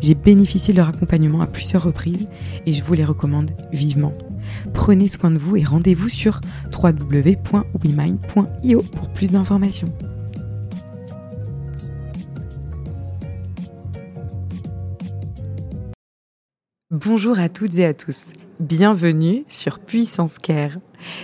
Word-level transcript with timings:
J'ai 0.00 0.14
bénéficié 0.14 0.72
de 0.72 0.78
leur 0.78 0.88
accompagnement 0.88 1.40
à 1.40 1.46
plusieurs 1.46 1.82
reprises 1.82 2.28
et 2.66 2.72
je 2.72 2.82
vous 2.82 2.94
les 2.94 3.04
recommande 3.04 3.50
vivement. 3.72 4.12
Prenez 4.74 5.08
soin 5.08 5.30
de 5.30 5.38
vous 5.38 5.56
et 5.56 5.64
rendez-vous 5.64 6.08
sur 6.08 6.40
www.wemind.io 6.72 8.82
pour 8.82 9.08
plus 9.10 9.32
d'informations. 9.32 9.88
Bonjour 16.90 17.38
à 17.38 17.48
toutes 17.48 17.78
et 17.78 17.84
à 17.84 17.94
tous. 17.94 18.32
Bienvenue 18.60 19.44
sur 19.48 19.80
Puissance 19.80 20.38
Care. 20.38 20.78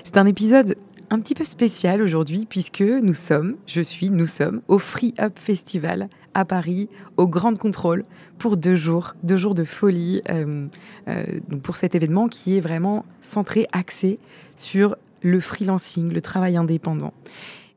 C'est 0.04 0.18
un 0.18 0.26
épisode 0.26 0.76
un 1.08 1.20
petit 1.20 1.34
peu 1.34 1.44
spécial 1.44 2.02
aujourd'hui 2.02 2.46
puisque 2.48 2.80
nous 2.80 3.14
sommes, 3.14 3.56
je 3.66 3.80
suis, 3.80 4.10
nous 4.10 4.26
sommes 4.26 4.60
au 4.68 4.78
Free 4.78 5.14
Up 5.20 5.38
Festival 5.38 6.08
à 6.34 6.44
Paris, 6.44 6.88
au 7.16 7.26
Grand 7.26 7.56
Contrôle, 7.56 8.04
pour 8.38 8.56
deux 8.56 8.74
jours, 8.74 9.14
deux 9.22 9.36
jours 9.36 9.54
de 9.54 9.64
folie, 9.64 10.22
euh, 10.30 10.66
euh, 11.08 11.24
pour 11.62 11.76
cet 11.76 11.94
événement 11.94 12.28
qui 12.28 12.56
est 12.56 12.60
vraiment 12.60 13.04
centré, 13.20 13.66
axé 13.72 14.18
sur 14.56 14.96
le 15.22 15.40
freelancing, 15.40 16.12
le 16.12 16.20
travail 16.20 16.56
indépendant. 16.56 17.12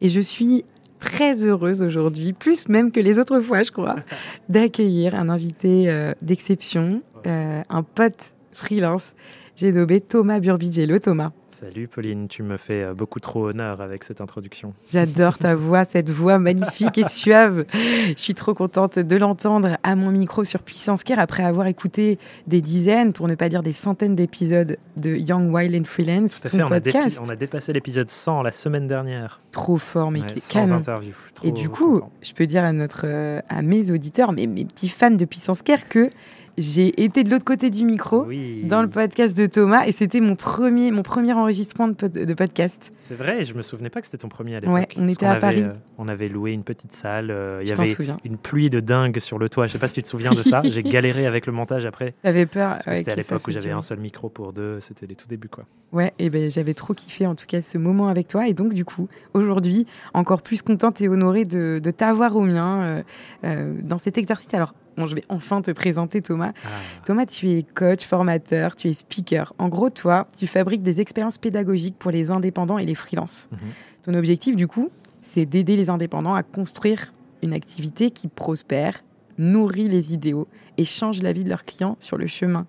Et 0.02 0.10
je 0.10 0.20
suis 0.20 0.66
très 1.00 1.46
heureuse 1.46 1.82
aujourd'hui, 1.82 2.34
plus 2.34 2.70
même 2.70 2.92
que 2.92 3.00
les 3.00 3.20
autres 3.20 3.40
fois, 3.40 3.64
je 3.64 3.72
crois, 3.72 3.98
d'accueillir 4.50 5.16
un 5.16 5.30
invité 5.30 5.90
euh, 5.90 6.14
d'exception, 6.22 7.02
un 7.26 7.82
pote 7.82 8.34
freelance. 8.52 9.16
J'ai 9.56 9.72
nommé 9.72 10.00
Thomas 10.00 10.40
Burbigello. 10.40 11.00
Thomas. 11.00 11.32
Salut 11.58 11.88
Pauline, 11.88 12.28
tu 12.28 12.44
me 12.44 12.58
fais 12.58 12.84
euh, 12.84 12.94
beaucoup 12.94 13.22
trop 13.22 13.48
honneur 13.48 13.80
avec 13.80 14.04
cette 14.04 14.20
introduction. 14.20 14.74
J'adore 14.92 15.38
ta 15.38 15.56
voix, 15.56 15.86
cette 15.86 16.10
voix 16.10 16.38
magnifique 16.38 16.98
et 16.98 17.08
suave. 17.08 17.64
Je 17.74 18.14
suis 18.18 18.34
trop 18.34 18.54
contente 18.54 19.00
de 19.00 19.16
l'entendre 19.16 19.78
à 19.82 19.96
mon 19.96 20.12
micro 20.12 20.44
sur 20.44 20.62
Puissance 20.62 21.06
Care 21.06 21.18
après 21.18 21.44
avoir 21.44 21.68
écouté 21.68 22.20
des 22.46 22.60
dizaines, 22.60 23.14
pour 23.14 23.30
ne 23.30 23.36
pas 23.36 23.48
dire 23.48 23.64
des 23.64 23.72
centaines 23.72 24.18
d'épisodes 24.18 24.76
de 24.98 25.16
Young 25.16 25.50
Wild 25.50 25.82
and 25.82 25.86
Freelance, 25.86 26.42
ton 26.42 26.60
on 26.60 26.68
podcast. 26.68 27.20
A 27.20 27.24
on 27.26 27.30
a 27.30 27.38
dépassé 27.38 27.72
l'épisode 27.72 28.10
100 28.10 28.42
la 28.42 28.52
semaine 28.52 28.90
dernière. 28.90 29.40
Trop 29.52 29.78
fort, 29.78 30.12
mais 30.12 30.24
ouais, 30.24 30.40
sans 30.42 30.74
interview. 30.74 31.14
et 31.42 31.54
du 31.54 31.70
coup, 31.70 32.02
je 32.22 32.34
peux 32.34 32.48
dire 32.48 32.66
à, 32.66 32.74
notre, 32.74 33.06
euh, 33.06 33.40
à 33.48 33.62
mes 33.62 33.92
auditeurs, 33.92 34.34
mes, 34.34 34.46
mes 34.46 34.66
petits 34.66 34.90
fans 34.90 35.10
de 35.10 35.24
Puissance 35.24 35.62
Care 35.62 35.88
que 35.88 36.10
j'ai 36.58 37.04
été 37.04 37.24
de 37.24 37.30
l'autre 37.30 37.46
côté 37.46 37.70
du 37.70 37.86
micro 37.86 38.28
dans 38.64 38.82
le 38.82 38.88
podcast 38.88 39.36
de 39.36 39.46
Thomas 39.46 39.86
et 39.86 39.92
c'était 39.92 40.22
mon 40.22 40.36
premier, 40.36 40.92
mon 40.92 41.04
premier 41.04 41.34
enregistrement 41.34 41.90
de, 41.90 42.08
de 42.08 42.34
podcast. 42.34 42.94
C'est 42.98 43.16
vrai, 43.16 43.44
je 43.44 43.54
me 43.54 43.62
souvenais 43.62 43.90
pas 43.90 44.02
que 44.02 44.08
c'était 44.08 44.20
ton 44.20 44.30
premier 44.30 44.56
à 44.56 44.60
l'époque. 44.60 44.76
Ouais, 44.76 44.88
on 44.98 45.08
était 45.08 45.26
à 45.26 45.36
Paris. 45.36 45.64
Euh, 45.64 45.74
on 45.98 46.08
avait 46.08 46.30
loué 46.30 46.52
une 46.52 46.64
petite 46.64 46.92
salle. 46.92 47.32
Euh, 47.32 47.62
il 47.64 47.70
y 47.70 47.72
avait 47.72 47.96
une 48.24 48.38
pluie 48.38 48.70
de 48.70 48.80
dingue 48.80 49.20
sur 49.20 49.40
le 49.40 49.50
toit. 49.50 49.68
Je 49.68 49.74
sais 49.74 49.80
pas 49.80 49.88
si 49.88 49.96
tu 49.96 50.04
te 50.04 50.08
souviens 50.08 50.32
de 50.32 50.44
ça. 50.44 50.62
J'ai 50.64 50.84
galéré 50.84 51.26
avec 51.26 51.46
le 51.46 51.54
montage 51.54 51.86
après. 51.86 52.14
J'avais 52.24 52.46
peur. 52.46 52.78
c'était 52.80 53.12
à 53.12 53.16
l'époque 53.16 53.48
où 53.48 53.52
j'avais 53.52 53.72
un 53.72 53.82
seul 53.82 54.00
micro 54.00 54.30
pour 54.30 54.54
deux. 54.54 54.80
C'était 54.80 55.08
les 55.08 55.16
tout 55.16 55.28
débuts 55.28 55.50
quoi. 55.50 55.66
Ouais, 55.92 56.14
et 56.20 56.30
ben 56.30 56.50
j'avais 56.50 56.74
trop 56.74 56.94
kiffé 56.94 57.26
en 57.26 57.36
tout 57.36 57.46
cas 57.48 57.62
ce 57.62 57.78
moment 57.78 58.10
avec 58.10 58.28
toi 58.28 58.48
et 58.48 58.54
donc 58.54 58.74
du 58.74 58.84
coup 58.84 59.08
aujourd'hui 59.34 59.88
encore 60.14 60.42
plus 60.42 60.62
contente 60.62 61.00
et 61.02 61.08
honorée 61.08 61.46
de, 61.46 61.80
de 61.82 61.92
t'avoir 61.92 62.36
au 62.36 62.42
mien 62.42 62.84
euh, 62.84 63.04
euh, 63.44 63.74
dans 63.82 63.98
cet 63.98 64.18
exercice. 64.18 64.54
Alors 64.54 64.74
Bon, 64.98 65.08
je 65.08 65.16
vais 65.16 65.24
enfin 65.30 65.62
te 65.62 65.72
présenter 65.72 66.22
Thomas. 66.22 66.54
Ah. 66.64 66.70
Thomas, 67.06 67.26
tu 67.26 67.50
es 67.50 67.64
coach, 67.64 68.06
formateur, 68.06 68.76
tu 68.76 68.88
es 68.88 68.94
speaker. 68.94 69.54
En 69.58 69.68
gros, 69.68 69.90
toi, 69.90 70.28
tu 70.38 70.48
fabriques 70.48 70.84
des 70.84 71.02
expériences 71.02 71.38
pédagogiques 71.38 71.98
pour 71.98 72.12
les 72.12 72.32
indépendants 72.32 72.78
et 72.78 72.86
les 72.86 72.96
freelances. 72.96 73.50
Mhm. 73.52 73.58
Ton 74.04 74.14
objectif, 74.14 74.56
du 74.56 74.68
coup, 74.68 74.90
c'est 75.22 75.46
d'aider 75.46 75.76
les 75.76 75.90
indépendants 75.90 76.36
à 76.36 76.44
construire 76.44 77.14
une 77.42 77.54
activité 77.54 78.12
qui 78.12 78.28
prospère, 78.28 79.04
nourrit 79.38 79.90
les 79.90 80.14
idéaux 80.14 80.48
et 80.78 80.86
change 80.86 81.22
la 81.22 81.34
vie 81.34 81.44
de 81.44 81.50
leurs 81.50 81.66
clients 81.66 81.98
sur 82.00 82.18
le 82.18 82.28
chemin. 82.28 82.66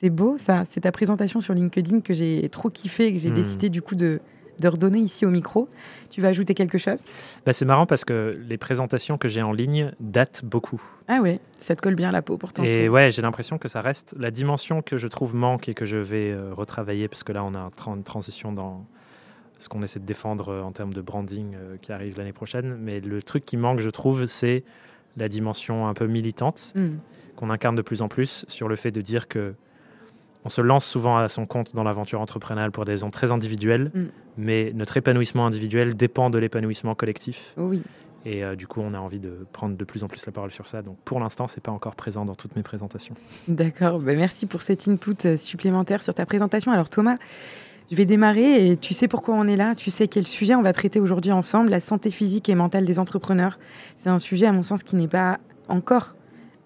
C'est 0.00 0.10
beau, 0.10 0.36
ça. 0.38 0.64
C'est 0.70 0.82
ta 0.82 0.92
présentation 0.92 1.40
sur 1.40 1.54
LinkedIn 1.54 2.00
que 2.00 2.12
j'ai 2.12 2.48
trop 2.50 2.68
kiffé 2.68 3.06
et 3.06 3.12
que 3.12 3.18
j'ai 3.18 3.30
mhm. 3.30 3.34
décidé, 3.34 3.68
du 3.70 3.82
coup, 3.82 3.94
de, 3.94 4.20
de 4.60 4.68
redonner 4.68 4.98
ici 4.98 5.26
au 5.26 5.30
micro. 5.30 5.68
Tu 6.10 6.20
vas 6.20 6.28
ajouter 6.28 6.54
quelque 6.54 6.78
chose? 6.78 7.04
Bah, 7.44 7.52
C'est 7.52 7.64
marrant 7.64 7.86
parce 7.86 8.04
que 8.04 8.38
les 8.48 8.58
présentations 8.58 9.18
que 9.18 9.28
j'ai 9.28 9.42
en 9.42 9.52
ligne 9.52 9.92
datent 10.00 10.44
beaucoup. 10.44 10.82
Ah 11.08 11.20
ouais, 11.20 11.40
ça 11.58 11.76
te 11.76 11.82
colle 11.82 11.94
bien 11.94 12.10
la 12.10 12.22
peau 12.22 12.38
pourtant. 12.38 12.62
Et 12.64 12.88
ouais, 12.88 13.10
j'ai 13.10 13.22
l'impression 13.22 13.58
que 13.58 13.68
ça 13.68 13.80
reste 13.80 14.14
la 14.18 14.30
dimension 14.30 14.82
que 14.82 14.96
je 14.96 15.06
trouve 15.08 15.34
manque 15.34 15.68
et 15.68 15.74
que 15.74 15.84
je 15.84 15.98
vais 15.98 16.30
euh, 16.30 16.52
retravailler 16.52 17.08
parce 17.08 17.24
que 17.24 17.32
là, 17.32 17.44
on 17.44 17.54
a 17.54 17.70
une 17.86 18.04
transition 18.04 18.52
dans 18.52 18.86
ce 19.58 19.68
qu'on 19.68 19.82
essaie 19.82 20.00
de 20.00 20.04
défendre 20.04 20.50
euh, 20.50 20.62
en 20.62 20.72
termes 20.72 20.92
de 20.92 21.00
branding 21.00 21.54
euh, 21.54 21.76
qui 21.80 21.92
arrive 21.92 22.18
l'année 22.18 22.32
prochaine. 22.32 22.76
Mais 22.80 23.00
le 23.00 23.22
truc 23.22 23.44
qui 23.44 23.56
manque, 23.56 23.80
je 23.80 23.90
trouve, 23.90 24.26
c'est 24.26 24.64
la 25.16 25.28
dimension 25.28 25.88
un 25.88 25.94
peu 25.94 26.06
militante 26.06 26.72
hmm. 26.74 26.96
qu'on 27.36 27.50
incarne 27.50 27.76
de 27.76 27.82
plus 27.82 28.02
en 28.02 28.08
plus 28.08 28.44
sur 28.48 28.68
le 28.68 28.76
fait 28.76 28.90
de 28.90 29.00
dire 29.00 29.28
que 29.28 29.54
on 30.46 30.48
se 30.48 30.60
lance 30.60 30.86
souvent 30.86 31.16
à 31.18 31.28
son 31.28 31.44
compte 31.44 31.74
dans 31.74 31.82
l'aventure 31.82 32.20
entrepreneuriale 32.20 32.70
pour 32.70 32.84
des 32.84 32.92
raisons 32.92 33.10
très 33.10 33.32
individuelles, 33.32 33.90
mm. 33.92 34.04
mais 34.38 34.72
notre 34.74 34.96
épanouissement 34.96 35.44
individuel 35.44 35.96
dépend 35.96 36.30
de 36.30 36.38
l'épanouissement 36.38 36.94
collectif. 36.94 37.52
Oui. 37.56 37.82
Et 38.24 38.44
euh, 38.44 38.54
du 38.54 38.68
coup, 38.68 38.80
on 38.80 38.94
a 38.94 38.98
envie 38.98 39.18
de 39.18 39.44
prendre 39.52 39.76
de 39.76 39.84
plus 39.84 40.04
en 40.04 40.08
plus 40.08 40.24
la 40.24 40.30
parole 40.32 40.52
sur 40.52 40.68
ça. 40.68 40.82
Donc, 40.82 40.98
pour 41.04 41.18
l'instant, 41.18 41.48
c'est 41.48 41.60
pas 41.60 41.72
encore 41.72 41.96
présent 41.96 42.24
dans 42.24 42.36
toutes 42.36 42.54
mes 42.54 42.62
présentations. 42.62 43.14
D'accord. 43.48 43.98
Ben, 43.98 44.16
merci 44.16 44.46
pour 44.46 44.62
cet 44.62 44.88
input 44.88 45.16
euh, 45.24 45.36
supplémentaire 45.36 46.02
sur 46.02 46.14
ta 46.14 46.26
présentation. 46.26 46.70
Alors, 46.70 46.90
Thomas, 46.90 47.16
je 47.90 47.96
vais 47.96 48.04
démarrer 48.04 48.68
et 48.68 48.76
tu 48.76 48.94
sais 48.94 49.08
pourquoi 49.08 49.34
on 49.34 49.46
est 49.46 49.56
là. 49.56 49.74
Tu 49.74 49.90
sais 49.90 50.06
quel 50.06 50.26
sujet 50.26 50.54
on 50.54 50.62
va 50.62 50.72
traiter 50.72 51.00
aujourd'hui 51.00 51.32
ensemble 51.32 51.70
la 51.70 51.80
santé 51.80 52.10
physique 52.10 52.48
et 52.48 52.54
mentale 52.54 52.84
des 52.84 53.00
entrepreneurs. 53.00 53.58
C'est 53.96 54.10
un 54.10 54.18
sujet, 54.18 54.46
à 54.46 54.52
mon 54.52 54.62
sens, 54.62 54.82
qui 54.82 54.94
n'est 54.96 55.08
pas 55.08 55.38
encore 55.68 56.15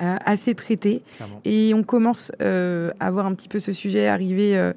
assez 0.01 0.55
traité. 0.55 1.03
Et 1.45 1.73
on 1.75 1.83
commence 1.83 2.33
euh, 2.41 2.91
à 3.01 3.11
voir 3.11 3.27
un 3.27 3.35
petit 3.35 3.49
peu 3.49 3.59
ce 3.59 3.73
sujet 3.73 4.07
arriver 4.07 4.57
euh, 4.57 4.73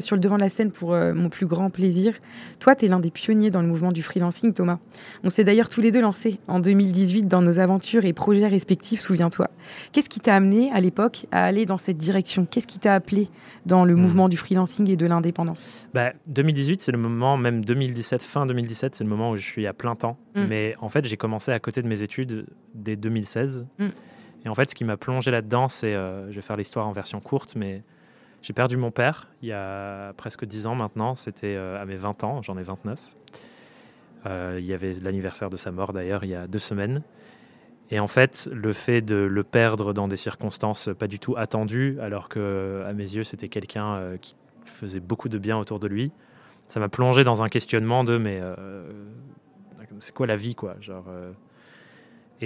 sur 0.00 0.16
le 0.16 0.20
devant 0.20 0.36
de 0.36 0.42
la 0.42 0.48
scène 0.48 0.70
pour 0.70 0.90
mon 0.94 1.28
plus 1.28 1.46
grand 1.46 1.70
plaisir. 1.70 2.14
Toi, 2.58 2.74
tu 2.74 2.86
es 2.86 2.88
l'un 2.88 3.00
des 3.00 3.10
pionniers 3.10 3.50
dans 3.50 3.60
le 3.60 3.68
mouvement 3.68 3.92
du 3.92 4.02
freelancing, 4.02 4.52
Thomas. 4.52 4.78
On 5.22 5.30
s'est 5.30 5.44
d'ailleurs 5.44 5.68
tous 5.68 5.80
les 5.80 5.90
deux 5.90 6.00
lancés 6.00 6.38
en 6.48 6.60
2018 6.60 7.28
dans 7.28 7.42
nos 7.42 7.58
aventures 7.58 8.04
et 8.04 8.12
projets 8.12 8.46
respectifs, 8.46 9.00
souviens-toi. 9.00 9.50
Qu'est-ce 9.92 10.08
qui 10.08 10.20
t'a 10.20 10.34
amené 10.34 10.70
à 10.72 10.80
l'époque 10.80 11.26
à 11.30 11.44
aller 11.44 11.66
dans 11.66 11.78
cette 11.78 11.98
direction? 11.98 12.46
Qu'est-ce 12.50 12.66
qui 12.66 12.78
t'a 12.78 12.94
appelé 12.94 13.28
dans 13.66 13.84
le 13.84 13.94
hmm. 13.94 14.00
mouvement 14.00 14.28
du 14.28 14.36
freelancing 14.36 14.88
et 14.90 14.96
de 14.96 15.06
l'indépendance? 15.06 15.68
Bah, 15.92 16.12
2018, 16.26 16.80
c'est 16.80 16.92
le 16.92 16.98
moment, 16.98 17.36
même 17.36 17.64
2017, 17.64 18.22
fin 18.22 18.46
2017, 18.46 18.94
c'est 18.94 19.04
le 19.04 19.10
moment 19.10 19.30
où 19.30 19.36
je 19.36 19.42
suis 19.42 19.66
à 19.66 19.72
plein 19.72 19.94
temps. 19.94 20.16
Hmm. 20.34 20.46
Mais 20.48 20.74
en 20.80 20.88
fait, 20.88 21.04
j'ai 21.04 21.16
commencé 21.16 21.52
à 21.52 21.58
côté 21.58 21.82
de 21.82 21.88
mes 21.88 22.02
études 22.02 22.46
dès 22.74 22.96
2016. 22.96 23.66
Et 24.44 24.48
en 24.48 24.54
fait, 24.54 24.70
ce 24.70 24.74
qui 24.74 24.84
m'a 24.84 24.96
plongé 24.96 25.30
là-dedans, 25.30 25.68
c'est, 25.68 25.94
euh, 25.94 26.30
je 26.30 26.36
vais 26.36 26.42
faire 26.42 26.56
l'histoire 26.56 26.86
en 26.86 26.92
version 26.92 27.20
courte, 27.20 27.54
mais 27.56 27.82
j'ai 28.42 28.52
perdu 28.52 28.76
mon 28.76 28.90
père 28.90 29.28
il 29.42 29.48
y 29.48 29.52
a 29.52 30.12
presque 30.14 30.44
10 30.44 30.66
ans 30.66 30.74
maintenant. 30.74 31.14
C'était 31.14 31.54
euh, 31.56 31.80
à 31.80 31.86
mes 31.86 31.96
20 31.96 32.24
ans, 32.24 32.42
j'en 32.42 32.58
ai 32.58 32.62
29. 32.62 33.00
Euh, 34.26 34.56
il 34.58 34.66
y 34.66 34.74
avait 34.74 34.92
l'anniversaire 35.02 35.50
de 35.50 35.56
sa 35.56 35.70
mort 35.70 35.92
d'ailleurs 35.92 36.24
il 36.24 36.30
y 36.30 36.34
a 36.34 36.46
deux 36.46 36.58
semaines. 36.58 37.02
Et 37.90 38.00
en 38.00 38.06
fait, 38.06 38.48
le 38.52 38.72
fait 38.72 39.02
de 39.02 39.16
le 39.16 39.44
perdre 39.44 39.92
dans 39.92 40.08
des 40.08 40.16
circonstances 40.16 40.88
pas 40.98 41.06
du 41.06 41.18
tout 41.18 41.36
attendues, 41.36 41.98
alors 42.00 42.28
que 42.28 42.82
à 42.86 42.92
mes 42.94 43.14
yeux 43.14 43.24
c'était 43.24 43.48
quelqu'un 43.48 44.16
qui 44.20 44.34
faisait 44.64 45.00
beaucoup 45.00 45.28
de 45.28 45.36
bien 45.36 45.58
autour 45.58 45.78
de 45.78 45.86
lui, 45.86 46.10
ça 46.66 46.80
m'a 46.80 46.88
plongé 46.88 47.24
dans 47.24 47.42
un 47.42 47.50
questionnement 47.50 48.02
de 48.02 48.16
mais 48.16 48.40
c'est 49.98 50.14
quoi 50.14 50.26
la 50.26 50.36
vie 50.36 50.54
quoi, 50.54 50.76
genre 50.80 51.04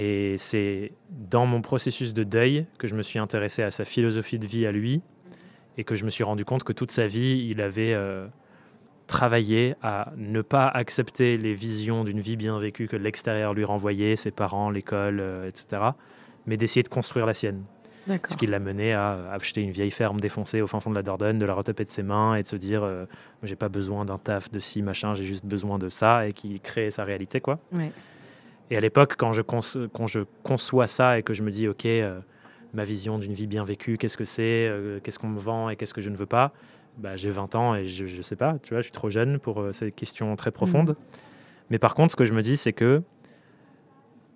Et 0.01 0.37
c'est 0.37 0.93
dans 1.09 1.45
mon 1.45 1.61
processus 1.61 2.13
de 2.13 2.23
deuil 2.23 2.65
que 2.77 2.87
je 2.87 2.95
me 2.95 3.03
suis 3.03 3.19
intéressé 3.19 3.63
à 3.63 3.69
sa 3.69 3.83
philosophie 3.83 4.39
de 4.39 4.45
vie 4.45 4.65
à 4.65 4.71
lui 4.71 5.01
et 5.77 5.83
que 5.83 5.93
je 5.93 6.05
me 6.05 6.09
suis 6.09 6.23
rendu 6.23 6.45
compte 6.45 6.63
que 6.63 6.71
toute 6.71 6.91
sa 6.91 7.05
vie, 7.05 7.49
il 7.49 7.59
avait 7.59 7.93
euh, 7.93 8.25
travaillé 9.07 9.75
à 9.83 10.13
ne 10.15 10.41
pas 10.41 10.69
accepter 10.69 11.37
les 11.37 11.53
visions 11.53 12.05
d'une 12.05 12.21
vie 12.21 12.37
bien 12.37 12.57
vécue 12.59 12.87
que 12.87 12.95
l'extérieur 12.95 13.53
lui 13.53 13.65
renvoyait, 13.65 14.15
ses 14.15 14.31
parents, 14.31 14.69
l'école, 14.69 15.19
euh, 15.19 15.49
etc., 15.49 15.81
mais 16.45 16.55
d'essayer 16.55 16.83
de 16.83 16.87
construire 16.87 17.25
la 17.25 17.33
sienne. 17.33 17.63
Ce 18.25 18.37
qui 18.37 18.47
l'a 18.47 18.59
mené 18.59 18.93
à 18.93 19.33
acheter 19.33 19.61
une 19.61 19.71
vieille 19.71 19.91
ferme 19.91 20.21
défoncée 20.21 20.61
au 20.61 20.67
fin 20.67 20.79
fond 20.79 20.91
de 20.91 20.95
la 20.95 21.03
Dordogne, 21.03 21.39
de 21.39 21.45
la 21.45 21.53
retaper 21.53 21.83
de 21.83 21.91
ses 21.91 22.03
mains 22.03 22.35
et 22.35 22.43
de 22.43 22.47
se 22.47 22.55
dire 22.55 22.83
euh, 22.83 23.03
j'ai 23.43 23.57
pas 23.57 23.69
besoin 23.69 24.05
d'un 24.05 24.17
taf 24.17 24.49
de 24.49 24.61
ci, 24.61 24.81
machin, 24.81 25.13
j'ai 25.13 25.25
juste 25.25 25.45
besoin 25.45 25.77
de 25.77 25.89
ça 25.89 26.25
et 26.25 26.31
qui 26.31 26.57
crée 26.61 26.89
sa 26.89 27.03
réalité. 27.03 27.41
quoi. 27.41 27.59
Et 28.71 28.77
à 28.77 28.79
l'époque, 28.79 29.15
quand 29.17 29.33
je, 29.33 29.41
quand 29.41 30.07
je 30.07 30.19
conçois 30.43 30.87
ça 30.87 31.17
et 31.17 31.23
que 31.23 31.33
je 31.33 31.43
me 31.43 31.51
dis 31.51 31.67
ok, 31.67 31.85
euh, 31.85 32.19
ma 32.73 32.83
vision 32.83 33.17
d'une 33.17 33.33
vie 33.33 33.47
bien 33.47 33.63
vécue, 33.63 33.97
qu'est-ce 33.97 34.17
que 34.17 34.25
c'est, 34.25 34.67
euh, 34.67 34.99
qu'est-ce 35.01 35.19
qu'on 35.19 35.29
me 35.29 35.39
vend 35.39 35.69
et 35.69 35.75
qu'est-ce 35.75 35.93
que 35.93 36.01
je 36.01 36.09
ne 36.09 36.15
veux 36.15 36.25
pas, 36.25 36.53
bah, 36.97 37.15
j'ai 37.15 37.29
20 37.29 37.55
ans 37.55 37.75
et 37.75 37.85
je 37.85 38.03
ne 38.03 38.21
sais 38.21 38.35
pas, 38.35 38.57
tu 38.61 38.73
vois, 38.73 38.81
je 38.81 38.85
suis 38.85 38.91
trop 38.91 39.09
jeune 39.09 39.39
pour 39.39 39.63
ces 39.71 39.91
questions 39.91 40.35
très 40.35 40.51
profondes. 40.51 40.91
Mmh. 40.91 41.17
Mais 41.71 41.79
par 41.79 41.95
contre, 41.95 42.11
ce 42.11 42.15
que 42.15 42.25
je 42.25 42.33
me 42.33 42.41
dis, 42.41 42.57
c'est 42.57 42.73
que 42.73 43.01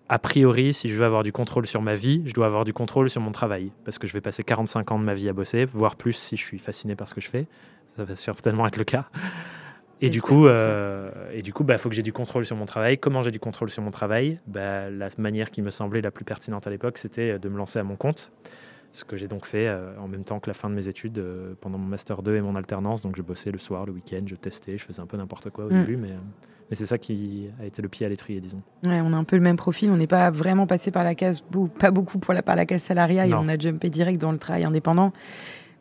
a 0.09 0.19
priori, 0.19 0.73
si 0.73 0.89
je 0.89 0.95
veux 0.95 1.05
avoir 1.05 1.23
du 1.23 1.31
contrôle 1.31 1.65
sur 1.65 1.81
ma 1.81 1.95
vie, 1.95 2.21
je 2.25 2.33
dois 2.33 2.45
avoir 2.45 2.65
du 2.65 2.73
contrôle 2.73 3.09
sur 3.09 3.21
mon 3.21 3.31
travail. 3.31 3.71
Parce 3.85 3.97
que 3.97 4.05
je 4.05 4.13
vais 4.13 4.21
passer 4.21 4.43
45 4.43 4.91
ans 4.91 4.99
de 4.99 5.03
ma 5.03 5.13
vie 5.13 5.29
à 5.29 5.33
bosser, 5.33 5.65
voire 5.65 5.95
plus 5.95 6.13
si 6.13 6.37
je 6.37 6.43
suis 6.43 6.59
fasciné 6.59 6.95
par 6.95 7.07
ce 7.07 7.13
que 7.13 7.21
je 7.21 7.29
fais. 7.29 7.47
Ça 7.95 8.03
va 8.03 8.15
certainement 8.15 8.67
être 8.67 8.77
le 8.77 8.83
cas. 8.83 9.05
Et 10.01 10.09
du, 10.09 10.21
coup, 10.21 10.47
euh, 10.47 11.09
et 11.31 11.41
du 11.41 11.53
coup, 11.53 11.63
il 11.63 11.67
bah, 11.67 11.77
faut 11.77 11.87
que 11.87 11.95
j'ai 11.95 12.03
du 12.03 12.11
contrôle 12.11 12.45
sur 12.45 12.57
mon 12.57 12.65
travail. 12.65 12.97
Comment 12.97 13.21
j'ai 13.21 13.31
du 13.31 13.39
contrôle 13.39 13.69
sur 13.69 13.81
mon 13.81 13.91
travail? 13.91 14.39
Bah, 14.47 14.89
La 14.89 15.07
manière 15.17 15.49
qui 15.49 15.61
me 15.61 15.71
semblait 15.71 16.01
la 16.01 16.11
plus 16.11 16.25
pertinente 16.25 16.67
à 16.67 16.69
l'époque, 16.69 16.97
c'était 16.97 17.39
de 17.39 17.49
me 17.49 17.57
lancer 17.57 17.79
à 17.79 17.83
mon 17.83 17.95
compte. 17.95 18.31
Ce 18.91 19.03
que 19.03 19.17
j'ai 19.17 19.27
donc 19.27 19.47
fait 19.47 19.67
euh, 19.67 19.91
en 19.99 20.07
même 20.07 20.23
temps 20.23 20.39
que 20.39 20.47
la 20.47 20.53
fin 20.53 20.69
de 20.69 20.75
mes 20.75 20.87
études 20.87 21.17
euh, 21.17 21.55
pendant 21.59 21.79
mon 21.79 21.87
Master 21.87 22.21
2 22.21 22.35
et 22.35 22.41
mon 22.41 22.55
alternance. 22.55 23.01
Donc 23.01 23.15
je 23.15 23.23
bossais 23.23 23.51
le 23.51 23.57
soir, 23.57 23.87
le 23.87 23.91
week-end, 23.91 24.21
je 24.27 24.35
testais, 24.35 24.77
je 24.77 24.83
faisais 24.83 25.01
un 25.01 25.07
peu 25.07 25.17
n'importe 25.17 25.49
quoi 25.49 25.65
au 25.65 25.71
mm. 25.71 25.79
début. 25.79 25.97
Mais, 25.97 26.11
mais 26.69 26.75
c'est 26.75 26.85
ça 26.85 26.99
qui 26.99 27.49
a 27.59 27.65
été 27.65 27.81
le 27.81 27.89
pied 27.89 28.05
à 28.05 28.09
l'étrier, 28.09 28.39
disons. 28.39 28.61
Ouais, 28.83 29.01
on 29.01 29.11
a 29.13 29.15
un 29.15 29.23
peu 29.23 29.35
le 29.35 29.41
même 29.41 29.57
profil. 29.57 29.89
On 29.89 29.97
n'est 29.97 30.05
pas 30.05 30.29
vraiment 30.29 30.67
passé 30.67 30.91
par 30.91 31.03
la 31.03 31.15
case, 31.15 31.43
pas 31.79 31.89
beaucoup 31.89 32.19
pour 32.19 32.35
la, 32.35 32.43
par 32.43 32.55
la 32.55 32.67
case 32.67 32.83
salariale 32.83 33.31
et 33.31 33.33
on 33.33 33.47
a 33.47 33.57
jumpé 33.57 33.89
direct 33.89 34.21
dans 34.21 34.31
le 34.31 34.37
travail 34.37 34.63
indépendant. 34.63 35.11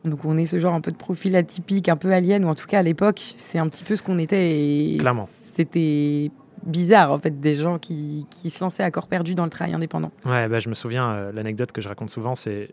Donc 0.04 0.25
on 0.25 0.37
est 0.37 0.46
ce 0.46 0.58
genre 0.58 0.75
un 0.75 0.81
peu 0.81 0.90
de 0.90 0.96
profil 0.96 1.37
atypique, 1.37 1.88
un 1.88 1.96
peu 1.96 2.12
alien, 2.12 2.44
ou 2.44 2.49
en 2.49 2.54
tout 2.54 2.66
cas 2.66 2.81
à 2.81 2.82
l'époque, 2.82 3.34
c'est 3.37 3.58
un 3.58 3.69
petit 3.69 3.84
peu 3.84 3.96
ce 3.96 4.02
qu'on 4.02 4.19
était. 4.19 4.96
Clairement. 4.99 5.28
C'était 5.54 6.31
bizarre 6.64 7.12
en 7.12 7.19
fait 7.19 7.40
des 7.40 7.54
gens 7.54 7.78
qui, 7.78 8.26
qui, 8.31 8.50
se 8.50 8.62
lançaient 8.62 8.84
à 8.84 8.90
corps 8.90 9.08
perdu 9.08 9.34
dans 9.34 9.44
le 9.44 9.50
travail 9.50 9.75
indépendant. 9.75 10.10
Ouais, 10.25 10.49
bah, 10.49 10.60
je 10.60 10.69
me 10.69 10.75
souviens, 10.75 11.10
euh, 11.10 11.32
l'anecdote 11.32 11.72
que 11.72 11.81
je 11.81 11.88
raconte 11.88 12.10
souvent, 12.10 12.34
c'est 12.34 12.69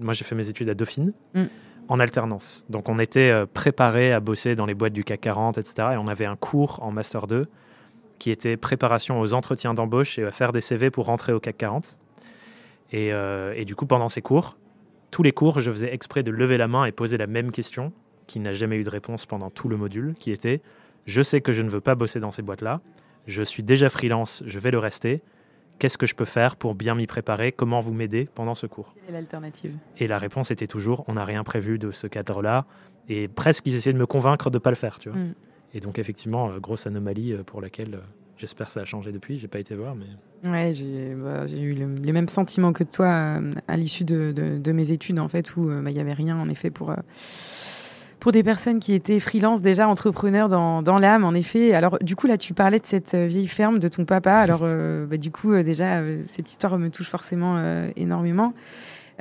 moi 0.00 0.14
j'ai 0.14 0.24
fait 0.24 0.34
mes 0.34 0.48
études 0.48 0.68
à 0.68 0.74
Dauphine. 0.74 1.12
Mm 1.34 1.44
en 1.88 2.00
alternance. 2.00 2.64
Donc 2.70 2.88
on 2.88 2.98
était 2.98 3.30
euh, 3.30 3.44
préparé 3.44 4.12
à 4.12 4.20
bosser 4.20 4.54
dans 4.54 4.66
les 4.66 4.74
boîtes 4.74 4.92
du 4.92 5.04
CAC 5.04 5.20
40, 5.20 5.58
etc. 5.58 5.88
Et 5.92 5.96
on 5.96 6.08
avait 6.08 6.24
un 6.24 6.36
cours 6.36 6.78
en 6.82 6.90
Master 6.90 7.26
2 7.26 7.46
qui 8.18 8.30
était 8.30 8.56
préparation 8.56 9.20
aux 9.20 9.34
entretiens 9.34 9.74
d'embauche 9.74 10.18
et 10.18 10.24
à 10.24 10.30
faire 10.30 10.52
des 10.52 10.60
CV 10.60 10.90
pour 10.90 11.06
rentrer 11.06 11.32
au 11.32 11.40
CAC 11.40 11.58
40. 11.58 11.98
Euh, 12.94 13.52
et, 13.56 13.64
du 13.64 13.74
coup, 13.74 13.86
pendant 13.86 14.08
ces 14.08 14.22
cours, 14.22 14.56
tous 15.12 15.22
les 15.22 15.30
cours, 15.30 15.60
je 15.60 15.70
faisais 15.70 15.94
exprès 15.94 16.24
de 16.24 16.32
lever 16.32 16.56
la 16.56 16.66
main 16.66 16.84
et 16.84 16.90
poser 16.90 17.16
la 17.16 17.28
même 17.28 17.52
question, 17.52 17.92
qui 18.26 18.40
n'a 18.40 18.52
jamais 18.52 18.76
eu 18.78 18.82
de 18.82 18.90
réponse 18.90 19.26
pendant 19.26 19.50
tout 19.50 19.68
le 19.68 19.76
module, 19.76 20.14
qui 20.18 20.32
était 20.32 20.60
Je 21.06 21.22
sais 21.22 21.40
que 21.40 21.52
je 21.52 21.62
ne 21.62 21.68
veux 21.68 21.80
pas 21.80 21.94
bosser 21.94 22.18
dans 22.18 22.32
ces 22.32 22.42
boîtes-là, 22.42 22.80
je 23.28 23.42
suis 23.42 23.62
déjà 23.62 23.88
freelance, 23.88 24.42
je 24.46 24.58
vais 24.58 24.70
le 24.72 24.78
rester, 24.78 25.22
qu'est-ce 25.78 25.98
que 25.98 26.06
je 26.06 26.14
peux 26.14 26.24
faire 26.24 26.56
pour 26.56 26.74
bien 26.74 26.94
m'y 26.94 27.06
préparer 27.06 27.52
Comment 27.52 27.80
vous 27.80 27.92
m'aider 27.92 28.28
pendant 28.34 28.54
ce 28.54 28.66
cours? 28.66 28.94
Quelle 28.94 29.10
est 29.10 29.18
l'alternative? 29.18 29.76
Et 29.98 30.08
la 30.08 30.18
réponse 30.18 30.50
était 30.50 30.66
toujours 30.66 31.04
on 31.08 31.14
n'a 31.14 31.24
rien 31.24 31.44
prévu 31.44 31.78
de 31.78 31.90
ce 31.90 32.06
cadre-là. 32.06 32.64
Et 33.08 33.28
presque, 33.28 33.66
ils 33.66 33.74
essayaient 33.74 33.92
de 33.92 33.98
me 33.98 34.06
convaire 34.06 34.36
de 34.36 34.50
ne 34.50 34.58
pas 34.58 34.70
le 34.70 34.76
faire. 34.76 34.98
Tu 34.98 35.10
vois 35.10 35.18
mm. 35.18 35.34
Et 35.74 35.80
donc, 35.80 35.98
effectivement, 35.98 36.50
euh, 36.50 36.58
grosse 36.58 36.86
anomalie 36.86 37.32
euh, 37.32 37.42
pour 37.42 37.60
laquelle 37.60 37.94
euh, 37.94 38.06
j'espère 38.42 38.66
que 38.66 38.72
ça 38.72 38.80
a 38.80 38.84
changé 38.84 39.12
depuis. 39.12 39.38
J'ai 39.38 39.48
pas 39.48 39.58
été 39.58 39.74
voir, 39.74 39.94
mais. 39.94 40.50
Ouais, 40.50 40.74
j'ai 40.74 41.14
bah, 41.14 41.46
eu 41.46 41.72
le, 41.72 41.94
les 41.94 42.12
mêmes 42.12 42.28
sentiments 42.28 42.72
que 42.72 42.84
toi 42.84 43.40
à 43.68 43.76
l'issue 43.76 44.04
de, 44.04 44.72
mes 44.72 44.90
études, 44.90 45.20
en 45.20 45.28
fait, 45.28 45.56
où 45.56 45.68
bah, 45.68 45.90
il 45.90 45.94
n'y 45.94 46.00
avait 46.00 46.12
rien, 46.12 46.38
en 46.38 46.48
effet, 46.48 46.70
pour 46.70 46.92
pour 48.22 48.30
des 48.30 48.44
personnes 48.44 48.78
qui 48.78 48.94
étaient 48.94 49.18
freelance 49.18 49.62
déjà 49.62 49.88
entrepreneurs 49.88 50.48
dans, 50.48 50.80
dans 50.80 50.96
l'âme, 50.96 51.24
en 51.24 51.34
effet. 51.34 51.74
Alors, 51.74 51.98
du 52.00 52.14
coup, 52.14 52.28
là, 52.28 52.38
tu 52.38 52.54
parlais 52.54 52.78
de 52.78 52.86
cette 52.86 53.14
euh, 53.14 53.26
vieille 53.26 53.48
ferme 53.48 53.80
de 53.80 53.88
ton 53.88 54.04
papa. 54.04 54.34
Alors, 54.34 54.60
euh, 54.62 55.06
bah, 55.06 55.16
du 55.16 55.32
coup, 55.32 55.52
euh, 55.52 55.64
déjà, 55.64 56.00
cette 56.28 56.48
histoire 56.48 56.78
me 56.78 56.88
touche 56.88 57.08
forcément 57.08 57.60
énormément. 57.96 58.54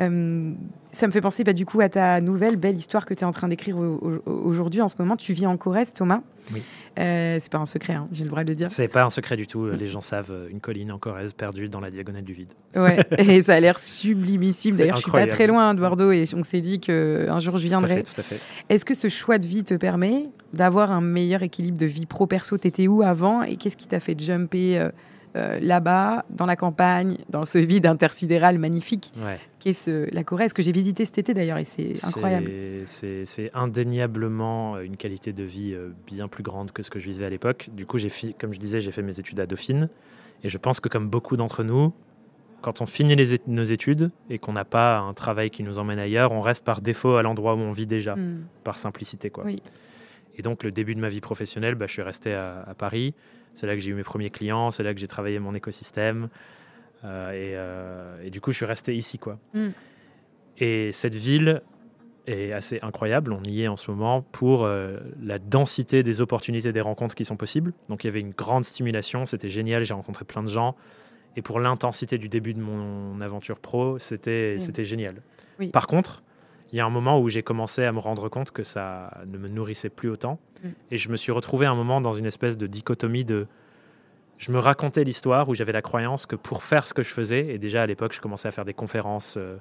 Euh, 0.02 0.54
ça 0.94 1.08
me 1.08 1.12
fait 1.12 1.22
penser 1.22 1.44
bah, 1.44 1.54
du 1.54 1.66
coup 1.66 1.80
à 1.80 1.90
ta 1.90 2.20
nouvelle 2.20 2.58
belle 2.58 2.76
histoire 2.76 3.06
que 3.06 3.14
tu 3.14 3.22
es 3.22 3.24
en 3.24 3.32
train 3.32 3.48
d'écrire 3.48 3.78
aujourd'hui. 4.26 4.82
En 4.82 4.88
ce 4.88 4.96
moment, 5.00 5.16
tu 5.16 5.34
vis 5.34 5.46
en 5.46 5.56
Corrèze, 5.58 5.94
Thomas. 5.94 6.22
Oui. 6.54 6.62
Euh, 7.00 7.38
c'est 7.42 7.52
pas 7.52 7.60
un 7.60 7.66
secret, 7.66 7.94
hein, 7.94 8.10
j'ai 8.12 8.26
le 8.26 8.30
droit 8.30 8.44
de 8.44 8.50
le 8.50 8.56
dire. 8.56 8.70
C'est 8.70 8.90
pas 8.90 9.04
un 9.04 9.10
secret 9.10 9.38
du 9.38 9.48
tout. 9.48 9.68
Les 9.68 9.86
gens 9.86 10.02
savent 10.02 10.32
euh, 10.32 10.50
une 10.50 10.60
colline 10.60 10.92
en 10.92 10.98
Corrèze 10.98 11.32
perdue 11.32 11.70
dans 11.70 11.80
la 11.80 11.90
diagonale 11.90 12.24
du 12.24 12.34
vide. 12.34 12.52
Ouais, 12.76 13.06
et 13.18 13.42
ça 13.42 13.54
a 13.54 13.60
l'air 13.62 13.80
sublimissime. 13.80 14.76
D'ailleurs, 14.76 14.98
je 14.98 15.04
suis 15.04 15.12
pas 15.12 15.28
très 15.28 15.48
loin 15.48 15.74
de 15.74 15.80
Bordeaux 15.80 16.12
et 16.12 16.26
on 16.36 16.44
s'est 16.44 16.62
dit 16.62 16.82
qu'un 16.82 17.40
jour 17.40 17.56
je 17.56 17.68
viendrai. 17.68 18.04
Tout 18.04 18.20
à 18.20 18.24
fait. 18.24 18.42
Est-ce 18.68 18.84
que 18.84 18.94
ce 18.94 19.08
choix 19.08 19.38
de 19.38 19.48
vie 19.48 19.64
te 19.64 19.76
permet 19.76 20.26
d'avoir 20.52 20.92
un 20.92 21.02
meilleur 21.02 21.44
équilibre 21.44 21.78
de 21.78 21.86
vie 21.86 22.06
pro-perso 22.06 22.58
T'étais 22.58 22.88
où 22.88 23.02
avant 23.02 23.44
et 23.44 23.56
qu'est-ce 23.56 23.78
qui 23.78 23.88
t'a 23.88 24.02
fait 24.02 24.20
jumper 24.20 24.90
euh, 25.38 25.60
là-bas, 25.62 26.26
dans 26.30 26.46
la 26.46 26.58
campagne, 26.58 27.18
dans 27.30 27.46
ce 27.46 27.58
vide 27.58 27.86
intersidéral 27.86 28.58
magnifique? 28.58 29.14
Qui 29.62 29.70
est 29.70 29.74
ce, 29.74 30.12
la 30.12 30.24
que 30.24 30.64
j'ai 30.64 30.72
visité 30.72 31.06
cet 31.06 31.20
été 31.20 31.36
d'ailleurs, 31.36 31.60
et 31.60 31.66
c'est 31.66 31.94
incroyable. 32.04 32.50
C'est 32.86 33.52
indéniablement 33.54 34.80
une 34.80 34.98
qualité 34.98 35.34
de 35.34 35.44
vie 35.44 35.74
euh, 35.76 35.90
bien 36.08 36.28
plus 36.28 36.42
grande 36.42 36.72
que 36.72 36.82
ce 36.82 36.90
que 36.90 36.98
je 36.98 37.06
vivais 37.06 37.26
à 37.26 37.30
l'époque. 37.30 37.70
Du 37.72 37.86
coup, 37.86 37.98
comme 38.40 38.54
je 38.54 38.60
disais, 38.60 38.82
j'ai 38.82 38.92
fait 38.92 39.04
mes 39.04 39.20
études 39.20 39.40
à 39.40 39.46
Dauphine, 39.46 39.88
et 40.44 40.50
je 40.50 40.58
pense 40.58 40.80
que 40.80 40.90
comme 40.90 41.08
beaucoup 41.08 41.38
d'entre 41.38 41.64
nous, 41.64 41.94
quand 42.62 42.82
on 42.82 42.88
finit 42.88 43.16
les 43.16 43.40
nos 43.46 43.64
études 43.64 44.10
et 44.32 44.40
qu'on 44.40 44.54
n'a 44.54 44.66
pas 44.66 44.98
un 44.98 45.14
travail 45.14 45.52
qui 45.52 45.62
nous 45.62 45.78
emmène 45.78 46.00
ailleurs, 46.00 46.32
on 46.32 46.42
reste 46.42 46.66
par 46.66 46.82
défaut 46.82 47.16
à 47.16 47.22
l'endroit 47.22 47.54
où 47.54 47.60
on 47.60 47.72
vit 47.72 47.88
déjà, 47.88 48.16
hmm. 48.16 48.46
par 48.64 48.80
simplicité. 48.80 49.30
Quoi. 49.30 49.46
Et 50.38 50.42
donc, 50.42 50.64
le 50.64 50.72
début 50.72 50.96
de 50.96 51.00
ma 51.00 51.10
vie 51.10 51.22
professionnelle, 51.22 51.76
bah, 51.76 51.86
je 51.86 51.94
suis 51.94 52.02
resté 52.02 52.34
à, 52.34 52.64
à 52.68 52.74
Paris. 52.74 53.14
C'est 53.54 53.68
là 53.68 53.76
que 53.76 53.80
j'ai 53.80 53.92
eu 53.92 53.96
mes 53.96 54.04
premiers 54.04 54.32
clients, 54.32 54.72
c'est 54.72 54.82
là 54.82 54.94
que 54.94 55.00
j'ai 55.00 55.08
travaillé 55.08 55.38
mon 55.38 55.54
écosystème. 55.54 56.30
Euh, 57.04 57.32
euh, 57.34 58.24
et, 58.24 58.30
du 58.30 58.42
coup, 58.42 58.52
je 58.52 58.58
suis 58.58 58.66
resté 58.66 58.96
ici. 58.96 59.18
quoi. 59.18 59.40
Mm. 59.54 59.70
Et 60.58 60.92
cette 60.92 61.16
ville 61.16 61.62
est 62.28 62.52
assez 62.52 62.80
incroyable. 62.82 63.34
On 63.34 63.44
y 63.44 63.64
est 63.64 63.68
en 63.68 63.78
ce 63.78 63.90
moment 63.90 64.22
pour 64.32 64.64
euh, 64.64 64.98
la 65.22 65.40
densité 65.40 66.04
des 66.04 66.22
opportunités, 66.22 66.72
des 66.72 66.82
rencontres 66.82 67.16
qui 67.16 67.26
sont 67.26 67.38
possibles. 67.38 67.74
Donc, 67.90 68.04
il 68.04 68.08
y 68.08 68.10
avait 68.10 68.20
une 68.20 68.34
grande 68.34 68.66
stimulation. 68.66 69.26
C'était 69.26 69.50
génial. 69.50 69.84
J'ai 69.84 69.94
rencontré 69.94 70.26
plein 70.26 70.44
de 70.44 70.50
gens. 70.50 70.76
Et 71.36 71.42
pour 71.42 71.60
l'intensité 71.60 72.18
du 72.18 72.30
début 72.30 72.54
de 72.54 72.60
mon 72.60 73.22
aventure 73.22 73.58
pro, 73.58 73.98
c'était 74.00 74.58
c'était 74.60 74.84
génial. 74.84 75.22
Par 75.72 75.88
contre, 75.88 76.24
il 76.72 76.78
y 76.78 76.80
a 76.82 76.86
un 76.86 76.90
moment 76.90 77.20
où 77.20 77.30
j'ai 77.30 77.42
commencé 77.42 77.84
à 77.86 77.92
me 77.92 78.00
rendre 78.00 78.28
compte 78.28 78.52
que 78.52 78.64
ça 78.64 79.22
ne 79.28 79.38
me 79.38 79.48
nourrissait 79.48 79.90
plus 79.90 80.10
autant. 80.10 80.40
Mm. 80.62 80.70
Et 80.92 80.98
je 80.98 81.10
me 81.10 81.16
suis 81.16 81.32
retrouvé 81.32 81.66
un 81.66 81.76
moment 81.76 82.02
dans 82.02 82.14
une 82.14 82.26
espèce 82.26 82.58
de 82.58 82.68
dichotomie 82.68 83.26
de... 83.26 83.48
Je 84.42 84.52
me 84.52 84.58
racontais 84.58 85.04
l'histoire 85.04 85.48
où 85.50 85.54
j'avais 85.54 85.72
la 85.72 85.84
croyance 85.84 86.26
que 86.26 86.36
pour 86.36 86.64
faire 86.64 86.88
ce 86.88 86.96
que 86.96 87.04
je 87.04 87.10
faisais, 87.10 87.54
et 87.54 87.60
déjà 87.60 87.84
à 87.84 87.86
l'époque, 87.86 88.12
je 88.12 88.20
commençais 88.20 88.48
à 88.48 88.52
faire 88.52 88.66
des 88.66 88.74
conférences 88.74 89.38
euh, 89.38 89.58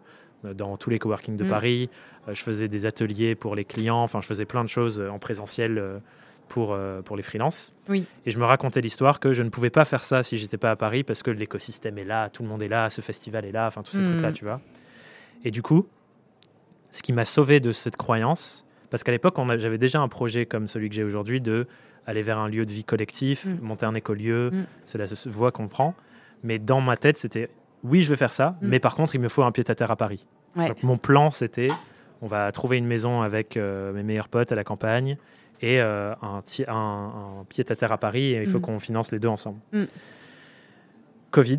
dans 0.54 0.78
tous 0.78 0.88
les 0.88 0.98
coworking 0.98 1.36
de 1.36 1.44
mm. 1.44 1.48
Paris, 1.48 1.90
euh, 2.26 2.34
je 2.34 2.42
faisais 2.42 2.66
des 2.66 2.86
ateliers 2.86 3.34
pour 3.34 3.54
les 3.54 3.66
clients, 3.66 4.02
enfin, 4.02 4.22
je 4.22 4.26
faisais 4.26 4.46
plein 4.46 4.64
de 4.64 4.70
choses 4.70 4.98
euh, 4.98 5.10
en 5.10 5.18
présentiel 5.18 6.00
pour, 6.48 6.76
pour 7.04 7.16
les 7.16 7.22
freelances. 7.22 7.74
Oui. 7.90 8.06
Et 8.24 8.30
je 8.30 8.38
me 8.38 8.44
racontais 8.44 8.80
l'histoire 8.80 9.20
que 9.20 9.34
je 9.34 9.42
ne 9.42 9.50
pouvais 9.50 9.68
pas 9.68 9.84
faire 9.84 10.02
ça 10.02 10.22
si 10.22 10.38
j'étais 10.38 10.56
pas 10.56 10.70
à 10.70 10.76
Paris 10.76 11.04
parce 11.04 11.22
que 11.22 11.30
l'écosystème 11.30 11.98
est 11.98 12.04
là, 12.04 12.30
tout 12.30 12.42
le 12.42 12.48
monde 12.48 12.62
est 12.62 12.68
là, 12.68 12.88
ce 12.88 13.02
festival 13.02 13.44
est 13.44 13.52
là, 13.52 13.66
enfin, 13.66 13.82
tous 13.82 13.92
ces 13.92 13.98
mm. 13.98 14.04
trucs-là, 14.04 14.32
tu 14.32 14.46
vois. 14.46 14.62
Et 15.44 15.50
du 15.50 15.60
coup, 15.60 15.86
ce 16.90 17.02
qui 17.02 17.12
m'a 17.12 17.26
sauvé 17.26 17.60
de 17.60 17.70
cette 17.70 17.98
croyance, 17.98 18.64
parce 18.88 19.04
qu'à 19.04 19.12
l'époque, 19.12 19.36
j'avais 19.58 19.78
déjà 19.78 20.00
un 20.00 20.08
projet 20.08 20.46
comme 20.46 20.66
celui 20.68 20.88
que 20.88 20.94
j'ai 20.94 21.04
aujourd'hui 21.04 21.42
de 21.42 21.68
aller 22.06 22.22
vers 22.22 22.38
un 22.38 22.48
lieu 22.48 22.66
de 22.66 22.72
vie 22.72 22.84
collectif, 22.84 23.46
mm. 23.46 23.60
monter 23.62 23.86
un 23.86 23.94
écolieu, 23.94 24.50
mm. 24.50 24.66
c'est 24.84 24.98
la 24.98 25.06
voie 25.26 25.52
qu'on 25.52 25.68
prend. 25.68 25.94
Mais 26.42 26.58
dans 26.58 26.80
ma 26.80 26.96
tête, 26.96 27.18
c'était 27.18 27.50
oui, 27.82 28.02
je 28.02 28.10
vais 28.10 28.16
faire 28.16 28.32
ça, 28.32 28.56
mm. 28.60 28.68
mais 28.68 28.80
par 28.80 28.94
contre, 28.94 29.14
il 29.14 29.20
me 29.20 29.28
faut 29.28 29.42
un 29.42 29.52
pied-à-terre 29.52 29.90
à 29.90 29.96
Paris. 29.96 30.26
Donc, 30.56 30.82
mon 30.82 30.96
plan, 30.96 31.30
c'était 31.30 31.68
on 32.22 32.26
va 32.26 32.50
trouver 32.52 32.76
une 32.76 32.86
maison 32.86 33.22
avec 33.22 33.56
euh, 33.56 33.92
mes 33.92 34.02
meilleurs 34.02 34.28
potes 34.28 34.52
à 34.52 34.54
la 34.54 34.64
campagne 34.64 35.16
et 35.62 35.80
euh, 35.80 36.12
un, 36.22 36.42
un 36.68 37.44
pied-à-terre 37.48 37.92
à 37.92 37.98
Paris, 37.98 38.32
et 38.32 38.40
il 38.40 38.46
faut 38.46 38.60
qu'on 38.60 38.78
finance 38.78 39.12
les 39.12 39.18
deux 39.18 39.28
ensemble. 39.28 39.60
Covid, 41.30 41.58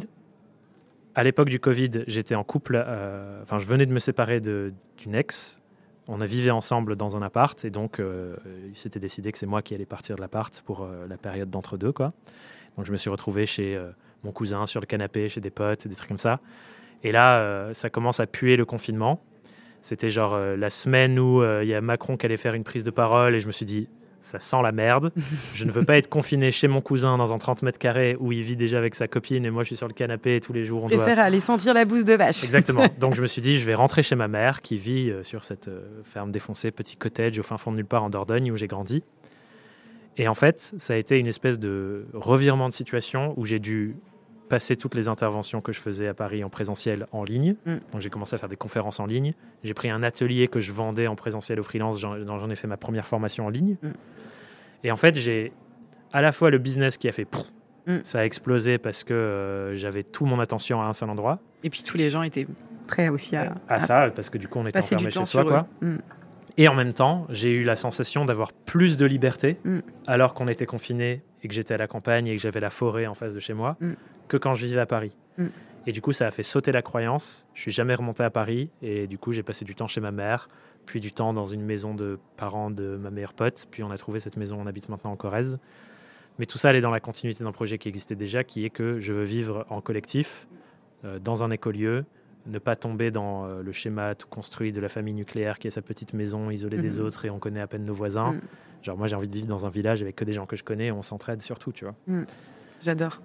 à 1.16 1.24
l'époque 1.24 1.50
du 1.50 1.60
Covid, 1.60 2.04
j'étais 2.08 2.36
en 2.36 2.44
couple, 2.44 2.82
euh, 2.84 3.42
enfin, 3.44 3.60
je 3.60 3.68
venais 3.68 3.86
de 3.86 3.94
me 3.94 4.00
séparer 4.00 4.40
d'une 4.40 5.16
ex. 5.16 5.61
On 6.08 6.20
a 6.20 6.26
vécu 6.26 6.50
ensemble 6.50 6.96
dans 6.96 7.16
un 7.16 7.22
appart 7.22 7.64
et 7.64 7.70
donc 7.70 8.00
euh, 8.00 8.36
il 8.68 8.76
s'était 8.76 9.00
décidé 9.00 9.32
que 9.32 9.38
c'est 9.38 9.46
moi 9.46 9.62
qui 9.62 9.76
allais 9.76 9.86
partir 9.86 10.16
de 10.16 10.22
l'appart 10.22 10.62
pour 10.62 10.82
euh, 10.82 11.08
la 11.08 11.18
période 11.18 11.50
d'entre-deux. 11.50 11.92
quoi. 11.92 12.14
Donc 12.78 12.86
je 12.86 12.92
me 12.92 12.98
suis 12.98 13.10
retrouvé 13.10 13.46
chez 13.46 13.80
mon 14.24 14.32
cousin 14.32 14.66
sur 14.66 14.80
le 14.80 14.86
canapé 14.86 15.30
chez 15.30 15.42
des 15.42 15.50
potes, 15.50 15.88
des 15.88 15.96
trucs 15.96 16.08
comme 16.08 16.18
ça. 16.18 16.40
Et 17.04 17.12
là, 17.12 17.74
ça 17.74 17.90
commence 17.90 18.20
à 18.20 18.28
puer 18.28 18.56
le 18.56 18.64
confinement. 18.64 19.22
C'était 19.82 20.10
genre 20.10 20.38
la 20.38 20.70
semaine 20.70 21.20
où 21.20 21.44
il 21.44 21.68
y 21.68 21.74
a 21.74 21.82
Macron 21.82 22.16
qui 22.16 22.26
allait 22.28 22.38
faire 22.38 22.54
une 22.54 22.64
prise 22.64 22.86
de 22.86 22.92
parole 22.92 23.36
et 23.36 23.42
je 23.42 23.48
me 23.48 23.52
suis 23.52 23.66
dit, 23.66 23.90
ça 24.22 24.40
sent 24.40 24.62
la 24.64 24.72
merde. 24.72 25.12
Je 25.54 25.66
ne 25.66 25.72
veux 25.72 25.84
pas 25.84 25.98
être 25.98 26.10
confiné 26.10 26.52
chez 26.52 26.68
mon 26.68 26.82
cousin 26.82 27.18
dans 27.18 27.34
un 27.34 27.38
30 27.38 27.64
mètres 27.64 27.80
carrés 27.80 28.16
où 28.20 28.32
il 28.32 28.44
vit 28.44 28.56
déjà 28.56 28.78
avec 28.78 28.96
sa 28.96 29.08
copine 29.08 29.46
et 29.46 29.50
moi 29.50 29.64
je 29.64 29.68
suis 29.68 29.76
sur 29.76 29.88
le 29.88 29.94
canapé 29.94 30.40
tous 30.40 30.54
les 30.54 30.64
jours. 30.64 30.84
On 30.84 30.88
je 30.88 30.96
préfère 30.96 31.20
aller 31.20 31.40
sentir 31.40 31.74
la 31.74 31.86
bouse 31.86 32.06
de 32.06 32.14
vache. 32.14 32.44
Exactement. 32.44 32.86
Donc 33.00 33.16
je 33.16 33.22
me 33.22 33.28
suis 33.28 33.42
dit, 33.42 33.60
je 33.60 33.66
vais 33.66 33.76
rentrer 33.76 34.04
chez 34.04 34.16
ma 34.16 34.28
mère 34.28 34.62
qui 34.62 34.78
vit 34.78 35.10
euh, 35.10 35.24
sur 35.24 35.44
cette 35.44 35.68
euh, 35.68 36.02
ferme 36.06 36.32
défoncée, 36.32 36.72
petit 36.72 36.96
cottage 36.96 37.38
au 37.40 37.44
fin 37.44 37.58
fond 37.58 37.72
de 37.72 37.78
nulle 37.78 37.86
part 37.86 38.04
en 38.04 38.10
Dordogne 38.10 38.52
où 38.52 38.56
j'ai 38.56 38.68
grandi. 38.68 39.04
Et 40.18 40.28
en 40.28 40.36
fait, 40.36 40.74
ça 40.78 40.94
a 40.94 40.98
été 40.98 41.18
une 41.18 41.28
espèce 41.28 41.58
de 41.58 42.06
revirement 42.14 42.70
de 42.70 42.74
situation 42.74 43.34
où 43.38 43.46
j'ai 43.46 43.60
dû 43.60 43.96
passer 44.52 44.76
toutes 44.76 44.96
les 44.96 45.08
interventions 45.08 45.62
que 45.62 45.72
je 45.72 45.80
faisais 45.80 46.10
à 46.10 46.14
Paris 46.14 46.44
en 46.44 46.50
présentiel 46.50 47.08
en 47.14 47.24
ligne. 47.24 47.56
Mm. 47.66 47.78
Donc 47.94 48.02
j'ai 48.02 48.10
commencé 48.10 48.36
à 48.36 48.38
faire 48.38 48.50
des 48.50 48.58
conférences 48.58 49.00
en 49.00 49.06
ligne. 49.06 49.34
J'ai 49.64 49.74
pris 49.74 49.90
un 49.90 50.04
atelier 50.04 50.50
que 50.50 50.60
je 50.60 50.74
vendais 50.74 51.08
en 51.08 51.16
présentiel 51.16 51.58
au 51.62 51.64
freelance. 51.64 52.02
J'en 52.02 52.50
ai 52.50 52.56
fait 52.56 52.68
ma 52.68 52.76
première 52.76 53.08
formation 53.08 53.46
en 53.46 53.50
ligne. 53.50 53.78
Mm. 53.82 53.92
Et 54.84 54.92
en 54.92 54.98
fait, 54.98 55.16
j'ai 55.16 55.54
à 56.12 56.22
la 56.22 56.34
fois 56.34 56.50
le 56.50 56.58
business 56.58 56.98
qui 56.98 57.08
a 57.08 57.14
fait 57.14 57.26
mm. 57.88 58.00
ça 58.04 58.20
a 58.20 58.26
explosé 58.26 58.78
parce 58.78 59.06
que 59.06 59.14
euh, 59.14 59.76
j'avais 59.76 60.04
tout 60.04 60.26
mon 60.26 60.42
attention 60.42 60.82
à 60.82 60.86
un 60.86 60.94
seul 60.94 61.10
endroit. 61.10 61.40
Et 61.64 61.70
puis 61.70 61.84
tous 61.84 61.96
les 61.96 62.10
gens 62.10 62.22
étaient 62.22 62.46
prêts 62.88 63.08
aussi 63.08 63.38
à, 63.38 63.56
à, 63.70 63.80
ça 63.80 64.10
parce 64.14 64.30
que 64.30 64.38
du 64.38 64.50
coup 64.50 64.60
on 64.60 64.68
était 64.68 64.80
enfermés 64.80 65.12
chez 65.12 65.26
soi 65.26 65.46
quoi. 65.46 65.66
Et 66.58 66.68
en 66.68 66.76
même 66.76 66.92
temps, 66.92 67.26
j'ai 67.30 67.52
eu 67.52 67.64
la 67.64 67.78
sensation 67.78 68.26
d'avoir 68.26 68.52
plus 68.52 68.98
de 68.98 69.06
liberté 69.06 69.58
alors 70.08 70.34
qu'on 70.34 70.50
était 70.50 70.66
confiné 70.66 71.24
et 71.44 71.48
que 71.48 71.54
j'étais 71.54 71.74
à 71.74 71.78
la 71.78 71.88
campagne 71.88 72.28
et 72.28 72.36
que 72.36 72.42
j'avais 72.42 72.60
la 72.60 72.70
forêt 72.70 73.08
en 73.08 73.14
face 73.14 73.34
de 73.34 73.40
chez 73.40 73.54
moi 73.54 73.78
que 74.32 74.38
quand 74.38 74.56
je 74.56 74.66
vivais 74.66 74.80
à 74.80 74.86
Paris. 74.86 75.12
Mm. 75.38 75.48
Et 75.88 75.92
du 75.92 76.02
coup, 76.02 76.14
ça 76.14 76.26
a 76.26 76.32
fait 76.32 76.44
sauter 76.44 76.72
la 76.72 76.82
croyance. 76.82 77.46
Je 77.54 77.62
suis 77.62 77.72
jamais 77.72 77.96
remonté 77.96 78.24
à 78.24 78.30
Paris 78.30 78.72
et 78.82 79.08
du 79.08 79.18
coup, 79.18 79.34
j'ai 79.34 79.44
passé 79.44 79.66
du 79.66 79.76
temps 79.76 79.88
chez 79.88 80.00
ma 80.00 80.12
mère, 80.12 80.48
puis 80.86 81.02
du 81.02 81.12
temps 81.12 81.34
dans 81.34 81.44
une 81.44 81.64
maison 81.64 81.94
de 81.94 82.18
parents 82.38 82.72
de 82.72 82.96
ma 82.96 83.10
meilleure 83.10 83.34
pote. 83.34 83.68
Puis 83.70 83.84
on 83.84 83.92
a 83.92 83.98
trouvé 83.98 84.22
cette 84.22 84.38
maison, 84.38 84.58
on 84.62 84.68
habite 84.68 84.88
maintenant 84.88 85.12
en 85.12 85.18
Corrèze. 85.18 85.60
Mais 86.40 86.46
tout 86.46 86.58
ça, 86.58 86.70
elle 86.70 86.78
est 86.78 86.82
dans 86.82 86.92
la 86.92 87.02
continuité 87.02 87.44
d'un 87.44 87.52
projet 87.52 87.78
qui 87.78 87.90
existait 87.90 88.16
déjà, 88.16 88.46
qui 88.46 88.64
est 88.64 88.70
que 88.70 89.00
je 89.00 89.12
veux 89.12 89.24
vivre 89.24 89.66
en 89.70 89.82
collectif, 89.82 90.48
euh, 91.04 91.20
dans 91.20 91.44
un 91.44 91.52
écolieu, 91.52 92.06
ne 92.46 92.58
pas 92.58 92.78
tomber 92.78 93.12
dans 93.12 93.46
euh, 93.46 93.62
le 93.62 93.72
schéma 93.74 94.16
tout 94.16 94.28
construit 94.30 94.72
de 94.72 94.80
la 94.80 94.88
famille 94.88 95.14
nucléaire 95.14 95.60
qui 95.60 95.68
a 95.68 95.72
sa 95.72 95.82
petite 95.82 96.14
maison 96.14 96.50
isolée 96.52 96.78
des 96.78 97.00
mm-hmm. 97.00 97.02
autres 97.02 97.26
et 97.26 97.30
on 97.30 97.40
connaît 97.40 97.60
à 97.60 97.68
peine 97.68 97.84
nos 97.84 97.94
voisins. 97.94 98.34
Mm. 98.34 98.42
Genre 98.84 98.98
moi 98.98 99.08
j'ai 99.08 99.16
envie 99.16 99.28
de 99.28 99.36
vivre 99.36 99.48
dans 99.48 99.66
un 99.66 99.70
village 99.70 100.02
avec 100.02 100.16
que 100.16 100.24
des 100.24 100.34
gens 100.34 100.46
que 100.46 100.56
je 100.56 100.64
connais 100.64 100.88
et 100.88 100.92
on 100.92 101.02
s'entraide 101.02 101.42
surtout, 101.42 101.72
tu 101.72 101.86
vois. 101.86 101.96
Mm. 102.08 102.24
J'adore. 102.82 103.22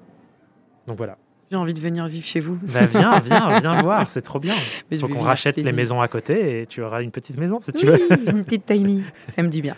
Donc 0.87 0.99
voilà. 0.99 1.19
J'ai 1.51 1.57
envie 1.57 1.75
de 1.75 1.81
venir 1.81 2.09
vivre 2.09 2.27
chez 2.27 2.41
vous. 2.41 2.59
Bah 2.75 2.87
viens, 2.87 3.21
viens, 3.25 3.61
viens 3.61 3.83
voir, 3.83 4.11
c'est 4.11 4.23
trop 4.23 4.41
bien. 4.41 4.55
Il 4.91 4.99
faut 4.99 5.07
qu'on 5.09 5.21
rachète 5.21 5.57
les 5.57 5.73
maisons 5.73 6.01
à 6.01 6.09
côté 6.09 6.61
et 6.61 6.67
tu 6.67 6.83
auras 6.83 7.03
une 7.03 7.13
petite 7.13 7.37
maison 7.39 7.61
si 7.61 7.73
tu 7.73 7.87
veux. 7.87 8.01
une 8.29 8.45
petite 8.45 8.67
tiny, 8.67 9.05
ça 9.29 9.43
me 9.43 9.49
dit 9.49 9.63
bien. 9.63 9.77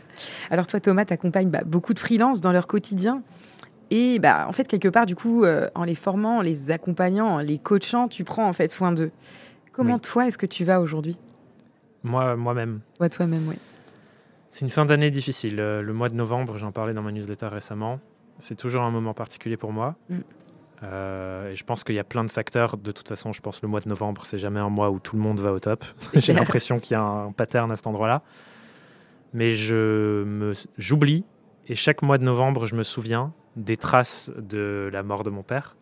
Alors 0.50 0.66
toi 0.66 0.80
Thomas, 0.80 1.04
tu 1.04 1.12
accompagnes 1.12 1.50
bah, 1.50 1.62
beaucoup 1.66 1.92
de 1.92 1.98
freelances 1.98 2.40
dans 2.40 2.52
leur 2.52 2.66
quotidien. 2.66 3.22
Et 3.90 4.18
bah, 4.18 4.46
en 4.48 4.52
fait, 4.52 4.68
quelque 4.68 4.88
part, 4.88 5.06
du 5.06 5.16
coup, 5.16 5.44
euh, 5.44 5.68
en 5.74 5.84
les 5.84 5.94
formant, 5.94 6.38
en 6.38 6.42
les 6.42 6.70
accompagnant, 6.70 7.26
en 7.26 7.38
les 7.38 7.58
coachant, 7.58 8.08
tu 8.08 8.22
prends 8.22 8.46
en 8.46 8.52
fait 8.52 8.70
soin 8.70 8.92
d'eux. 8.92 9.10
Comment 9.72 9.98
toi, 9.98 10.26
est-ce 10.26 10.36
que 10.36 10.46
tu 10.46 10.64
vas 10.64 10.80
aujourd'hui? 10.80 11.16
Moi, 12.02 12.36
moi-même. 12.36 12.80
Toi, 12.98 13.08
toi-même, 13.08 13.46
oui. 13.48 13.56
C'est 14.50 14.64
une 14.64 14.70
fin 14.70 14.84
d'année 14.84 15.10
difficile. 15.10 15.60
Euh, 15.60 15.82
le 15.82 15.92
mois 15.92 16.08
de 16.08 16.14
novembre, 16.14 16.58
j'en 16.58 16.72
parlais 16.72 16.94
dans 16.94 17.02
ma 17.02 17.12
newsletter 17.12 17.46
récemment. 17.46 18.00
C'est 18.38 18.56
toujours 18.56 18.82
un 18.82 18.90
moment 18.90 19.14
particulier 19.14 19.56
pour 19.56 19.72
moi. 19.72 19.94
Mm. 20.10 20.18
Euh, 20.82 21.50
et 21.50 21.56
je 21.56 21.64
pense 21.64 21.84
qu'il 21.84 21.94
y 21.94 21.98
a 21.98 22.04
plein 22.04 22.24
de 22.24 22.30
facteurs. 22.30 22.76
De 22.76 22.92
toute 22.92 23.08
façon, 23.08 23.32
je 23.32 23.40
pense 23.40 23.60
que 23.60 23.66
le 23.66 23.70
mois 23.70 23.80
de 23.80 23.88
novembre, 23.88 24.26
c'est 24.26 24.38
jamais 24.38 24.60
un 24.60 24.68
mois 24.68 24.90
où 24.90 25.00
tout 25.00 25.16
le 25.16 25.22
monde 25.22 25.40
va 25.40 25.52
au 25.52 25.58
top. 25.58 25.84
J'ai 26.14 26.32
l'impression 26.32 26.78
qu'il 26.78 26.92
y 26.92 26.96
a 26.96 27.02
un 27.02 27.32
pattern 27.32 27.70
à 27.72 27.76
cet 27.76 27.86
endroit-là. 27.86 28.22
Mais 29.34 29.56
je 29.56 30.54
j'oublie 30.78 31.24
et 31.66 31.74
chaque 31.74 32.00
mois 32.00 32.16
de 32.16 32.24
novembre, 32.24 32.64
je 32.64 32.74
me 32.74 32.82
souviens 32.82 33.34
des 33.56 33.76
traces 33.76 34.32
de 34.38 34.88
la 34.90 35.02
mort 35.02 35.22
de 35.22 35.30
mon 35.30 35.42
père. 35.42 35.76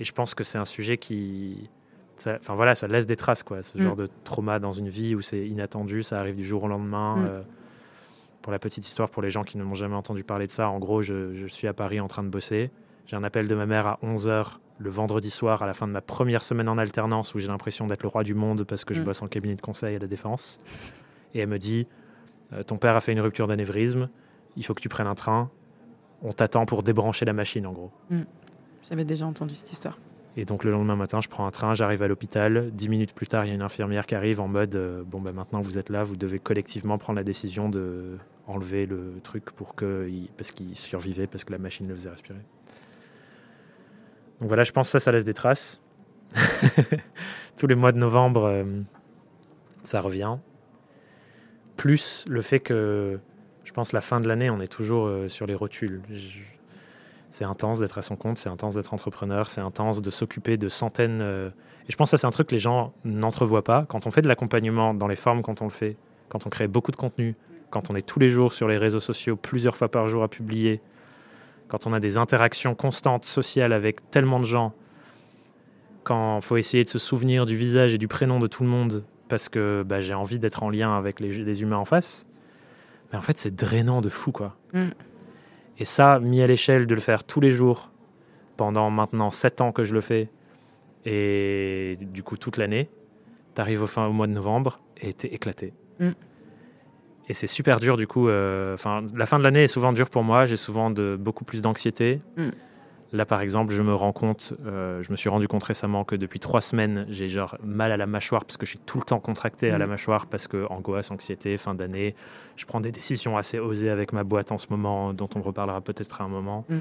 Et 0.00 0.04
je 0.04 0.12
pense 0.12 0.34
que 0.34 0.42
c'est 0.42 0.56
un 0.56 0.64
sujet 0.64 0.96
qui, 0.96 1.68
enfin 2.24 2.54
voilà, 2.54 2.74
ça 2.74 2.86
laisse 2.86 3.06
des 3.06 3.16
traces 3.16 3.42
quoi. 3.42 3.62
Ce 3.62 3.76
mm. 3.76 3.82
genre 3.82 3.96
de 3.96 4.08
trauma 4.24 4.58
dans 4.58 4.72
une 4.72 4.88
vie 4.88 5.14
où 5.14 5.20
c'est 5.20 5.46
inattendu, 5.46 6.02
ça 6.02 6.18
arrive 6.18 6.36
du 6.36 6.46
jour 6.46 6.64
au 6.64 6.68
lendemain. 6.68 7.16
Mm. 7.16 7.24
Euh, 7.26 7.42
pour 8.40 8.52
la 8.52 8.58
petite 8.58 8.86
histoire, 8.86 9.10
pour 9.10 9.22
les 9.22 9.30
gens 9.30 9.42
qui 9.42 9.58
ne 9.58 9.64
m'ont 9.64 9.74
jamais 9.74 9.96
entendu 9.96 10.22
parler 10.22 10.46
de 10.46 10.52
ça, 10.52 10.68
en 10.68 10.78
gros, 10.78 11.02
je, 11.02 11.34
je 11.34 11.46
suis 11.46 11.66
à 11.66 11.74
Paris 11.74 11.98
en 11.98 12.06
train 12.06 12.22
de 12.22 12.28
bosser. 12.28 12.70
J'ai 13.06 13.16
un 13.16 13.24
appel 13.24 13.46
de 13.46 13.54
ma 13.54 13.66
mère 13.66 13.86
à 13.86 13.98
11h 14.02 14.58
le 14.78 14.90
vendredi 14.90 15.30
soir 15.30 15.62
à 15.62 15.66
la 15.66 15.74
fin 15.74 15.86
de 15.86 15.92
ma 15.92 16.00
première 16.00 16.42
semaine 16.42 16.68
en 16.68 16.76
alternance 16.76 17.34
où 17.34 17.38
j'ai 17.38 17.48
l'impression 17.48 17.86
d'être 17.86 18.02
le 18.02 18.08
roi 18.08 18.24
du 18.24 18.34
monde 18.34 18.64
parce 18.64 18.84
que 18.84 18.94
je 18.94 19.00
mm. 19.00 19.04
bosse 19.04 19.22
en 19.22 19.26
cabinet 19.26 19.54
de 19.54 19.60
conseil 19.60 19.96
à 19.96 19.98
la 19.98 20.06
défense. 20.06 20.58
Et 21.32 21.38
elle 21.38 21.48
me 21.48 21.58
dit 21.58 21.86
euh, 22.52 22.62
Ton 22.62 22.76
père 22.76 22.96
a 22.96 23.00
fait 23.00 23.12
une 23.12 23.20
rupture 23.20 23.46
d'anévrisme, 23.46 24.08
il 24.56 24.64
faut 24.64 24.74
que 24.74 24.80
tu 24.80 24.88
prennes 24.88 25.06
un 25.06 25.14
train, 25.14 25.50
on 26.22 26.32
t'attend 26.32 26.66
pour 26.66 26.82
débrancher 26.82 27.24
la 27.24 27.32
machine 27.32 27.66
en 27.66 27.72
gros. 27.72 27.92
Mm. 28.10 28.22
J'avais 28.88 29.04
déjà 29.04 29.26
entendu 29.26 29.54
cette 29.54 29.70
histoire. 29.72 29.98
Et 30.36 30.44
donc 30.44 30.64
le 30.64 30.70
lendemain 30.70 30.96
matin, 30.96 31.20
je 31.22 31.28
prends 31.28 31.46
un 31.46 31.50
train, 31.50 31.74
j'arrive 31.74 32.02
à 32.02 32.08
l'hôpital. 32.08 32.70
Dix 32.72 32.88
minutes 32.88 33.14
plus 33.14 33.26
tard, 33.26 33.46
il 33.46 33.48
y 33.48 33.50
a 33.52 33.54
une 33.54 33.62
infirmière 33.62 34.04
qui 34.04 34.14
arrive 34.14 34.40
en 34.40 34.48
mode 34.48 34.74
euh, 34.74 35.02
Bon, 35.06 35.20
ben 35.20 35.32
maintenant 35.32 35.60
vous 35.60 35.78
êtes 35.78 35.90
là, 35.90 36.02
vous 36.02 36.16
devez 36.16 36.38
collectivement 36.40 36.98
prendre 36.98 37.18
la 37.18 37.24
décision 37.24 37.68
de 37.68 38.16
enlever 38.48 38.86
le 38.86 39.14
truc 39.22 39.50
pour 39.52 39.74
que, 39.74 40.08
parce 40.36 40.50
qu'il 40.50 40.76
survivait, 40.76 41.26
parce 41.26 41.44
que 41.44 41.52
la 41.52 41.58
machine 41.58 41.88
le 41.88 41.94
faisait 41.94 42.10
respirer. 42.10 42.42
Donc 44.40 44.48
voilà, 44.48 44.64
je 44.64 44.72
pense 44.72 44.88
que 44.88 44.92
ça, 44.92 45.00
ça 45.00 45.12
laisse 45.12 45.24
des 45.24 45.34
traces. 45.34 45.80
Tous 47.56 47.66
les 47.66 47.74
mois 47.74 47.92
de 47.92 47.98
novembre, 47.98 48.44
euh, 48.44 48.64
ça 49.82 50.00
revient. 50.00 50.36
Plus 51.76 52.24
le 52.28 52.42
fait 52.42 52.60
que, 52.60 53.18
je 53.64 53.72
pense, 53.72 53.92
la 53.92 54.00
fin 54.00 54.20
de 54.20 54.28
l'année, 54.28 54.50
on 54.50 54.60
est 54.60 54.68
toujours 54.68 55.06
euh, 55.06 55.28
sur 55.28 55.46
les 55.46 55.54
rotules. 55.54 56.02
C'est 57.30 57.44
intense 57.44 57.80
d'être 57.80 57.98
à 57.98 58.02
son 58.02 58.16
compte, 58.16 58.38
c'est 58.38 58.48
intense 58.48 58.74
d'être 58.74 58.94
entrepreneur, 58.94 59.48
c'est 59.48 59.60
intense 59.60 60.02
de 60.02 60.10
s'occuper 60.10 60.56
de 60.56 60.68
centaines. 60.68 61.20
Euh, 61.20 61.48
et 61.88 61.92
je 61.92 61.96
pense 61.96 62.10
que 62.10 62.16
ça, 62.16 62.20
c'est 62.20 62.26
un 62.26 62.30
truc 62.30 62.48
que 62.48 62.54
les 62.54 62.60
gens 62.60 62.92
n'entrevoient 63.04 63.64
pas. 63.64 63.86
Quand 63.88 64.06
on 64.06 64.10
fait 64.10 64.22
de 64.22 64.28
l'accompagnement 64.28 64.94
dans 64.94 65.06
les 65.06 65.16
formes, 65.16 65.42
quand 65.42 65.62
on 65.62 65.64
le 65.64 65.70
fait, 65.70 65.96
quand 66.28 66.46
on 66.46 66.50
crée 66.50 66.68
beaucoup 66.68 66.90
de 66.90 66.96
contenu, 66.96 67.36
quand 67.70 67.90
on 67.90 67.96
est 67.96 68.06
tous 68.06 68.18
les 68.18 68.28
jours 68.28 68.52
sur 68.52 68.68
les 68.68 68.78
réseaux 68.78 69.00
sociaux, 69.00 69.36
plusieurs 69.36 69.76
fois 69.76 69.88
par 69.88 70.08
jour 70.08 70.22
à 70.22 70.28
publier, 70.28 70.80
quand 71.68 71.86
on 71.86 71.92
a 71.92 72.00
des 72.00 72.16
interactions 72.16 72.74
constantes 72.74 73.24
sociales 73.24 73.72
avec 73.72 74.10
tellement 74.10 74.40
de 74.40 74.44
gens, 74.44 74.74
quand 76.04 76.38
il 76.38 76.42
faut 76.42 76.56
essayer 76.56 76.84
de 76.84 76.88
se 76.88 76.98
souvenir 76.98 77.46
du 77.46 77.56
visage 77.56 77.92
et 77.94 77.98
du 77.98 78.08
prénom 78.08 78.38
de 78.38 78.46
tout 78.46 78.62
le 78.62 78.68
monde 78.68 79.04
parce 79.28 79.48
que 79.48 79.84
bah, 79.84 80.00
j'ai 80.00 80.14
envie 80.14 80.38
d'être 80.38 80.62
en 80.62 80.70
lien 80.70 80.96
avec 80.96 81.18
les, 81.18 81.62
humains 81.62 81.78
en 81.78 81.84
face, 81.84 82.26
mais 83.10 83.18
en 83.18 83.22
fait 83.22 83.38
c'est 83.38 83.54
drainant 83.54 84.00
de 84.00 84.08
fou 84.08 84.30
quoi. 84.32 84.56
Mm. 84.72 84.90
Et 85.78 85.84
ça, 85.84 86.20
mis 86.20 86.40
à 86.42 86.46
l'échelle 86.46 86.86
de 86.86 86.94
le 86.94 87.00
faire 87.00 87.24
tous 87.24 87.40
les 87.40 87.50
jours, 87.50 87.90
pendant 88.56 88.88
maintenant 88.90 89.30
7 89.30 89.60
ans 89.60 89.72
que 89.72 89.84
je 89.84 89.94
le 89.94 90.00
fais, 90.00 90.30
et 91.04 91.98
du 92.00 92.22
coup 92.22 92.36
toute 92.36 92.56
l'année, 92.56 92.88
t'arrives 93.54 93.82
au 93.82 93.86
fin 93.86 94.06
au 94.06 94.12
mois 94.12 94.26
de 94.26 94.32
novembre 94.32 94.80
et 95.00 95.12
t'es 95.12 95.28
éclaté. 95.28 95.74
Mm. 95.98 96.10
Et 97.28 97.34
c'est 97.34 97.46
super 97.46 97.80
dur 97.80 97.96
du 97.96 98.06
coup. 98.06 98.28
Euh, 98.28 98.74
enfin, 98.74 99.04
la 99.14 99.26
fin 99.26 99.38
de 99.38 99.44
l'année 99.44 99.64
est 99.64 99.68
souvent 99.68 99.92
dure 99.92 100.10
pour 100.10 100.22
moi. 100.22 100.46
J'ai 100.46 100.56
souvent 100.56 100.90
de, 100.90 101.16
beaucoup 101.18 101.44
plus 101.44 101.62
d'anxiété. 101.62 102.20
Mm. 102.36 102.50
Là, 103.12 103.24
par 103.24 103.40
exemple, 103.40 103.72
je 103.72 103.82
me 103.82 103.94
rends 103.94 104.12
compte, 104.12 104.52
euh, 104.66 105.02
je 105.02 105.10
me 105.12 105.16
suis 105.16 105.28
rendu 105.28 105.46
compte 105.46 105.62
récemment 105.62 106.04
que 106.04 106.16
depuis 106.16 106.40
trois 106.40 106.60
semaines, 106.60 107.06
j'ai 107.08 107.28
genre 107.28 107.56
mal 107.62 107.92
à 107.92 107.96
la 107.96 108.06
mâchoire 108.06 108.44
parce 108.44 108.56
que 108.56 108.66
je 108.66 108.70
suis 108.70 108.80
tout 108.80 108.98
le 108.98 109.04
temps 109.04 109.20
contracté 109.20 109.70
à 109.70 109.78
la 109.78 109.86
mm. 109.86 109.90
mâchoire 109.90 110.26
parce 110.26 110.48
que 110.48 110.66
angoisse, 110.70 111.10
anxiété, 111.10 111.56
fin 111.56 111.74
d'année. 111.74 112.14
Je 112.56 112.66
prends 112.66 112.80
des 112.80 112.92
décisions 112.92 113.36
assez 113.36 113.58
osées 113.58 113.90
avec 113.90 114.12
ma 114.12 114.24
boîte 114.24 114.52
en 114.52 114.58
ce 114.58 114.66
moment, 114.70 115.12
dont 115.12 115.28
on 115.34 115.42
reparlera 115.42 115.80
peut-être 115.80 116.20
à 116.20 116.24
un 116.24 116.28
moment. 116.28 116.64
Mm. 116.68 116.78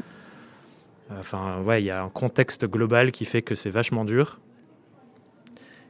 Enfin, 1.20 1.62
ouais, 1.62 1.84
il 1.84 1.86
y 1.86 1.92
a 1.92 2.04
un 2.04 2.10
contexte 2.10 2.66
global 2.66 3.12
qui 3.12 3.26
fait 3.26 3.42
que 3.44 3.56
c'est 3.56 3.70
vachement 3.70 4.06
dur. 4.06 4.40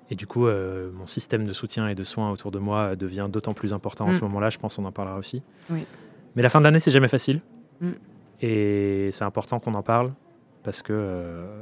Et 0.10 0.16
du 0.16 0.28
coup, 0.28 0.46
euh, 0.46 0.92
mon 0.94 1.08
système 1.08 1.46
de 1.46 1.54
soutien 1.54 1.88
et 1.88 1.96
de 1.96 2.04
soins 2.04 2.32
autour 2.32 2.52
de 2.52 2.60
moi 2.60 2.96
devient 2.96 3.28
d'autant 3.30 3.54
plus 3.54 3.74
important 3.74 4.08
en 4.08 4.14
ce 4.14 4.20
mm. 4.20 4.24
moment-là. 4.24 4.50
Je 4.50 4.58
pense 4.58 4.76
qu'on 4.76 4.86
en 4.86 4.92
parlera 4.92 5.18
aussi. 5.18 5.42
Mais 5.70 6.42
la 6.42 6.50
fin 6.50 6.60
de 6.60 6.66
l'année, 6.66 6.80
c'est 6.80 6.92
jamais 6.92 7.08
facile. 7.08 7.42
Mm. 7.82 7.92
Et 8.42 9.10
c'est 9.12 9.24
important 9.24 9.60
qu'on 9.60 9.74
en 9.74 9.82
parle 9.82 10.14
parce 10.64 10.82
que 10.82 10.94
euh, 10.94 11.60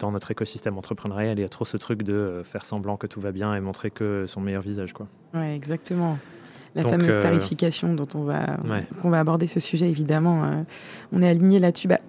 dans 0.00 0.12
notre 0.12 0.30
écosystème 0.30 0.76
entrepreneurial, 0.76 1.38
il 1.38 1.42
y 1.42 1.44
a 1.44 1.48
trop 1.48 1.64
ce 1.64 1.76
truc 1.76 2.02
de 2.02 2.12
euh, 2.12 2.44
faire 2.44 2.64
semblant 2.64 2.96
que 2.96 3.06
tout 3.06 3.20
va 3.20 3.32
bien 3.32 3.54
et 3.54 3.60
montrer 3.60 3.90
que 3.90 4.24
son 4.26 4.40
meilleur 4.40 4.62
visage. 4.62 4.92
Quoi. 4.92 5.06
Ouais, 5.32 5.54
exactement. 5.54 6.18
La 6.74 6.82
fameuse 6.82 7.20
tarification 7.20 7.94
dont 7.94 8.08
on 8.16 8.24
va, 8.24 8.58
on 9.04 9.08
va 9.08 9.20
aborder 9.20 9.46
ce 9.46 9.60
sujet, 9.60 9.88
évidemment. 9.88 10.64
on 11.12 11.22
est 11.22 11.28
aligné 11.28 11.60
là-dessus. 11.60 11.86
Bah, 11.86 12.00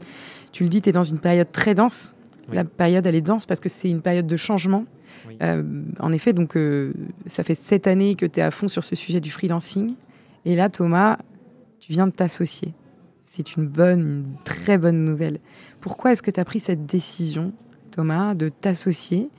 tu 0.52 0.64
le 0.64 0.70
dis, 0.70 0.82
tu 0.82 0.90
es 0.90 0.92
dans 0.92 1.04
une 1.04 1.20
période 1.20 1.52
très 1.52 1.76
dense. 1.76 2.16
La 2.52 2.64
période, 2.64 3.06
elle 3.06 3.14
est 3.14 3.22
dense 3.22 3.46
parce 3.46 3.60
que 3.60 3.70
c'est 3.70 3.90
une 3.90 4.02
période 4.02 4.26
de 4.26 4.38
changement. 4.38 4.86
Euh, 5.42 5.64
en 6.00 6.12
effet, 6.12 6.34
donc, 6.34 6.56
euh, 6.56 6.94
ça 7.26 7.44
fait 7.44 7.56
sept 7.56 7.88
années 7.88 8.16
que 8.16 8.26
tu 8.26 8.40
es 8.40 8.44
à 8.44 8.52
fond 8.52 8.68
sur 8.68 8.84
ce 8.84 8.96
sujet 8.96 9.20
du 9.20 9.32
freelancing. 9.32 9.94
Et 10.46 10.56
là, 10.56 10.70
Thomas, 10.70 11.18
tu 11.80 11.92
viens 11.92 12.08
de 12.08 12.12
t'associer. 12.12 12.74
c'est 13.26 13.56
une 13.58 13.68
bonne, 13.68 14.02
une 14.02 14.26
très 14.46 14.78
bonne 14.78 15.04
nouvelle. 15.04 15.40
Pourquoi 15.82 16.12
est-ce 16.14 16.22
que 16.22 16.32
tu 16.32 16.40
as 16.40 16.46
pris 16.46 16.60
cette 16.60 16.86
décision, 16.86 17.52
Thomas, 17.92 18.34
de 18.34 18.50
t'associer? 18.50 19.30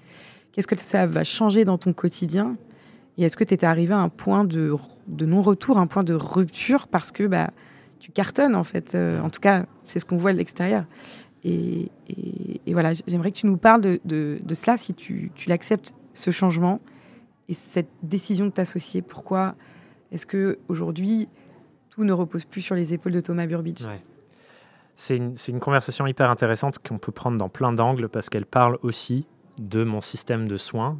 Qu'est-ce 0.52 0.66
que 0.66 0.76
ça 0.76 1.06
va 1.06 1.24
changer 1.24 1.64
dans 1.64 1.78
ton 1.78 1.92
quotidien? 1.92 2.56
Et 3.18 3.24
est-ce 3.24 3.36
que 3.36 3.44
tu 3.44 3.54
étais 3.54 3.66
arrivé 3.66 3.94
à 3.94 3.98
un 3.98 4.08
point 4.10 4.44
de, 4.44 4.74
de 5.08 5.26
non-retour, 5.26 5.78
un 5.78 5.86
point 5.86 6.04
de 6.04 6.14
rupture 6.14 6.88
parce 6.88 7.10
que 7.12 7.26
bah, 7.26 7.50
tu 7.98 8.10
cartonnes 8.12 8.54
en 8.54 8.64
fait? 8.64 8.94
Euh, 8.94 9.20
En 9.22 9.30
tout 9.30 9.40
cas, 9.40 9.64
c'est 9.86 9.98
ce 9.98 10.04
qu'on 10.04 10.18
voit 10.18 10.32
de 10.32 10.38
l'extérieur. 10.38 10.84
Et, 11.46 12.72
voilà, 12.72 12.92
j'aimerais 13.06 13.30
que 13.30 13.36
tu 13.36 13.46
nous 13.46 13.56
parles 13.56 13.80
de, 13.80 14.00
de, 14.04 14.54
cela, 14.54 14.76
si 14.76 14.94
tu, 14.94 15.30
tu 15.34 15.48
l'acceptes, 15.48 15.94
ce 16.12 16.30
changement 16.30 16.80
et 17.48 17.54
cette 17.54 17.88
décision 18.02 18.46
de 18.46 18.50
t'associer. 18.50 19.00
Pourquoi 19.00 19.54
est-ce 20.10 20.26
que 20.26 20.58
aujourd'hui 20.68 21.28
tout 21.90 22.04
ne 22.04 22.12
repose 22.12 22.44
plus 22.44 22.62
sur 22.62 22.74
les 22.74 22.92
épaules 22.92 23.12
de 23.12 23.20
Thomas 23.20 23.46
Burbidge? 23.46 23.86
C'est 24.96 25.16
une, 25.16 25.36
une, 25.48 25.60
conversation 25.60 26.06
hyper 26.06 26.30
intéressante 26.30 26.78
qu'on 26.78 26.98
peut 26.98 27.12
prendre 27.12 27.38
dans 27.38 27.50
plein 27.50 27.72
d'angles 27.72 28.08
parce 28.08 28.28
qu'elle 28.28 28.46
parle 28.46 28.78
aussi 28.82 29.26
de 29.58 29.84
mon 29.84 30.00
système 30.00 30.48
de 30.48 30.56
soins 30.56 30.98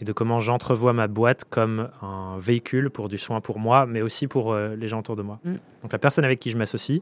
et 0.00 0.04
de 0.04 0.12
comment 0.12 0.40
j'entrevois 0.40 0.92
ma 0.92 1.08
boîte 1.08 1.44
comme 1.44 1.88
un 2.02 2.38
véhicule 2.38 2.90
pour 2.90 3.08
du 3.08 3.18
soin 3.18 3.40
pour 3.40 3.58
moi, 3.58 3.86
mais 3.86 4.00
aussi 4.00 4.26
pour 4.26 4.52
euh, 4.52 4.76
les 4.76 4.88
gens 4.88 5.00
autour 5.00 5.16
de 5.16 5.22
moi. 5.22 5.40
Mm. 5.44 5.54
Donc 5.82 5.92
la 5.92 5.98
personne 5.98 6.24
avec 6.24 6.38
qui 6.38 6.50
je 6.50 6.56
m'associe, 6.56 7.00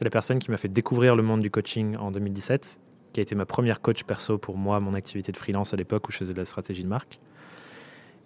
c'est 0.00 0.04
la 0.04 0.10
personne 0.10 0.38
qui 0.38 0.50
m'a 0.50 0.56
fait 0.56 0.70
découvrir 0.72 1.14
le 1.14 1.22
monde 1.22 1.42
du 1.42 1.50
coaching 1.50 1.94
en 1.96 2.10
2017, 2.10 2.80
qui 3.12 3.20
a 3.20 3.22
été 3.22 3.34
ma 3.34 3.44
première 3.44 3.82
coach 3.82 4.04
perso 4.04 4.38
pour 4.38 4.56
moi, 4.56 4.80
mon 4.80 4.94
activité 4.94 5.30
de 5.30 5.36
freelance 5.36 5.74
à 5.74 5.76
l'époque 5.76 6.08
où 6.08 6.12
je 6.12 6.16
faisais 6.16 6.32
de 6.32 6.38
la 6.38 6.46
stratégie 6.46 6.84
de 6.84 6.88
marque. 6.88 7.20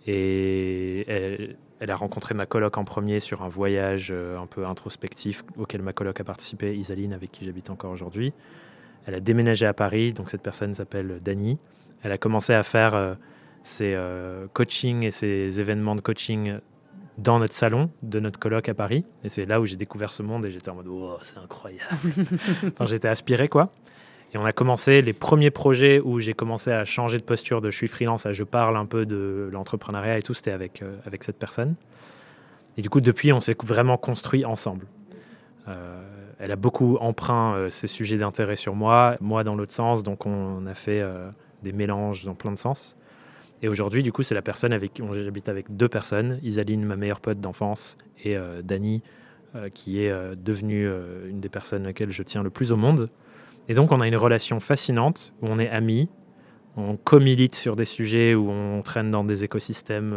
Et 0.06 1.04
elle, 1.80 1.90
a 1.90 1.96
rencontré 1.96 2.32
ma 2.32 2.46
coloc 2.46 2.78
en 2.78 2.84
premier 2.84 3.18
sur 3.18 3.42
un 3.42 3.48
voyage 3.48 4.10
euh, 4.12 4.38
un 4.38 4.46
peu 4.46 4.64
introspectif 4.64 5.42
auquel 5.56 5.82
ma 5.82 5.92
coloc 5.92 6.20
a 6.20 6.24
participé, 6.24 6.76
Isaline, 6.76 7.12
avec 7.12 7.32
qui 7.32 7.44
j'habite 7.44 7.70
encore 7.70 7.90
aujourd'hui. 7.90 8.32
Elle 9.06 9.16
a 9.16 9.20
déménagé 9.20 9.66
à 9.66 9.74
Paris, 9.74 10.12
donc 10.12 10.30
cette 10.30 10.42
personne 10.42 10.74
s'appelle 10.74 11.18
Dani. 11.24 11.58
Elle 12.04 12.12
a 12.12 12.18
commencé 12.18 12.54
à 12.54 12.62
faire 12.62 12.94
euh, 12.94 13.14
ses 13.62 13.94
euh, 13.96 14.46
coachings 14.52 15.02
et 15.02 15.10
ses 15.10 15.60
événements 15.60 15.96
de 15.96 16.02
coaching 16.02 16.54
dans 17.18 17.38
notre 17.38 17.54
salon 17.54 17.90
de 18.02 18.20
notre 18.20 18.38
colloque 18.38 18.68
à 18.68 18.74
Paris. 18.74 19.04
Et 19.22 19.28
c'est 19.28 19.44
là 19.44 19.60
où 19.60 19.66
j'ai 19.66 19.76
découvert 19.76 20.12
ce 20.12 20.22
monde 20.22 20.44
et 20.46 20.50
j'étais 20.50 20.70
en 20.70 20.74
mode, 20.74 20.88
oh, 20.88 21.16
c'est 21.22 21.38
incroyable. 21.38 21.84
enfin, 22.66 22.86
j'étais 22.86 23.08
aspiré, 23.08 23.48
quoi. 23.48 23.70
Et 24.32 24.38
on 24.38 24.44
a 24.44 24.52
commencé 24.52 25.00
les 25.00 25.12
premiers 25.12 25.50
projets 25.50 26.00
où 26.00 26.18
j'ai 26.18 26.34
commencé 26.34 26.72
à 26.72 26.84
changer 26.84 27.18
de 27.18 27.22
posture 27.22 27.60
de 27.60 27.70
je 27.70 27.76
suis 27.76 27.86
freelance 27.86 28.26
à 28.26 28.32
je 28.32 28.42
parle 28.42 28.76
un 28.76 28.86
peu 28.86 29.06
de 29.06 29.48
l'entrepreneuriat 29.52 30.18
et 30.18 30.22
tout, 30.22 30.34
c'était 30.34 30.50
avec, 30.50 30.82
euh, 30.82 30.96
avec 31.06 31.22
cette 31.22 31.38
personne. 31.38 31.76
Et 32.76 32.82
du 32.82 32.90
coup, 32.90 33.00
depuis, 33.00 33.32
on 33.32 33.38
s'est 33.38 33.56
vraiment 33.62 33.96
construit 33.96 34.44
ensemble. 34.44 34.86
Euh, 35.68 36.02
elle 36.40 36.50
a 36.50 36.56
beaucoup 36.56 36.96
emprunt 36.96 37.68
ses 37.70 37.86
sujets 37.86 38.16
d'intérêt 38.16 38.56
sur 38.56 38.74
moi, 38.74 39.16
moi 39.20 39.44
dans 39.44 39.54
l'autre 39.54 39.72
sens, 39.72 40.02
donc 40.02 40.26
on 40.26 40.66
a 40.66 40.74
fait 40.74 41.00
des 41.62 41.72
mélanges 41.72 42.24
dans 42.24 42.34
plein 42.34 42.50
de 42.50 42.58
sens. 42.58 42.96
Et 43.64 43.68
aujourd'hui, 43.68 44.02
du 44.02 44.12
coup, 44.12 44.22
c'est 44.22 44.34
la 44.34 44.42
personne 44.42 44.74
avec 44.74 44.92
qui 44.92 45.02
j'habite 45.14 45.48
avec 45.48 45.74
deux 45.74 45.88
personnes, 45.88 46.38
Isaline, 46.42 46.84
ma 46.84 46.96
meilleure 46.96 47.20
pote 47.20 47.40
d'enfance, 47.40 47.96
et 48.22 48.36
euh, 48.36 48.60
Dani, 48.60 49.02
euh, 49.56 49.70
qui 49.70 50.04
est 50.04 50.10
euh, 50.10 50.34
devenue 50.36 50.86
une 51.26 51.40
des 51.40 51.48
personnes 51.48 51.86
auxquelles 51.86 52.10
je 52.10 52.22
tiens 52.22 52.42
le 52.42 52.50
plus 52.50 52.72
au 52.72 52.76
monde. 52.76 53.08
Et 53.70 53.72
donc, 53.72 53.90
on 53.90 54.02
a 54.02 54.06
une 54.06 54.16
relation 54.16 54.60
fascinante 54.60 55.32
où 55.40 55.46
on 55.46 55.58
est 55.58 55.70
amis, 55.70 56.10
on 56.76 56.98
co-milite 56.98 57.54
sur 57.54 57.74
des 57.74 57.86
sujets 57.86 58.34
où 58.34 58.50
on 58.50 58.82
traîne 58.82 59.10
dans 59.10 59.24
des 59.24 59.44
écosystèmes 59.44 60.14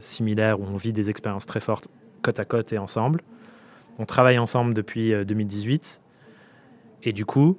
similaires, 0.00 0.58
où 0.58 0.64
on 0.64 0.74
vit 0.74 0.92
des 0.92 1.08
expériences 1.08 1.46
très 1.46 1.60
fortes 1.60 1.86
côte 2.20 2.40
à 2.40 2.44
côte 2.44 2.72
et 2.72 2.78
ensemble. 2.78 3.22
On 4.00 4.06
travaille 4.06 4.40
ensemble 4.40 4.74
depuis 4.74 5.12
2018. 5.24 6.00
Et 7.04 7.12
du 7.12 7.24
coup, 7.26 7.58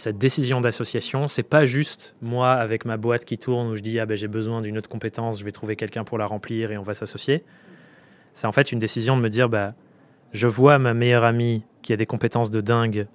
cette 0.00 0.18
décision 0.18 0.60
d'association, 0.60 1.28
c'est 1.28 1.42
pas 1.44 1.66
juste 1.66 2.16
moi 2.20 2.52
avec 2.52 2.84
ma 2.84 2.96
boîte 2.96 3.24
qui 3.24 3.38
tourne 3.38 3.68
où 3.68 3.74
je 3.76 3.80
dis 3.80 4.00
ah 4.00 4.06
ben 4.06 4.16
j'ai 4.16 4.28
besoin 4.28 4.60
d'une 4.60 4.76
autre 4.78 4.88
compétence, 4.88 5.38
je 5.38 5.44
vais 5.44 5.52
trouver 5.52 5.76
quelqu'un 5.76 6.04
pour 6.04 6.18
la 6.18 6.26
remplir 6.26 6.72
et 6.72 6.78
on 6.78 6.82
va 6.82 6.94
s'associer. 6.94 7.44
C'est 8.32 8.46
en 8.46 8.52
fait 8.52 8.72
une 8.72 8.78
décision 8.78 9.16
de 9.16 9.22
me 9.22 9.28
dire 9.28 9.48
bah 9.48 9.74
je 10.32 10.48
vois 10.48 10.78
ma 10.78 10.94
meilleure 10.94 11.24
amie 11.24 11.62
qui 11.82 11.92
a 11.92 11.96
des 11.96 12.06
compétences 12.06 12.50
de 12.50 12.60
dingue 12.60 13.06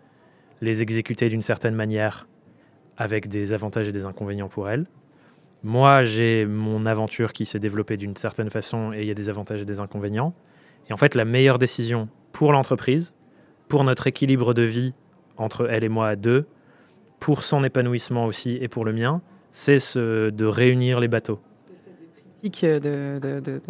les 0.62 0.82
exécuter 0.82 1.30
d'une 1.30 1.42
certaine 1.42 1.76
manière 1.76 2.28
avec 2.98 3.28
des 3.28 3.54
avantages 3.54 3.88
et 3.88 3.92
des 3.92 4.06
inconvénients 4.06 4.50
pour 4.50 4.70
elle. 4.70 4.86
Moi, 5.64 6.04
j'ai 6.04 6.46
mon 6.46 6.86
aventure 6.86 7.34
qui 7.34 7.46
s'est 7.46 7.60
développée 7.60 7.98
d'une 7.98 8.16
certaine 8.16 8.50
façon 8.50 8.94
et 8.94 9.02
il 9.02 9.08
y 9.08 9.12
a 9.12 9.14
des 9.14 9.30
avantages 9.30 9.62
et 9.62 9.66
des 9.66 9.80
inconvénients. 9.80 10.34
Et 10.90 10.94
en 10.94 10.98
fait, 10.98 11.16
la 11.16 11.26
meilleure 11.26 11.60
décision 11.60 12.08
pour 12.32 12.54
l'entreprise, 12.54 13.14
pour 13.68 13.84
notre 13.84 14.08
équilibre 14.08 14.54
de 14.54 14.62
vie 14.62 14.94
entre 15.38 15.70
elle 15.70 15.84
et 15.84 15.90
moi 15.90 16.08
à 16.10 16.16
deux, 16.16 16.46
pour 17.20 17.44
son 17.44 17.64
épanouissement 17.64 18.26
aussi 18.26 18.58
et 18.62 18.68
pour 18.68 18.86
le 18.86 18.94
mien, 18.94 19.22
c'est 19.52 19.80
ce, 19.80 20.30
de 20.30 20.46
réunir 20.46 21.00
les 21.00 21.08
bateaux. 21.08 21.40
de, 22.44 22.80
de, 22.80 23.40
de, 23.40 23.62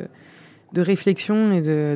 de, 0.74 0.82
réflexion 0.82 1.52
et 1.52 1.62
de, 1.62 1.96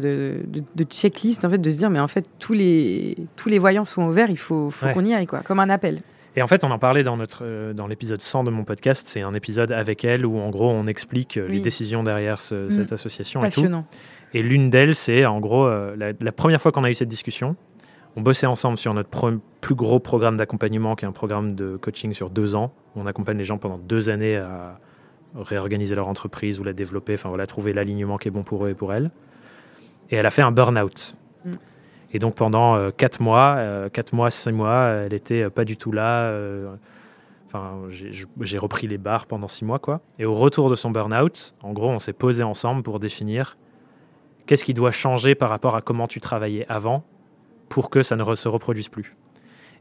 de, 0.75 0.83
checklist, 0.83 1.45
en 1.45 1.49
fait, 1.49 1.59
de 1.59 1.69
se 1.69 1.77
dire, 1.77 1.89
mais 1.89 1.99
en 1.99 2.07
fait, 2.07 2.25
tous 2.39 2.53
les, 2.53 3.17
tous 3.35 3.49
les 3.49 3.59
voyants 3.59 3.83
sont 3.85 4.07
ouverts, 4.07 4.29
il 4.29 4.37
faut, 4.37 4.69
faut 4.69 4.87
qu'on 4.89 5.05
y 5.05 5.13
aille, 5.13 5.27
quoi, 5.27 5.39
comme 5.41 5.59
un 5.59 5.69
appel. 5.69 6.01
Et 6.35 6.41
en 6.41 6.47
fait, 6.47 6.63
on 6.63 6.71
en 6.71 6.79
parlait 6.79 7.03
dans, 7.03 7.17
notre, 7.17 7.43
euh, 7.45 7.73
dans 7.73 7.87
l'épisode 7.87 8.21
100 8.21 8.45
de 8.45 8.49
mon 8.49 8.63
podcast. 8.63 9.07
C'est 9.07 9.21
un 9.21 9.33
épisode 9.33 9.71
avec 9.71 10.03
elle 10.03 10.25
où, 10.25 10.39
en 10.39 10.49
gros, 10.49 10.69
on 10.69 10.87
explique 10.87 11.37
euh, 11.37 11.47
les 11.47 11.59
décisions 11.59 12.03
derrière 12.03 12.37
mm. 12.37 12.71
cette 12.71 12.91
association. 12.91 13.39
Passionnant. 13.39 13.85
Et, 14.33 14.39
et 14.39 14.43
l'une 14.43 14.69
d'elles, 14.69 14.95
c'est, 14.95 15.25
en 15.25 15.39
gros, 15.39 15.67
euh, 15.67 15.95
la, 16.19 16.31
première 16.31 16.59
fois 16.59 16.71
qu'on 16.71 16.83
a 16.83 16.89
eu 16.89 16.95
cette 16.95 17.09
discussion, 17.09 17.55
on 18.15 18.21
bossait 18.21 18.47
ensemble 18.47 18.77
sur 18.77 18.93
notre 18.93 19.09
plus 19.61 19.75
gros 19.75 19.99
programme 19.99 20.37
d'accompagnement, 20.37 20.95
qui 20.95 21.05
est 21.05 21.07
un 21.07 21.13
programme 21.13 21.55
de 21.55 21.77
coaching 21.77 22.13
sur 22.13 22.29
deux 22.29 22.55
ans. 22.55 22.71
On 22.95 23.07
accompagne 23.07 23.37
les 23.37 23.43
gens 23.43 23.57
pendant 23.57 23.77
deux 23.77 24.09
années 24.09 24.37
à 24.37 24.73
réorganiser 25.35 25.95
leur 25.95 26.07
entreprise 26.07 26.59
ou 26.59 26.63
la 26.63 26.73
développer, 26.73 27.15
enfin 27.15 27.29
voilà, 27.29 27.47
trouver 27.47 27.73
l'alignement 27.73 28.17
qui 28.17 28.27
est 28.27 28.31
bon 28.31 28.43
pour 28.43 28.65
eux 28.65 28.69
et 28.69 28.75
pour 28.75 28.93
elles. 28.93 29.09
Et 30.11 30.15
elle 30.15 30.25
a 30.25 30.31
fait 30.31 30.43
un 30.43 30.51
burn-out. 30.51 31.15
Mm. 31.43 31.53
Et 32.13 32.19
donc 32.19 32.35
pendant 32.35 32.75
euh, 32.75 32.91
quatre 32.95 33.21
mois, 33.21 33.55
euh, 33.57 33.89
quatre 33.89 34.13
mois, 34.13 34.29
six 34.29 34.51
mois, 34.51 34.89
elle 34.89 35.13
était 35.13 35.43
euh, 35.43 35.49
pas 35.49 35.65
du 35.65 35.77
tout 35.77 35.91
là. 35.91 36.31
Enfin, 37.47 37.81
j'ai 38.41 38.57
repris 38.57 38.87
les 38.87 38.97
bars 38.97 39.27
pendant 39.27 39.47
six 39.47 39.63
mois, 39.63 39.77
quoi. 39.77 40.01
Et 40.17 40.25
au 40.25 40.33
retour 40.33 40.71
de 40.71 40.75
son 40.75 40.89
burn-out, 40.89 41.53
en 41.61 41.71
gros, 41.71 41.89
on 41.89 41.99
s'est 41.99 42.13
posé 42.13 42.41
ensemble 42.41 42.81
pour 42.81 42.99
définir 42.99 43.57
qu'est-ce 44.47 44.63
qui 44.63 44.73
doit 44.73 44.91
changer 44.91 45.35
par 45.35 45.49
rapport 45.49 45.75
à 45.75 45.81
comment 45.81 46.07
tu 46.07 46.19
travaillais 46.19 46.65
avant 46.67 47.03
pour 47.73 47.89
que 47.89 48.03
ça 48.03 48.15
ne 48.15 48.35
se 48.35 48.47
reproduise 48.47 48.87
plus. 48.87 49.15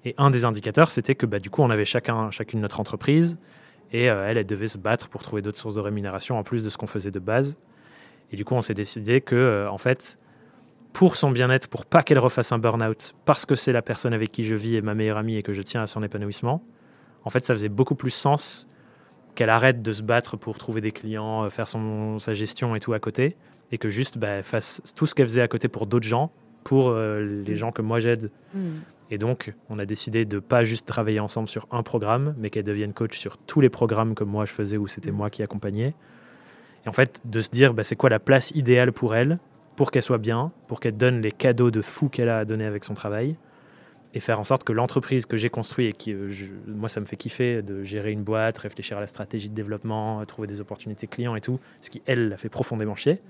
Et 0.06 0.14
un 0.16 0.30
des 0.30 0.46
indicateurs, 0.46 0.90
c'était 0.90 1.14
que 1.14 1.26
bah, 1.26 1.38
du 1.38 1.50
coup, 1.50 1.60
on 1.60 1.68
avait 1.68 1.84
chacun, 1.84 2.30
chacune 2.30 2.58
notre 2.60 2.80
entreprise, 2.80 3.36
et 3.92 4.08
euh, 4.08 4.26
elle, 4.26 4.38
elle 4.38 4.46
devait 4.46 4.66
se 4.66 4.78
battre 4.78 5.10
pour 5.10 5.22
trouver 5.22 5.42
d'autres 5.42 5.58
sources 5.58 5.74
de 5.74 5.80
rémunération 5.80 6.38
en 6.38 6.42
plus 6.42 6.62
de 6.62 6.70
ce 6.70 6.78
qu'on 6.78 6.86
faisait 6.86 7.10
de 7.10 7.18
base. 7.18 7.58
Et 8.30 8.36
du 8.36 8.46
coup, 8.46 8.54
on 8.54 8.62
s'est 8.62 8.72
décidé 8.72 9.20
que, 9.20 9.36
euh, 9.36 9.70
en 9.70 9.76
fait, 9.76 10.16
pour 10.94 11.16
son 11.16 11.30
bien-être, 11.30 11.68
pour 11.68 11.84
pas 11.84 12.02
qu'elle 12.02 12.18
refasse 12.18 12.50
un 12.50 12.58
burn-out, 12.58 13.14
parce 13.26 13.44
que 13.44 13.54
c'est 13.54 13.72
la 13.72 13.82
personne 13.82 14.14
avec 14.14 14.32
qui 14.32 14.44
je 14.44 14.54
vis 14.54 14.76
et 14.76 14.80
ma 14.80 14.94
meilleure 14.94 15.18
amie 15.18 15.36
et 15.36 15.42
que 15.42 15.52
je 15.52 15.60
tiens 15.60 15.82
à 15.82 15.86
son 15.86 16.02
épanouissement, 16.02 16.64
en 17.24 17.28
fait, 17.28 17.44
ça 17.44 17.52
faisait 17.52 17.68
beaucoup 17.68 17.94
plus 17.94 18.10
sens 18.10 18.66
qu'elle 19.34 19.50
arrête 19.50 19.82
de 19.82 19.92
se 19.92 20.02
battre 20.02 20.38
pour 20.38 20.56
trouver 20.56 20.80
des 20.80 20.92
clients, 20.92 21.44
euh, 21.44 21.50
faire 21.50 21.68
son, 21.68 22.18
sa 22.20 22.32
gestion 22.32 22.74
et 22.74 22.80
tout 22.80 22.94
à 22.94 23.00
côté, 23.00 23.36
et 23.70 23.76
que 23.76 23.90
juste 23.90 24.16
bah, 24.16 24.42
fasse 24.42 24.80
tout 24.96 25.04
ce 25.04 25.14
qu'elle 25.14 25.28
faisait 25.28 25.42
à 25.42 25.48
côté 25.48 25.68
pour 25.68 25.86
d'autres 25.86 26.08
gens 26.08 26.32
pour 26.64 26.88
euh, 26.88 27.42
les 27.46 27.52
mm. 27.52 27.56
gens 27.56 27.72
que 27.72 27.82
moi 27.82 28.00
j'aide. 28.00 28.30
Mm. 28.54 28.70
Et 29.10 29.18
donc, 29.18 29.52
on 29.68 29.78
a 29.78 29.84
décidé 29.84 30.24
de 30.24 30.38
pas 30.38 30.64
juste 30.64 30.86
travailler 30.86 31.20
ensemble 31.20 31.48
sur 31.48 31.66
un 31.70 31.82
programme, 31.82 32.34
mais 32.38 32.48
qu'elle 32.48 32.64
devienne 32.64 32.94
coach 32.94 33.18
sur 33.18 33.36
tous 33.36 33.60
les 33.60 33.68
programmes 33.68 34.14
que 34.14 34.24
moi 34.24 34.46
je 34.46 34.52
faisais 34.52 34.76
où 34.76 34.88
c'était 34.88 35.10
mm. 35.10 35.16
moi 35.16 35.30
qui 35.30 35.42
accompagnais. 35.42 35.94
Et 36.84 36.88
en 36.88 36.92
fait, 36.92 37.20
de 37.24 37.40
se 37.40 37.50
dire, 37.50 37.74
bah, 37.74 37.84
c'est 37.84 37.96
quoi 37.96 38.10
la 38.10 38.18
place 38.18 38.50
idéale 38.52 38.92
pour 38.92 39.14
elle, 39.14 39.38
pour 39.76 39.90
qu'elle 39.90 40.02
soit 40.02 40.18
bien, 40.18 40.52
pour 40.66 40.80
qu'elle 40.80 40.96
donne 40.96 41.20
les 41.20 41.30
cadeaux 41.30 41.70
de 41.70 41.82
fou 41.82 42.08
qu'elle 42.08 42.28
a 42.28 42.38
à 42.38 42.44
donner 42.44 42.64
avec 42.64 42.84
son 42.84 42.94
travail, 42.94 43.36
et 44.14 44.20
faire 44.20 44.38
en 44.38 44.44
sorte 44.44 44.64
que 44.64 44.72
l'entreprise 44.72 45.24
que 45.24 45.36
j'ai 45.36 45.48
construite 45.48 45.90
et 45.90 45.92
qui, 45.92 46.12
euh, 46.12 46.28
moi, 46.66 46.88
ça 46.88 47.00
me 47.00 47.06
fait 47.06 47.16
kiffer 47.16 47.62
de 47.62 47.82
gérer 47.82 48.12
une 48.12 48.22
boîte, 48.22 48.58
réfléchir 48.58 48.98
à 48.98 49.00
la 49.00 49.06
stratégie 49.06 49.48
de 49.48 49.54
développement, 49.54 50.24
trouver 50.26 50.48
des 50.48 50.60
opportunités 50.60 51.06
clients 51.06 51.34
et 51.34 51.40
tout, 51.40 51.60
ce 51.80 51.88
qui, 51.90 52.02
elle, 52.06 52.28
la 52.28 52.36
fait 52.36 52.50
profondément 52.50 52.94
chier. 52.94 53.20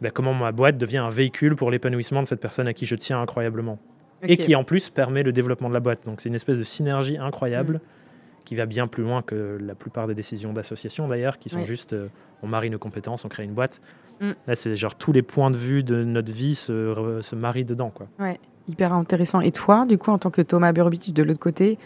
Bah, 0.00 0.10
comment 0.10 0.34
ma 0.34 0.52
boîte 0.52 0.76
devient 0.76 0.98
un 0.98 1.10
véhicule 1.10 1.56
pour 1.56 1.70
l'épanouissement 1.70 2.22
de 2.22 2.28
cette 2.28 2.40
personne 2.40 2.68
à 2.68 2.74
qui 2.74 2.86
je 2.86 2.94
tiens 2.94 3.20
incroyablement. 3.20 3.78
Et 4.22 4.36
qui 4.36 4.54
en 4.54 4.64
plus 4.64 4.88
permet 4.88 5.22
le 5.22 5.32
développement 5.32 5.68
de 5.68 5.74
la 5.74 5.80
boîte. 5.80 6.04
Donc 6.06 6.20
c'est 6.20 6.28
une 6.28 6.34
espèce 6.34 6.58
de 6.58 6.64
synergie 6.64 7.18
incroyable 7.18 7.74
mm. 7.74 7.80
qui 8.44 8.54
va 8.54 8.66
bien 8.66 8.86
plus 8.86 9.02
loin 9.02 9.22
que 9.22 9.58
la 9.60 9.74
plupart 9.74 10.06
des 10.06 10.14
décisions 10.14 10.52
d'association 10.52 11.06
d'ailleurs, 11.06 11.38
qui 11.38 11.48
sont 11.48 11.64
juste 11.64 11.92
euh, 11.92 12.08
on 12.42 12.48
marie 12.48 12.70
nos 12.70 12.78
compétences, 12.78 13.24
on 13.24 13.28
crée 13.28 13.44
une 13.44 13.52
boîte. 13.52 13.82
Mm. 14.20 14.32
Là 14.46 14.54
c'est 14.54 14.74
genre 14.74 14.94
tous 14.94 15.12
les 15.12 15.22
points 15.22 15.50
de 15.50 15.56
vue 15.56 15.82
de 15.82 16.02
notre 16.02 16.32
vie 16.32 16.54
se, 16.54 17.34
marient 17.34 17.66
dedans. 17.66 17.90
Quoi. 17.90 18.08
Ouais, 18.18 18.40
hyper 18.68 18.92
intéressant. 18.94 19.40
Et 19.40 19.52
toi, 19.52 19.84
du 19.86 19.98
coup, 19.98 20.10
en 20.10 20.18
tant 20.18 20.30
que 20.30 20.42
Thomas 20.42 20.72
Burbidge 20.72 21.12
de 21.12 21.22
l'autre 21.22 21.38
côté, 21.38 21.78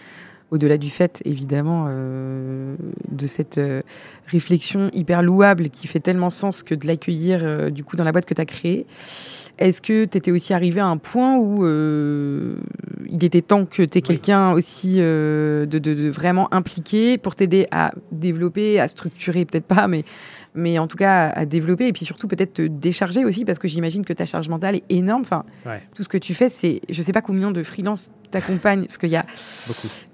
au-delà 0.50 0.78
du 0.78 0.90
fait, 0.90 1.22
évidemment, 1.24 1.86
euh, 1.88 2.76
de 3.10 3.26
cette 3.26 3.58
euh, 3.58 3.82
réflexion 4.26 4.90
hyper 4.92 5.22
louable 5.22 5.70
qui 5.70 5.86
fait 5.86 6.00
tellement 6.00 6.30
sens 6.30 6.62
que 6.62 6.74
de 6.74 6.86
l'accueillir 6.86 7.40
euh, 7.42 7.70
du 7.70 7.84
coup 7.84 7.96
dans 7.96 8.04
la 8.04 8.12
boîte 8.12 8.26
que 8.26 8.34
tu 8.34 8.40
as 8.40 8.46
créée, 8.46 8.86
est-ce 9.58 9.80
que 9.80 10.04
tu 10.04 10.18
étais 10.18 10.30
aussi 10.30 10.52
arrivé 10.52 10.80
à 10.80 10.86
un 10.86 10.96
point 10.96 11.36
où 11.36 11.66
il 11.66 13.24
était 13.24 13.42
temps 13.42 13.66
que 13.66 13.82
tu 13.82 13.98
aies 13.98 14.00
quelqu'un 14.00 14.52
aussi 14.52 14.96
de, 14.96 15.66
de, 15.66 16.08
vraiment 16.08 16.52
impliqué 16.54 17.18
pour 17.18 17.36
t'aider 17.36 17.66
à 17.70 17.92
développer, 18.10 18.80
à 18.80 18.88
structurer, 18.88 19.44
peut-être 19.44 19.66
pas, 19.66 19.86
mais 19.86 20.04
mais 20.54 20.78
en 20.78 20.86
tout 20.86 20.96
cas 20.96 21.28
à 21.28 21.46
développer 21.46 21.86
et 21.86 21.92
puis 21.92 22.04
surtout 22.04 22.26
peut-être 22.26 22.54
te 22.54 22.62
décharger 22.62 23.24
aussi 23.24 23.44
parce 23.44 23.58
que 23.58 23.68
j'imagine 23.68 24.04
que 24.04 24.12
ta 24.12 24.26
charge 24.26 24.48
mentale 24.48 24.76
est 24.76 24.84
énorme. 24.88 25.22
Enfin, 25.22 25.44
tout 25.94 26.02
ce 26.02 26.08
que 26.08 26.18
tu 26.18 26.34
fais, 26.34 26.48
c'est, 26.48 26.80
je 26.88 27.02
sais 27.02 27.12
pas 27.12 27.22
combien 27.22 27.50
de 27.50 27.62
freelance 27.62 28.10
t'accompagnent 28.30 28.84
parce 28.84 28.98
qu'il 28.98 29.10
y 29.10 29.16
a, 29.16 29.24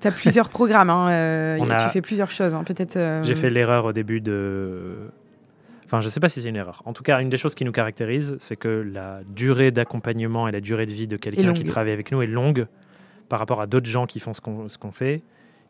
tu 0.00 0.08
as 0.08 0.10
plusieurs 0.10 0.48
programmes, 0.50 0.90
hein, 0.90 1.10
euh, 1.10 1.58
tu 1.58 1.88
fais 1.90 2.02
plusieurs 2.02 2.30
choses, 2.30 2.54
hein, 2.54 2.64
peut-être. 2.64 2.96
Euh, 2.96 3.22
J'ai 3.22 3.34
fait 3.34 3.50
l'erreur 3.50 3.86
au 3.86 3.92
début 3.92 4.20
de. 4.20 4.96
Enfin, 5.84 6.00
je 6.00 6.06
ne 6.06 6.10
sais 6.10 6.18
pas 6.18 6.28
si 6.28 6.42
c'est 6.42 6.48
une 6.48 6.56
erreur. 6.56 6.82
En 6.84 6.92
tout 6.92 7.04
cas, 7.04 7.20
une 7.20 7.28
des 7.28 7.36
choses 7.36 7.54
qui 7.54 7.64
nous 7.64 7.70
caractérise, 7.70 8.36
c'est 8.40 8.56
que 8.56 8.68
la 8.92 9.20
durée 9.28 9.70
d'accompagnement 9.70 10.48
et 10.48 10.52
la 10.52 10.60
durée 10.60 10.84
de 10.84 10.92
vie 10.92 11.06
de 11.06 11.16
quelqu'un 11.16 11.52
qui 11.52 11.62
travaille 11.62 11.92
avec 11.92 12.10
nous 12.10 12.22
est 12.22 12.26
longue 12.26 12.66
par 13.28 13.38
rapport 13.38 13.60
à 13.60 13.66
d'autres 13.66 13.86
gens 13.86 14.06
qui 14.06 14.18
font 14.18 14.32
ce 14.34 14.40
qu'on 14.78 14.92
fait 14.92 15.22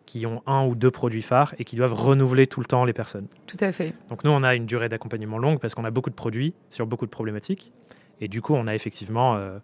qui 0.07 0.25
ont 0.25 0.42
un 0.47 0.64
ou 0.64 0.75
deux 0.75 0.92
produits 0.92 1.23
phares 1.23 1.55
et 1.59 1.64
qui 1.64 1.77
doivent 1.77 1.92
renouveler 1.92 2.47
tout 2.47 2.61
le 2.61 2.66
temps 2.66 2.85
les 2.85 2.92
personnes. 2.92 3.27
Tout 3.47 3.57
à 3.61 3.73
fait. 3.73 3.92
Donc 4.09 4.25
nous, 4.25 4.31
on 4.31 4.42
a 4.45 4.55
une 4.55 4.64
durée 4.64 4.88
d'accompagnement 4.88 5.38
longue 5.38 5.59
parce 5.59 5.75
qu'on 5.75 5.85
a 5.85 5.90
beaucoup 5.90 6.11
de 6.11 6.14
produits 6.14 6.55
sur 6.71 6.87
beaucoup 6.87 7.05
de 7.05 7.11
problématiques. 7.11 7.73
Et 8.21 8.29
du 8.29 8.40
coup, 8.40 8.55
on 8.55 8.66
a 8.69 8.75
effectivement, 8.75 9.37
euh, 9.37 9.59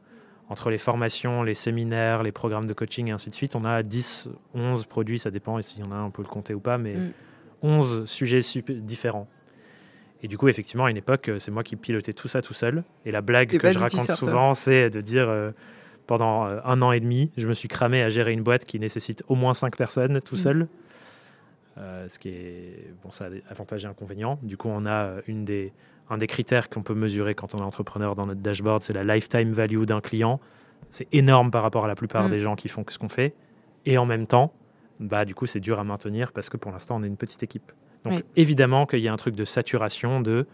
entre 0.48 0.70
les 0.70 0.78
formations, 0.78 1.44
les 1.44 1.54
séminaires, 1.54 2.24
les 2.24 2.32
programmes 2.32 2.66
de 2.66 2.74
coaching 2.74 3.08
et 3.08 3.12
ainsi 3.12 3.30
de 3.30 3.34
suite, 3.34 3.54
on 3.54 3.64
a 3.64 3.82
10, 3.82 4.28
11 4.54 4.84
produits, 4.86 5.20
ça 5.20 5.30
dépend 5.30 5.62
s'il 5.62 5.84
y 5.84 5.88
en 5.88 5.92
a 5.92 5.94
un, 5.94 6.04
on 6.04 6.10
peut 6.10 6.22
le 6.22 6.28
compter 6.28 6.54
ou 6.54 6.60
pas, 6.60 6.76
mais 6.76 6.96
11 7.62 8.00
mm. 8.00 8.06
sujets 8.06 8.40
différents. 8.80 9.28
Et 10.24 10.28
du 10.28 10.36
coup, 10.38 10.48
effectivement, 10.48 10.84
à 10.84 10.90
une 10.90 10.96
époque, 10.96 11.30
c'est 11.38 11.50
moi 11.50 11.62
qui 11.62 11.76
pilotais 11.76 12.12
tout 12.12 12.28
ça 12.28 12.42
tout 12.42 12.54
seul. 12.54 12.84
Et 13.06 13.10
la 13.10 13.22
blague 13.22 13.58
que 13.58 13.70
je 13.70 13.78
raconte 13.78 14.10
souvent, 14.10 14.54
c'est 14.54 14.90
de 14.90 15.00
dire... 15.00 15.28
Euh, 15.28 15.52
pendant 16.06 16.46
euh, 16.46 16.60
un 16.64 16.82
an 16.82 16.92
et 16.92 17.00
demi, 17.00 17.30
je 17.36 17.46
me 17.46 17.54
suis 17.54 17.68
cramé 17.68 18.02
à 18.02 18.10
gérer 18.10 18.32
une 18.32 18.42
boîte 18.42 18.64
qui 18.64 18.78
nécessite 18.78 19.22
au 19.28 19.34
moins 19.34 19.54
cinq 19.54 19.76
personnes 19.76 20.20
tout 20.20 20.34
mm. 20.34 20.38
seul. 20.38 20.68
Euh, 21.78 22.06
ce 22.08 22.18
qui 22.18 22.28
est 22.28 22.94
bon, 23.02 23.10
ça 23.10 23.26
a 23.26 23.50
avantages 23.50 23.84
et 23.84 23.88
inconvénients. 23.88 24.38
Du 24.42 24.56
coup, 24.56 24.68
on 24.68 24.84
a 24.84 25.04
euh, 25.04 25.20
une 25.26 25.44
des, 25.44 25.72
un 26.10 26.18
des 26.18 26.26
critères 26.26 26.68
qu'on 26.68 26.82
peut 26.82 26.94
mesurer 26.94 27.34
quand 27.34 27.54
on 27.54 27.58
est 27.58 27.62
entrepreneur 27.62 28.14
dans 28.14 28.26
notre 28.26 28.40
dashboard, 28.40 28.82
c'est 28.82 28.92
la 28.92 29.04
lifetime 29.04 29.52
value 29.52 29.84
d'un 29.84 30.00
client. 30.00 30.40
C'est 30.90 31.08
énorme 31.12 31.50
par 31.50 31.62
rapport 31.62 31.84
à 31.84 31.88
la 31.88 31.94
plupart 31.94 32.28
mm. 32.28 32.30
des 32.30 32.40
gens 32.40 32.56
qui 32.56 32.68
font 32.68 32.84
ce 32.88 32.98
qu'on 32.98 33.08
fait. 33.08 33.34
Et 33.86 33.96
en 33.98 34.06
même 34.06 34.26
temps, 34.26 34.52
bah, 35.00 35.24
du 35.24 35.34
coup, 35.34 35.46
c'est 35.46 35.60
dur 35.60 35.78
à 35.80 35.84
maintenir 35.84 36.32
parce 36.32 36.50
que 36.50 36.56
pour 36.56 36.72
l'instant, 36.72 36.96
on 36.96 37.02
est 37.02 37.08
une 37.08 37.16
petite 37.16 37.42
équipe. 37.42 37.72
Donc, 38.04 38.24
évidemment 38.34 38.84
qu'il 38.84 38.98
y 38.98 39.06
a 39.06 39.12
un 39.12 39.16
truc 39.16 39.36
de 39.36 39.44
saturation 39.44 40.20
de 40.20 40.46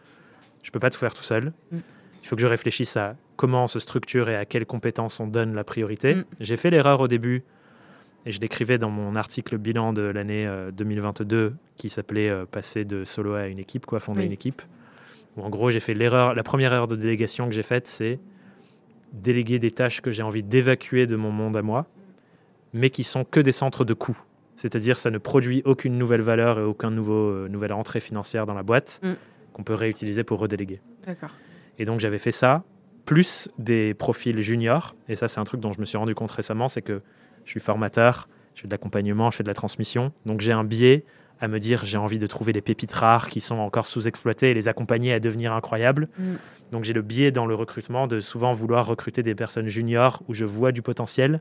je 0.63 0.71
peux 0.71 0.81
pas 0.81 0.91
tout 0.91 0.99
faire 0.99 1.15
tout 1.15 1.23
seul. 1.23 1.53
Mm. 1.71 1.79
Il 2.23 2.29
faut 2.29 2.37
que 2.37 2.43
je 2.43 2.47
réfléchisse 2.47 2.97
à 2.97 3.17
comment 3.37 3.65
on 3.65 3.69
se 3.69 3.79
structure 3.79 4.29
et 4.29 4.37
à 4.37 4.45
quelles 4.45 4.67
compétences 4.67 5.21
on 5.21 5.27
donne 5.27 5.55
la 5.55 5.65
priorité. 5.65 6.17
Mm. 6.17 6.25
J'ai 6.41 6.57
fait 6.57 6.71
l'erreur 6.71 7.01
au 7.01 7.09
début, 7.09 7.45
et 8.27 8.33
je 8.33 8.41
l'écrivais 8.41 8.79
dans 8.79 8.91
mon 8.91 9.17
article 9.17 9.57
bilan 9.59 9.93
de 9.93 10.03
l'année 10.03 10.47
2022 10.73 11.37
euh, 11.37 11.51
qui 11.77 11.89
s'appelait 11.89 12.29
euh, 12.29 12.45
Passer 12.45 12.85
de 12.85 13.05
solo 13.05 13.35
à 13.35 13.47
une 13.47 13.59
équipe, 13.59 13.87
quoi, 13.87 14.01
fonder 14.01 14.25
une 14.25 14.33
équipe. 14.33 14.61
Où 15.37 15.43
en 15.43 15.51
gros, 15.51 15.71
j'ai 15.71 15.81
fait 15.81 15.95
l'erreur, 15.95 16.35
la 16.35 16.43
première 16.43 16.73
erreur 16.73 16.89
de 16.89 16.97
délégation 16.97 17.47
que 17.47 17.55
j'ai 17.55 17.63
faite, 17.63 17.87
c'est 17.87 18.19
déléguer 19.13 19.59
des 19.59 19.71
tâches 19.71 20.01
que 20.03 20.11
j'ai 20.11 20.23
envie 20.23 20.43
d'évacuer 20.43 21.07
de 21.07 21.17
mon 21.17 21.31
monde 21.31 21.57
à 21.57 21.63
moi, 21.63 21.87
mais 22.75 22.91
qui 22.91 23.05
sont 23.05 23.25
que 23.25 23.41
des 23.41 23.53
centres 23.53 23.85
de 23.85 23.95
coûts. 23.95 24.21
C'est-à-dire, 24.57 24.99
ça 24.99 25.11
ne 25.11 25.19
produit 25.19 25.63
aucune 25.65 25.97
nouvelle 25.97 26.21
valeur 26.21 26.59
et 26.59 26.65
aucune 26.65 26.91
nouveau, 26.91 27.31
euh, 27.31 27.49
nouvelle 27.49 27.73
entrée 27.73 28.01
financière 28.01 28.45
dans 28.45 28.55
la 28.55 28.65
boîte 28.65 29.01
mm. 29.03 29.13
qu'on 29.53 29.63
peut 29.63 29.75
réutiliser 29.75 30.25
pour 30.25 30.41
redéléguer. 30.41 30.81
D'accord. 31.07 31.31
Et 31.79 31.85
donc, 31.85 32.01
j'avais 32.01 32.19
fait 32.19 32.33
ça 32.33 32.65
plus 33.09 33.49
des 33.59 33.95
profils 33.95 34.39
juniors. 34.41 34.95
Et 35.09 35.17
ça, 35.17 35.29
c'est 35.29 35.41
un 35.41 35.45
truc 35.45 35.61
dont 35.61 35.73
je 35.73 35.81
me 35.81 35.87
suis 35.87 35.97
rendu 35.97 36.15
compte 36.15 36.31
récemment, 36.31 36.69
c'est 36.69 36.83
que 36.83 37.01
je 37.47 37.51
suis 37.51 37.61
formateur, 37.61 38.29
je 38.55 38.61
fais 38.61 38.69
de 38.69 38.73
l'accompagnement, 38.73 39.31
je 39.31 39.37
fais 39.37 39.43
de 39.43 39.49
la 39.49 39.55
transmission. 39.55 40.13
Donc 40.27 40.43
j'ai 40.43 40.53
un 40.53 40.65
biais 40.65 41.05
à 41.41 41.49
me 41.49 41.59
dire 41.59 41.87
j'ai 41.87 41.97
envie 41.97 42.19
de 42.19 42.27
trouver 42.27 42.53
des 42.53 42.61
pépites 42.61 42.93
rares 42.93 43.29
qui 43.29 43.41
sont 43.41 43.57
encore 43.57 43.87
sous-exploitées 43.87 44.51
et 44.51 44.55
les 44.55 44.69
accompagner 44.69 45.15
à 45.15 45.21
devenir 45.21 45.55
incroyables. 45.55 46.09
Mm. 46.19 46.35
Donc 46.73 46.85
j'ai 46.85 46.93
le 46.93 47.01
biais 47.01 47.31
dans 47.31 47.47
le 47.47 47.55
recrutement 47.55 48.07
de 48.07 48.21
souvent 48.21 48.53
vouloir 48.53 48.85
recruter 48.85 49.23
des 49.23 49.35
personnes 49.35 49.69
juniors 49.69 50.23
où 50.29 50.35
je 50.35 50.45
vois 50.45 50.73
du 50.73 50.83
potentiel, 50.83 51.41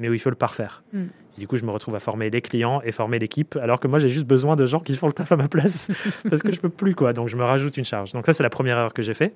mais 0.00 0.08
où 0.08 0.14
il 0.14 0.18
faut 0.18 0.30
le 0.30 0.36
parfaire. 0.36 0.82
Mm. 0.92 1.04
du 1.38 1.46
coup, 1.46 1.56
je 1.56 1.64
me 1.64 1.70
retrouve 1.70 1.94
à 1.94 2.00
former 2.00 2.28
les 2.28 2.40
clients 2.40 2.80
et 2.82 2.90
former 2.90 3.20
l'équipe, 3.20 3.56
alors 3.62 3.78
que 3.78 3.86
moi 3.86 4.00
j'ai 4.00 4.08
juste 4.08 4.26
besoin 4.26 4.56
de 4.56 4.66
gens 4.66 4.80
qui 4.80 4.96
font 4.96 5.06
le 5.06 5.12
taf 5.12 5.30
à 5.30 5.36
ma 5.36 5.46
place 5.46 5.92
parce 6.28 6.42
que 6.42 6.50
je 6.50 6.58
peux 6.58 6.70
plus 6.70 6.96
quoi. 6.96 7.12
Donc 7.12 7.28
je 7.28 7.36
me 7.36 7.44
rajoute 7.44 7.76
une 7.76 7.84
charge. 7.84 8.12
Donc 8.14 8.26
ça 8.26 8.32
c'est 8.32 8.42
la 8.42 8.50
première 8.50 8.78
erreur 8.78 8.94
que 8.94 9.02
j'ai 9.02 9.14
fait. 9.14 9.32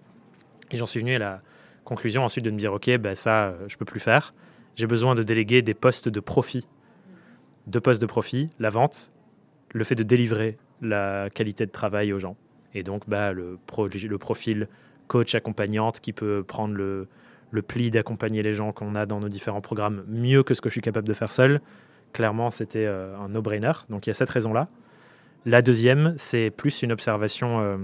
Et 0.70 0.76
j'en 0.76 0.86
suis 0.86 1.00
venu 1.00 1.14
à 1.14 1.18
la 1.18 1.40
conclusion 1.84 2.24
ensuite 2.24 2.44
de 2.44 2.50
me 2.50 2.58
dire, 2.58 2.72
OK, 2.72 2.90
ben 2.98 3.14
ça, 3.14 3.46
euh, 3.46 3.64
je 3.68 3.76
peux 3.76 3.84
plus 3.84 4.00
faire. 4.00 4.34
J'ai 4.76 4.86
besoin 4.86 5.14
de 5.14 5.22
déléguer 5.22 5.62
des 5.62 5.74
postes 5.74 6.08
de 6.08 6.20
profit. 6.20 6.66
Deux 7.66 7.80
postes 7.80 8.00
de 8.00 8.06
profit, 8.06 8.50
la 8.58 8.70
vente, 8.70 9.10
le 9.72 9.84
fait 9.84 9.94
de 9.94 10.02
délivrer 10.02 10.58
la 10.80 11.28
qualité 11.30 11.66
de 11.66 11.70
travail 11.70 12.12
aux 12.12 12.18
gens. 12.18 12.36
Et 12.74 12.82
donc, 12.82 13.08
bah, 13.08 13.32
le, 13.32 13.58
le 13.58 14.18
profil 14.18 14.68
coach 15.06 15.34
accompagnante 15.34 16.00
qui 16.00 16.12
peut 16.12 16.44
prendre 16.46 16.74
le, 16.74 17.08
le 17.50 17.62
pli 17.62 17.90
d'accompagner 17.90 18.42
les 18.42 18.52
gens 18.52 18.72
qu'on 18.72 18.94
a 18.94 19.06
dans 19.06 19.20
nos 19.20 19.28
différents 19.28 19.60
programmes 19.60 20.04
mieux 20.06 20.42
que 20.42 20.54
ce 20.54 20.60
que 20.60 20.68
je 20.68 20.74
suis 20.74 20.80
capable 20.82 21.08
de 21.08 21.14
faire 21.14 21.32
seul. 21.32 21.60
Clairement, 22.12 22.50
c'était 22.50 22.86
euh, 22.86 23.16
un 23.18 23.28
no-brainer. 23.28 23.72
Donc, 23.88 24.06
il 24.06 24.10
y 24.10 24.12
a 24.12 24.14
cette 24.14 24.30
raison-là. 24.30 24.66
La 25.44 25.62
deuxième, 25.62 26.14
c'est 26.16 26.50
plus 26.50 26.82
une 26.82 26.92
observation 26.92 27.60
euh, 27.60 27.76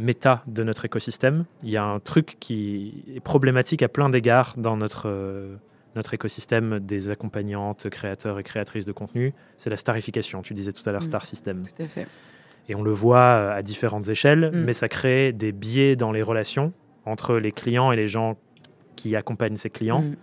méta 0.00 0.42
de 0.46 0.64
notre 0.64 0.86
écosystème. 0.86 1.44
Il 1.62 1.70
y 1.70 1.76
a 1.76 1.84
un 1.84 2.00
truc 2.00 2.36
qui 2.40 3.04
est 3.14 3.20
problématique 3.20 3.82
à 3.82 3.88
plein 3.88 4.08
d'égards 4.08 4.54
dans 4.56 4.76
notre, 4.76 5.08
euh, 5.08 5.56
notre 5.94 6.14
écosystème 6.14 6.80
des 6.80 7.10
accompagnantes, 7.10 7.88
créateurs 7.90 8.38
et 8.38 8.42
créatrices 8.42 8.86
de 8.86 8.92
contenu, 8.92 9.34
c'est 9.56 9.70
la 9.70 9.76
starification. 9.76 10.42
Tu 10.42 10.54
disais 10.54 10.72
tout 10.72 10.88
à 10.88 10.92
l'heure 10.92 11.02
mm. 11.02 11.04
star 11.04 11.24
system. 11.24 11.62
Tout 11.62 11.82
à 11.82 11.86
fait. 11.86 12.08
Et 12.68 12.74
on 12.74 12.82
le 12.82 12.90
voit 12.90 13.18
euh, 13.18 13.54
à 13.54 13.62
différentes 13.62 14.08
échelles, 14.08 14.50
mm. 14.52 14.64
mais 14.64 14.72
ça 14.72 14.88
crée 14.88 15.32
des 15.32 15.52
biais 15.52 15.96
dans 15.96 16.12
les 16.12 16.22
relations 16.22 16.72
entre 17.04 17.36
les 17.36 17.52
clients 17.52 17.92
et 17.92 17.96
les 17.96 18.08
gens 18.08 18.38
qui 18.96 19.16
accompagnent 19.16 19.56
ces 19.56 19.70
clients. 19.70 20.02
Mm. 20.02 20.16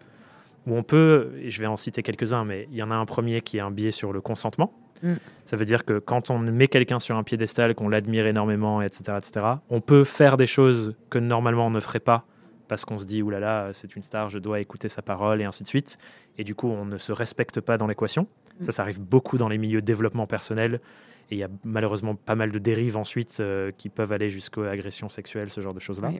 Où 0.65 0.75
on 0.75 0.83
peut, 0.83 1.31
et 1.39 1.49
je 1.49 1.61
vais 1.61 1.67
en 1.67 1.77
citer 1.77 2.03
quelques-uns, 2.03 2.43
mais 2.43 2.67
il 2.71 2.77
y 2.77 2.83
en 2.83 2.91
a 2.91 2.95
un 2.95 3.05
premier 3.05 3.39
qui 3.39 3.55
est 3.55 3.61
un 3.61 3.71
biais 3.71 3.91
sur 3.91 4.11
le 4.11 4.19
consentement. 4.19 4.73
Mm. 5.03 5.13
Ça 5.45 5.57
veut 5.57 5.65
dire 5.65 5.85
que 5.85 5.99
quand 5.99 6.29
on 6.29 6.39
met 6.39 6.67
quelqu'un 6.67 6.99
sur 6.99 7.15
un 7.15 7.23
piédestal, 7.23 7.75
qu'on 7.75 7.89
l'admire 7.89 8.27
énormément, 8.27 8.81
etc., 8.81 9.17
etc., 9.17 9.45
on 9.69 9.81
peut 9.81 10.03
faire 10.03 10.37
des 10.37 10.45
choses 10.45 10.95
que 11.09 11.19
normalement 11.19 11.67
on 11.67 11.71
ne 11.71 11.79
ferait 11.79 11.99
pas 11.99 12.25
parce 12.67 12.85
qu'on 12.85 12.97
se 12.97 13.05
dit, 13.05 13.21
oulala, 13.21 13.69
c'est 13.73 13.95
une 13.95 14.03
star, 14.03 14.29
je 14.29 14.39
dois 14.39 14.59
écouter 14.59 14.89
sa 14.89 15.01
parole, 15.01 15.41
et 15.41 15.45
ainsi 15.45 15.63
de 15.63 15.67
suite. 15.67 15.97
Et 16.37 16.43
du 16.43 16.55
coup, 16.55 16.67
on 16.67 16.85
ne 16.85 16.97
se 16.97 17.11
respecte 17.11 17.61
pas 17.61 17.77
dans 17.77 17.87
l'équation. 17.87 18.27
Mm. 18.59 18.65
Ça, 18.65 18.71
ça 18.71 18.81
arrive 18.83 18.99
beaucoup 18.99 19.37
dans 19.37 19.49
les 19.49 19.57
milieux 19.57 19.81
de 19.81 19.85
développement 19.85 20.27
personnel. 20.27 20.81
Et 21.29 21.35
il 21.35 21.37
y 21.37 21.43
a 21.43 21.49
malheureusement 21.63 22.15
pas 22.15 22.35
mal 22.35 22.51
de 22.51 22.59
dérives 22.59 22.97
ensuite 22.97 23.37
euh, 23.39 23.71
qui 23.75 23.89
peuvent 23.89 24.11
aller 24.11 24.29
jusqu'aux 24.29 24.63
agressions 24.63 25.09
sexuelles, 25.09 25.49
ce 25.49 25.61
genre 25.61 25.73
de 25.73 25.79
choses-là, 25.79 26.11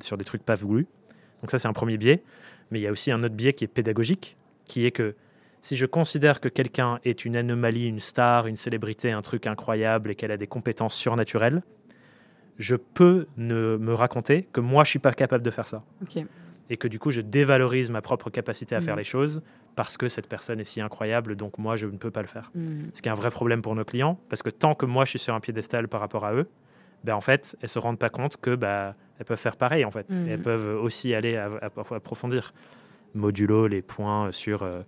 sur 0.00 0.16
des 0.16 0.24
trucs 0.24 0.42
pas 0.42 0.54
voulus. 0.54 0.86
Donc 1.42 1.50
ça, 1.50 1.58
c'est 1.58 1.68
un 1.68 1.72
premier 1.72 1.96
biais. 1.96 2.22
Mais 2.70 2.80
il 2.80 2.82
y 2.82 2.86
a 2.86 2.90
aussi 2.90 3.10
un 3.10 3.22
autre 3.22 3.34
biais 3.34 3.52
qui 3.52 3.64
est 3.64 3.68
pédagogique, 3.68 4.36
qui 4.66 4.84
est 4.84 4.90
que 4.90 5.14
si 5.60 5.76
je 5.76 5.86
considère 5.86 6.40
que 6.40 6.48
quelqu'un 6.48 7.00
est 7.04 7.24
une 7.24 7.36
anomalie, 7.36 7.86
une 7.86 8.00
star, 8.00 8.46
une 8.46 8.56
célébrité, 8.56 9.10
un 9.10 9.22
truc 9.22 9.46
incroyable 9.46 10.10
et 10.10 10.14
qu'elle 10.14 10.30
a 10.30 10.36
des 10.36 10.46
compétences 10.46 10.94
surnaturelles, 10.94 11.62
je 12.58 12.76
peux 12.76 13.26
ne 13.36 13.76
me 13.76 13.94
raconter 13.94 14.48
que 14.52 14.60
moi, 14.60 14.84
je 14.84 14.90
suis 14.90 14.98
pas 14.98 15.12
capable 15.12 15.44
de 15.44 15.50
faire 15.50 15.66
ça. 15.66 15.82
Et 16.70 16.76
que 16.76 16.88
du 16.88 16.98
coup, 16.98 17.10
je 17.10 17.20
dévalorise 17.22 17.90
ma 17.90 18.02
propre 18.02 18.30
capacité 18.30 18.74
à 18.74 18.80
faire 18.80 18.94
mm. 18.94 18.98
les 18.98 19.04
choses 19.04 19.42
parce 19.74 19.96
que 19.96 20.08
cette 20.08 20.28
personne 20.28 20.60
est 20.60 20.64
si 20.64 20.80
incroyable, 20.80 21.36
donc 21.36 21.56
moi, 21.56 21.76
je 21.76 21.86
ne 21.86 21.96
peux 21.96 22.10
pas 22.10 22.20
le 22.20 22.26
faire. 22.26 22.50
Mm. 22.54 22.88
Ce 22.92 23.00
qui 23.00 23.08
est 23.08 23.12
un 23.12 23.14
vrai 23.14 23.30
problème 23.30 23.62
pour 23.62 23.74
nos 23.74 23.84
clients, 23.84 24.18
parce 24.28 24.42
que 24.42 24.50
tant 24.50 24.74
que 24.74 24.84
moi, 24.84 25.04
je 25.04 25.10
suis 25.10 25.18
sur 25.18 25.34
un 25.34 25.40
piédestal 25.40 25.88
par 25.88 26.00
rapport 26.00 26.26
à 26.26 26.34
eux, 26.34 26.46
ben, 27.04 27.14
en 27.14 27.20
fait, 27.20 27.56
elles 27.62 27.68
se 27.68 27.78
rendent 27.78 27.98
pas 27.98 28.10
compte 28.10 28.36
que 28.36 28.54
ben, 28.54 28.92
elles 29.18 29.24
peuvent 29.24 29.38
faire 29.38 29.56
pareil, 29.56 29.84
en 29.84 29.90
fait. 29.90 30.10
Mm. 30.10 30.28
elles 30.28 30.42
peuvent 30.42 30.82
aussi 30.82 31.14
aller 31.14 31.36
à, 31.36 31.48
approfondir 31.90 32.52
modulo 33.14 33.66
les 33.66 33.82
points 33.82 34.30
sur... 34.32 34.62
Euh, 34.62 34.82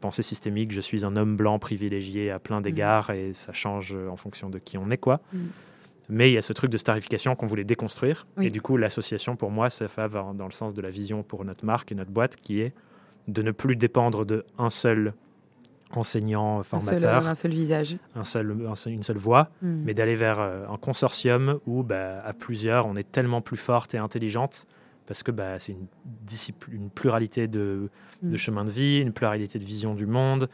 pensée 0.00 0.22
systémique, 0.22 0.72
je 0.72 0.80
suis 0.80 1.04
un 1.04 1.16
homme 1.16 1.36
blanc 1.36 1.58
privilégié 1.58 2.30
à 2.30 2.38
plein 2.38 2.60
d'égards 2.60 3.10
mm. 3.10 3.14
et 3.14 3.32
ça 3.32 3.52
change 3.52 3.94
en 3.94 4.16
fonction 4.16 4.50
de 4.50 4.58
qui 4.58 4.78
on 4.78 4.90
est, 4.90 4.98
quoi. 4.98 5.20
Mm. 5.32 5.38
Mais 6.08 6.30
il 6.30 6.34
y 6.34 6.38
a 6.38 6.42
ce 6.42 6.52
truc 6.52 6.70
de 6.70 6.76
starification 6.76 7.34
qu'on 7.34 7.46
voulait 7.46 7.64
déconstruire. 7.64 8.26
Et 8.40 8.50
du 8.50 8.60
coup, 8.60 8.76
l'association, 8.76 9.36
pour 9.36 9.50
moi, 9.50 9.70
ça 9.70 9.86
va 9.86 10.08
dans 10.34 10.46
le 10.46 10.52
sens 10.52 10.74
de 10.74 10.82
la 10.82 10.90
vision 10.90 11.22
pour 11.22 11.44
notre 11.44 11.64
marque 11.64 11.92
et 11.92 11.94
notre 11.94 12.10
boîte, 12.10 12.36
qui 12.36 12.60
est 12.60 12.74
de 13.26 13.42
ne 13.42 13.52
plus 13.52 13.76
dépendre 13.76 14.26
d'un 14.26 14.70
seul 14.70 15.14
enseignant, 15.90 16.62
formateur. 16.62 17.26
Un 17.26 17.34
seul, 17.34 17.52
visage. 17.52 17.96
Un 18.14 18.24
seul, 18.24 18.54
une 18.86 19.02
seule 19.02 19.16
voix, 19.16 19.50
mm. 19.62 19.82
mais 19.84 19.94
d'aller 19.94 20.14
vers 20.14 20.40
euh, 20.40 20.66
un 20.68 20.76
consortium 20.76 21.58
où, 21.66 21.82
bah, 21.82 22.22
à 22.24 22.32
plusieurs, 22.32 22.86
on 22.86 22.96
est 22.96 23.10
tellement 23.10 23.40
plus 23.40 23.56
forte 23.56 23.94
et 23.94 23.98
intelligente 23.98 24.66
parce 25.06 25.22
que 25.22 25.30
bah, 25.30 25.58
c'est 25.58 25.72
une, 25.72 25.86
une 26.72 26.90
pluralité 26.90 27.46
de, 27.48 27.90
de 28.22 28.34
mm. 28.34 28.38
chemins 28.38 28.64
de 28.64 28.70
vie, 28.70 29.00
une 29.00 29.12
pluralité 29.12 29.58
de 29.58 29.64
vision 29.64 29.94
du 29.94 30.06
monde. 30.06 30.48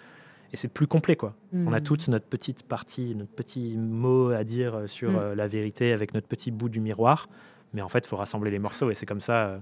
et 0.52 0.56
c'est 0.56 0.68
plus 0.72 0.86
complet 0.88 1.14
quoi. 1.16 1.34
On 1.52 1.72
a 1.72 1.78
Hmm. 1.78 1.82
toute 1.82 2.08
notre 2.08 2.26
petite 2.26 2.64
partie, 2.64 3.14
notre 3.14 3.30
petit 3.32 3.76
mot 3.76 4.30
à 4.30 4.42
dire 4.44 4.74
euh, 4.74 4.86
sur 4.88 5.10
Mm. 5.12 5.16
euh, 5.16 5.34
la 5.36 5.46
vérité 5.46 5.92
avec 5.92 6.12
notre 6.14 6.26
petit 6.26 6.50
bout 6.50 6.68
du 6.68 6.80
miroir, 6.80 7.28
mais 7.72 7.82
en 7.82 7.88
fait, 7.88 8.04
il 8.04 8.08
faut 8.08 8.16
rassembler 8.16 8.50
les 8.50 8.58
morceaux 8.58 8.90
et 8.90 8.96
c'est 8.96 9.06
comme 9.06 9.20
ça 9.20 9.46
euh, 9.46 9.58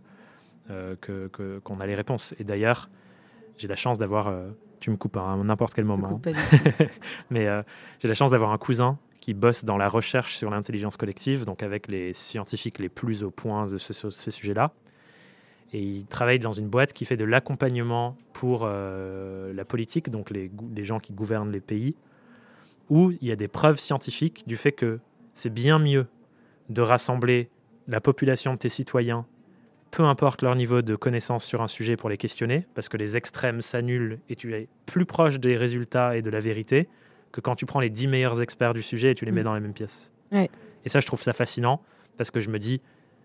euh, 0.70 0.94
que 1.00 1.58
qu'on 1.62 1.80
a 1.80 1.86
les 1.86 1.94
réponses. 1.94 2.34
Et 2.38 2.44
d'ailleurs, 2.44 2.88
j'ai 3.58 3.68
la 3.68 3.76
chance 3.76 3.98
d'avoir, 3.98 4.28
euh, 4.28 4.48
tu 4.80 4.90
me 4.90 4.96
coupes 4.96 5.16
à 5.18 5.36
n'importe 5.44 5.74
quel 5.74 5.84
moment, 5.84 6.18
tout. 6.24 6.30
mais 7.30 7.46
j'ai 8.00 8.08
la 8.08 8.14
chance 8.14 8.30
d'avoir 8.30 8.52
un 8.52 8.58
cousin 8.58 8.98
qui 9.20 9.34
bosse 9.34 9.64
dans 9.64 9.76
la 9.76 9.88
recherche 9.88 10.36
sur 10.36 10.50
l'intelligence 10.50 10.96
collective, 10.96 11.44
donc 11.44 11.62
avec 11.62 11.88
les 11.88 12.14
scientifiques 12.14 12.78
les 12.78 12.88
plus 12.88 13.22
au 13.22 13.30
point 13.30 13.66
de 13.66 13.78
ce, 13.78 13.92
ce- 13.92 14.10
ce 14.10 14.30
sujet-là. 14.30 14.72
Et 15.72 15.82
il 15.82 16.06
travaille 16.06 16.38
dans 16.38 16.52
une 16.52 16.68
boîte 16.68 16.92
qui 16.92 17.04
fait 17.04 17.16
de 17.16 17.24
l'accompagnement 17.24 18.16
pour 18.32 18.62
euh, 18.64 19.52
la 19.52 19.64
politique, 19.64 20.08
donc 20.08 20.30
les 20.30 20.50
gens 20.84 20.98
qui 21.00 21.12
gouvernent 21.12 21.52
les 21.52 21.60
pays, 21.60 21.94
où 22.88 23.10
il 23.20 23.26
y 23.26 23.32
a 23.32 23.36
des 23.36 23.48
preuves 23.48 23.78
scientifiques 23.78 24.44
du 24.46 24.56
fait 24.56 24.72
que 24.72 24.98
c'est 25.34 25.52
bien 25.52 25.78
mieux 25.78 26.06
de 26.70 26.80
rassembler 26.80 27.50
la 27.86 28.00
population 28.00 28.54
de 28.54 28.58
tes 28.58 28.68
citoyens, 28.70 29.26
peu 29.90 30.04
importe 30.04 30.42
leur 30.42 30.54
niveau 30.54 30.80
de 30.82 30.96
connaissance 30.96 31.44
sur 31.44 31.60
un 31.62 31.68
sujet 31.68 31.96
pour 31.96 32.08
les 32.08 32.16
questionner, 32.18 32.66
parce 32.74 32.88
que 32.88 32.96
les 32.96 33.16
extrêmes 33.16 33.60
s'annulent 33.62 34.20
et 34.28 34.36
tu 34.36 34.54
es 34.54 34.68
plus 34.86 35.06
proche 35.06 35.38
des 35.40 35.56
résultats 35.56 36.16
et 36.16 36.22
de 36.22 36.30
la 36.30 36.40
vérité 36.40 36.88
que 37.32 37.40
quand 37.40 37.54
tu 37.56 37.66
prends 37.66 37.80
les 37.80 37.90
10 37.90 38.08
meilleurs 38.08 38.40
experts 38.42 38.74
du 38.74 38.82
sujet 38.82 39.10
et 39.12 39.14
tu 39.14 39.24
les 39.24 39.32
mets 39.32 39.40
Mm. 39.42 39.44
dans 39.44 39.54
la 39.54 39.60
même 39.60 39.72
pièce. 39.72 40.12
Ouais. 40.32 40.50
Et 40.84 40.88
ça, 40.88 41.00
je 41.00 41.06
trouve 41.06 41.22
ça 41.22 41.32
fascinant, 41.32 41.80
parce 42.16 42.30
que 42.30 42.40
je 42.40 42.50
me 42.50 42.58
dis, 42.58 42.80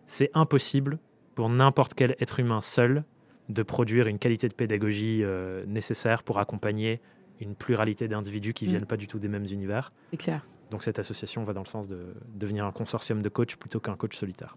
c'est 0.05 0.29
impossible 0.33 0.99
pour 1.35 1.49
n'importe 1.49 1.93
quel 1.93 2.15
être 2.19 2.39
humain 2.39 2.61
seul 2.61 3.03
de 3.49 3.63
produire 3.63 4.07
une 4.07 4.19
qualité 4.19 4.47
de 4.47 4.53
pédagogie 4.53 5.21
euh, 5.23 5.63
nécessaire 5.67 6.23
pour 6.23 6.39
accompagner 6.39 7.01
une 7.41 7.55
pluralité 7.55 8.07
d'individus 8.07 8.53
qui 8.53 8.65
Mm. 8.65 8.69
viennent 8.69 8.85
pas 8.85 8.97
du 8.97 9.07
tout 9.07 9.19
des 9.19 9.27
mêmes 9.27 9.45
univers. 9.51 9.91
C'est 10.11 10.17
clair. 10.17 10.45
Donc 10.71 10.83
cette 10.83 10.97
association 10.99 11.43
va 11.43 11.53
dans 11.53 11.61
le 11.63 11.67
sens 11.67 11.87
de 11.87 12.13
devenir 12.35 12.65
un 12.65 12.71
consortium 12.71 13.21
de 13.21 13.29
coachs 13.29 13.55
plutôt 13.57 13.79
qu'un 13.79 13.95
coach 13.95 14.15
solitaire. 14.17 14.55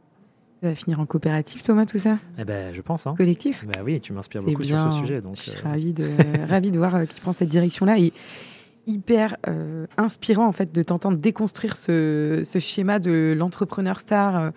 Ça 0.63 0.69
va 0.71 0.75
finir 0.75 0.99
en 1.01 1.05
coopérative, 1.07 1.63
Thomas, 1.63 1.85
tout 1.85 1.99
ça? 1.99 2.19
Eh 2.39 2.45
ben, 2.45 2.73
je 2.73 2.81
pense. 2.81 3.07
Hein. 3.07 3.15
Collectif? 3.17 3.65
Bah 3.67 3.81
oui, 3.85 4.01
tu 4.01 4.15
m'inspires 4.15 4.43
beaucoup 4.43 4.63
bien. 4.63 4.81
sur 4.83 4.93
ce 4.93 4.99
sujet. 4.99 5.21
Donc, 5.21 5.37
Je 5.37 5.43
suis 5.43 5.51
euh, 5.59 5.63
ravie 5.69 5.93
de, 5.93 6.09
ravie 6.49 6.71
de 6.71 6.79
voir 6.79 6.95
euh, 6.95 7.05
que 7.05 7.13
tu 7.13 7.21
prends 7.21 7.33
cette 7.35 7.51
direction-là 7.51 7.99
et 7.99 8.13
hyper 8.87 9.37
euh, 9.49 9.87
inspirant 9.97 10.47
en 10.47 10.53
fait 10.53 10.73
de 10.73 10.83
t'entendre 10.83 11.19
déconstruire 11.19 11.77
ce, 11.77 12.43
schéma 12.59 12.99
de 12.99 13.35
l'entrepreneur 13.37 14.01
star. 14.01 14.53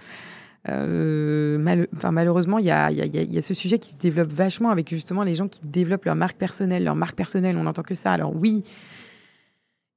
malheureusement, 0.67 2.57
il 2.59 2.65
y 2.65 2.71
a 2.71 3.41
ce 3.41 3.53
sujet 3.53 3.79
qui 3.79 3.91
se 3.91 3.97
développe 3.97 4.31
vachement 4.31 4.69
avec 4.69 4.89
justement 4.89 5.23
les 5.23 5.35
gens 5.35 5.47
qui 5.47 5.61
développent 5.63 6.05
leur 6.05 6.15
marque 6.15 6.37
personnelle. 6.37 6.83
Leur 6.83 6.95
marque 6.95 7.15
personnelle, 7.15 7.57
on 7.57 7.63
n'entend 7.63 7.83
que 7.83 7.95
ça. 7.95 8.11
Alors 8.11 8.35
oui, 8.35 8.63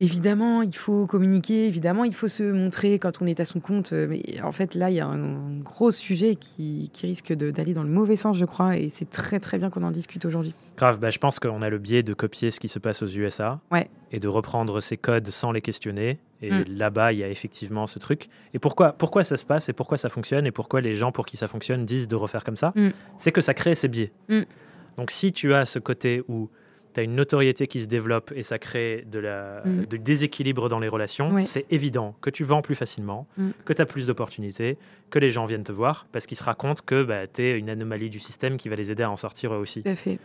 évidemment, 0.03 0.63
il 0.63 0.75
faut 0.75 1.07
communiquer, 1.07 1.67
évidemment, 1.67 2.05
il 2.05 2.13
faut 2.15 2.29
se 2.29 2.43
montrer 2.43 2.99
quand 2.99 3.23
on 3.23 3.27
est 3.27 3.39
à 3.41 3.45
son 3.45 3.61
compte. 3.61 3.93
euh, 3.93 4.07
Mais 4.11 4.23
en 4.43 4.53
fait, 4.53 4.75
là, 4.75 4.91
il 4.91 4.97
y 4.97 5.01
a 5.01 5.07
un 5.07 5.59
gros 5.61 5.91
sujet 5.91 6.35
qui, 6.35 6.91
qui 6.93 7.07
risque 7.07 7.33
d'aller 7.33 7.73
dans 7.73 7.85
le 7.85 7.89
mauvais 7.89 8.17
sens, 8.17 8.37
je 8.37 8.45
crois. 8.45 8.77
Et 8.77 8.91
c'est 8.91 9.09
très, 9.09 9.39
très 9.41 9.59
bien 9.59 9.71
qu'on 9.71 9.85
en 9.85 9.91
discute 9.93 10.25
aujourd'hui. 10.25 10.53
Grave, 10.77 10.99
bah, 10.99 11.11
je 11.11 11.19
pense 11.19 11.39
qu'on 11.39 11.63
a 11.63 11.71
le 11.71 11.79
biais 11.79 12.03
de 12.03 12.13
copier 12.15 12.51
ce 12.51 12.59
qui 12.61 12.69
se 12.69 12.79
passe 12.81 13.03
aux 13.03 13.07
USA 13.09 13.61
Ouais. 13.71 13.89
et 14.11 14.19
de 14.21 14.29
reprendre 14.29 14.81
ces 14.81 14.97
codes 14.97 15.29
sans 15.31 15.53
les 15.53 15.61
questionner. 15.63 16.19
Et 16.43 16.51
Mm. 16.51 16.65
là-bas, 16.77 17.13
il 17.13 17.21
y 17.21 17.25
a 17.25 17.29
effectivement 17.29 17.87
ce 17.87 18.01
truc. 18.01 18.29
Et 18.53 18.59
pourquoi, 18.59 18.93
pourquoi 18.93 19.23
ça 19.23 19.37
se 19.37 19.45
passe 19.45 19.69
et 19.69 19.73
pourquoi 19.73 19.97
ça 19.97 20.09
fonctionne 20.09 20.45
et 20.45 20.51
pourquoi 20.51 20.81
les 20.81 20.95
gens 20.95 21.13
pour 21.13 21.25
qui 21.25 21.37
ça 21.37 21.47
fonctionne 21.47 21.85
disent 21.85 22.09
de 22.09 22.17
refaire 22.17 22.43
comme 22.43 22.57
ça? 22.57 22.73
Mm. 22.75 22.89
C'est 23.17 23.31
que 23.31 23.41
ça 23.41 23.55
crée 23.55 23.77
ces 23.77 23.87
biais. 23.87 24.11
Mm. 24.29 24.41
Donc 24.99 25.11
si 25.13 25.33
tu 25.33 25.55
as 25.55 25.65
ce 25.65 25.79
côté 25.79 26.23
où 26.29 26.51
tu 26.95 27.01
as 27.01 27.03
une 27.03 27.15
notoriété 27.15 27.67
qui 27.67 27.81
se 27.81 27.87
développe 27.87 28.33
et 28.35 28.43
ça 28.43 28.59
crée 28.59 29.05
de 29.11 29.19
la, 29.19 29.63
Mm. 29.65 29.87
de 29.87 29.97
déséquilibre 29.97 30.69
dans 30.69 30.79
les 30.81 30.89
relations, 30.89 31.43
c'est 31.45 31.67
évident 31.71 32.15
que 32.21 32.31
tu 32.31 32.45
vends 32.45 32.63
plus 32.63 32.75
facilement, 32.75 33.27
Mm. 33.37 33.51
que 33.65 33.73
tu 33.73 33.83
as 33.83 33.87
plus 33.87 34.07
d'opportunités, 34.07 34.77
que 35.11 35.19
les 35.19 35.31
gens 35.31 35.45
viennent 35.47 35.65
te 35.65 35.73
voir 35.73 36.07
parce 36.13 36.27
qu'ils 36.27 36.37
se 36.39 36.45
racontent 36.45 36.83
que 36.85 37.03
bah, 37.05 37.27
tu 37.27 37.43
es 37.43 37.59
une 37.59 37.71
anomalie 37.71 38.11
du 38.11 38.19
système 38.19 38.57
qui 38.57 38.69
va 38.69 38.77
les 38.77 38.91
aider 38.93 39.03
à 39.03 39.11
en 39.11 39.17
sortir 39.17 39.53
eux 39.55 39.59
aussi. 39.59 39.83
Tout 39.83 39.89
à 39.91 39.97
fait. 39.97 40.19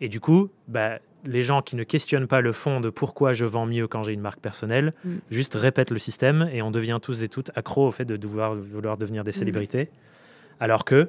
Et 0.00 0.08
du 0.08 0.20
coup, 0.20 0.50
bah, 0.68 0.98
les 1.24 1.42
gens 1.42 1.62
qui 1.62 1.74
ne 1.74 1.82
questionnent 1.82 2.28
pas 2.28 2.40
le 2.40 2.52
fond 2.52 2.80
de 2.80 2.90
pourquoi 2.90 3.32
je 3.32 3.44
vends 3.44 3.66
mieux 3.66 3.88
quand 3.88 4.04
j'ai 4.04 4.12
une 4.12 4.20
marque 4.20 4.38
personnelle, 4.40 4.92
Mm. 5.04 5.16
juste 5.30 5.54
répètent 5.54 5.90
le 5.90 5.98
système 5.98 6.48
et 6.52 6.62
on 6.62 6.70
devient 6.70 6.98
tous 7.02 7.22
et 7.24 7.28
toutes 7.28 7.50
accros 7.56 7.88
au 7.88 7.90
fait 7.90 8.04
de 8.04 8.16
devoir, 8.16 8.54
vouloir 8.54 8.96
devenir 8.96 9.24
des 9.24 9.32
célébrités. 9.32 9.88
Alors 10.60 10.84
que, 10.84 11.08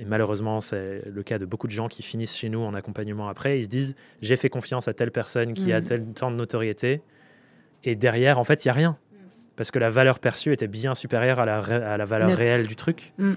et 0.00 0.04
malheureusement 0.04 0.60
c'est 0.60 1.02
le 1.06 1.22
cas 1.22 1.38
de 1.38 1.44
beaucoup 1.44 1.66
de 1.66 1.72
gens 1.72 1.86
qui 1.88 2.02
finissent 2.02 2.34
chez 2.34 2.48
nous 2.48 2.60
en 2.60 2.74
accompagnement 2.74 3.28
après, 3.28 3.58
ils 3.60 3.64
se 3.64 3.68
disent 3.68 3.94
j'ai 4.22 4.36
fait 4.36 4.48
confiance 4.48 4.88
à 4.88 4.92
telle 4.94 5.10
personne 5.12 5.52
qui 5.52 5.72
a 5.72 5.80
Mm. 5.80 5.84
tel 5.84 6.06
temps 6.14 6.30
de 6.30 6.36
notoriété 6.36 7.02
et 7.84 7.94
derrière 7.94 8.38
en 8.38 8.44
fait 8.44 8.64
il 8.64 8.68
n'y 8.68 8.70
a 8.70 8.74
rien. 8.74 8.96
Parce 9.56 9.70
que 9.70 9.78
la 9.78 9.90
valeur 9.90 10.20
perçue 10.20 10.52
était 10.54 10.68
bien 10.68 10.94
supérieure 10.94 11.38
à 11.38 11.44
la, 11.44 11.58
à 11.58 11.96
la 11.98 12.04
valeur 12.06 12.28
Net. 12.30 12.38
réelle 12.38 12.66
du 12.66 12.76
truc. 12.76 13.12
Mm. 13.18 13.34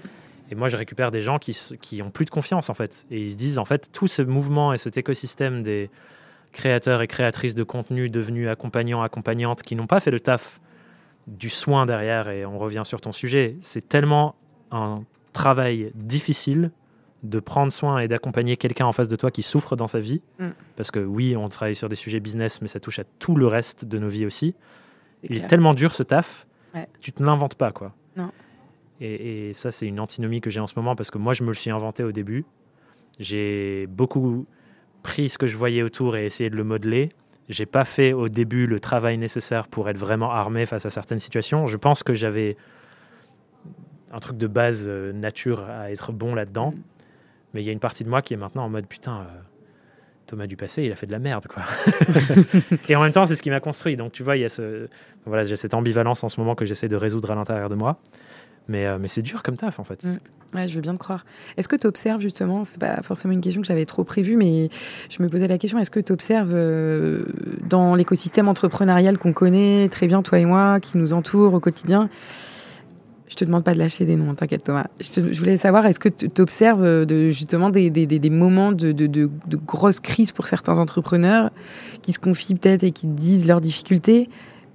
Et 0.50 0.54
moi, 0.54 0.68
je 0.68 0.76
récupère 0.78 1.10
des 1.10 1.20
gens 1.20 1.38
qui, 1.38 1.54
qui 1.82 2.00
ont 2.02 2.10
plus 2.10 2.24
de 2.24 2.30
confiance, 2.30 2.70
en 2.70 2.74
fait. 2.74 3.04
Et 3.10 3.20
ils 3.20 3.32
se 3.32 3.36
disent, 3.36 3.58
en 3.58 3.66
fait, 3.66 3.90
tout 3.92 4.08
ce 4.08 4.22
mouvement 4.22 4.72
et 4.72 4.78
cet 4.78 4.96
écosystème 4.96 5.62
des 5.62 5.90
créateurs 6.52 7.02
et 7.02 7.08
créatrices 7.08 7.54
de 7.54 7.62
contenu 7.62 8.08
devenus 8.08 8.48
accompagnants, 8.48 9.02
accompagnantes, 9.02 9.62
qui 9.62 9.74
n'ont 9.76 9.86
pas 9.86 10.00
fait 10.00 10.10
le 10.10 10.20
taf 10.20 10.60
du 11.26 11.50
soin 11.50 11.84
derrière, 11.84 12.28
et 12.28 12.46
on 12.46 12.58
revient 12.58 12.82
sur 12.84 13.00
ton 13.02 13.12
sujet, 13.12 13.56
c'est 13.60 13.86
tellement 13.86 14.34
un 14.70 15.02
travail 15.34 15.92
difficile 15.94 16.70
de 17.22 17.40
prendre 17.40 17.72
soin 17.72 17.98
et 17.98 18.08
d'accompagner 18.08 18.56
quelqu'un 18.56 18.86
en 18.86 18.92
face 18.92 19.08
de 19.08 19.16
toi 19.16 19.30
qui 19.30 19.42
souffre 19.42 19.76
dans 19.76 19.86
sa 19.88 19.98
vie. 19.98 20.20
Mm. 20.38 20.48
Parce 20.76 20.90
que 20.90 21.00
oui, 21.00 21.36
on 21.36 21.48
travaille 21.48 21.74
sur 21.74 21.88
des 21.90 21.96
sujets 21.96 22.20
business, 22.20 22.60
mais 22.62 22.68
ça 22.68 22.80
touche 22.80 22.98
à 22.98 23.04
tout 23.18 23.34
le 23.34 23.46
reste 23.46 23.84
de 23.84 23.98
nos 23.98 24.08
vies 24.08 24.24
aussi. 24.26 24.54
Il 25.22 25.36
est 25.36 25.46
tellement 25.46 25.74
dur 25.74 25.94
ce 25.94 26.02
taf, 26.02 26.46
Ouais. 26.74 26.86
tu 27.00 27.12
te 27.12 27.22
l'inventes 27.22 27.54
pas 27.54 27.70
quoi. 27.72 27.92
Non. 28.16 28.30
Et, 29.00 29.48
et 29.48 29.52
ça 29.52 29.70
c'est 29.72 29.86
une 29.86 30.00
antinomie 30.00 30.40
que 30.40 30.50
j'ai 30.50 30.60
en 30.60 30.66
ce 30.66 30.74
moment 30.76 30.96
parce 30.96 31.10
que 31.10 31.18
moi 31.18 31.32
je 31.32 31.42
me 31.44 31.48
le 31.48 31.54
suis 31.54 31.70
inventé 31.70 32.02
au 32.02 32.10
début. 32.12 32.44
J'ai 33.20 33.86
beaucoup 33.86 34.46
pris 35.02 35.28
ce 35.28 35.38
que 35.38 35.46
je 35.46 35.56
voyais 35.56 35.82
autour 35.82 36.16
et 36.16 36.26
essayé 36.26 36.50
de 36.50 36.56
le 36.56 36.64
modeler. 36.64 37.10
J'ai 37.48 37.66
pas 37.66 37.84
fait 37.84 38.12
au 38.12 38.28
début 38.28 38.66
le 38.66 38.80
travail 38.80 39.16
nécessaire 39.18 39.68
pour 39.68 39.88
être 39.88 39.98
vraiment 39.98 40.30
armé 40.32 40.66
face 40.66 40.84
à 40.86 40.90
certaines 40.90 41.20
situations. 41.20 41.66
Je 41.66 41.76
pense 41.76 42.02
que 42.02 42.12
j'avais 42.14 42.56
un 44.14 44.20
truc 44.20 44.38
de 44.38 44.46
base 44.46 44.84
euh, 44.86 45.12
nature 45.12 45.68
à 45.68 45.90
être 45.90 46.12
bon 46.12 46.34
là-dedans. 46.34 46.70
Mm. 46.70 46.82
Mais 47.52 47.62
il 47.62 47.66
y 47.66 47.68
a 47.68 47.72
une 47.72 47.80
partie 47.80 48.04
de 48.04 48.08
moi 48.08 48.22
qui 48.22 48.34
est 48.34 48.36
maintenant 48.36 48.64
en 48.64 48.68
mode 48.68 48.86
putain, 48.86 49.20
euh, 49.20 49.40
Thomas 50.26 50.46
du 50.46 50.56
passé, 50.56 50.84
il 50.84 50.92
a 50.92 50.96
fait 50.96 51.06
de 51.06 51.12
la 51.12 51.18
merde, 51.18 51.46
quoi. 51.46 51.62
et 52.88 52.96
en 52.96 53.02
même 53.02 53.12
temps, 53.12 53.26
c'est 53.26 53.36
ce 53.36 53.42
qui 53.42 53.50
m'a 53.50 53.60
construit. 53.60 53.96
Donc, 53.96 54.12
tu 54.12 54.22
vois, 54.22 54.36
il 54.36 54.40
y 54.40 54.44
a 54.44 54.48
ce, 54.48 54.88
voilà, 55.26 55.42
j'ai 55.42 55.56
cette 55.56 55.74
ambivalence 55.74 56.24
en 56.24 56.28
ce 56.28 56.40
moment 56.40 56.54
que 56.54 56.64
j'essaie 56.64 56.88
de 56.88 56.96
résoudre 56.96 57.30
à 57.30 57.34
l'intérieur 57.34 57.68
de 57.68 57.74
moi. 57.74 57.98
Mais, 58.66 58.86
euh, 58.86 58.98
mais 58.98 59.08
c'est 59.08 59.20
dur 59.20 59.42
comme 59.42 59.56
taf, 59.56 59.78
en 59.78 59.84
fait. 59.84 60.04
Mm. 60.04 60.18
Ouais, 60.54 60.68
je 60.68 60.76
veux 60.76 60.80
bien 60.80 60.94
te 60.94 60.98
croire. 60.98 61.24
Est-ce 61.56 61.66
que 61.66 61.76
tu 61.76 61.86
observes 61.88 62.20
justement, 62.20 62.62
c'est 62.62 62.80
pas 62.80 63.02
forcément 63.02 63.34
une 63.34 63.40
question 63.40 63.60
que 63.60 63.66
j'avais 63.66 63.86
trop 63.86 64.04
prévue, 64.04 64.36
mais 64.36 64.68
je 65.10 65.20
me 65.20 65.28
posais 65.28 65.48
la 65.48 65.58
question, 65.58 65.78
est-ce 65.80 65.90
que 65.90 65.98
tu 65.98 66.12
observes 66.12 66.54
dans 67.68 67.96
l'écosystème 67.96 68.48
entrepreneurial 68.48 69.18
qu'on 69.18 69.32
connaît 69.32 69.88
très 69.88 70.06
bien, 70.06 70.22
toi 70.22 70.38
et 70.38 70.44
moi, 70.44 70.78
qui 70.78 70.96
nous 70.96 71.12
entoure 71.12 71.54
au 71.54 71.60
quotidien 71.60 72.08
Je 73.34 73.38
te 73.40 73.44
demande 73.44 73.64
pas 73.64 73.74
de 73.74 73.80
lâcher 73.80 74.04
des 74.04 74.14
noms, 74.14 74.30
hein, 74.30 74.34
t'inquiète 74.36 74.62
Thomas. 74.62 74.86
Je, 75.00 75.32
je 75.32 75.38
voulais 75.40 75.56
savoir, 75.56 75.84
est-ce 75.86 75.98
que 75.98 76.08
tu 76.08 76.40
observes 76.40 77.04
de, 77.04 77.30
justement 77.30 77.68
des, 77.68 78.30
moments 78.30 78.70
de, 78.70 78.92
de, 78.92 79.08
de, 79.08 79.28
grosses 79.56 79.98
crises 79.98 80.30
pour 80.30 80.46
certains 80.46 80.78
entrepreneurs 80.78 81.50
qui 82.02 82.12
se 82.12 82.20
confient 82.20 82.54
peut-être 82.54 82.84
et 82.84 82.92
qui 82.92 83.08
disent 83.08 83.48
leurs 83.48 83.60
difficultés? 83.60 84.30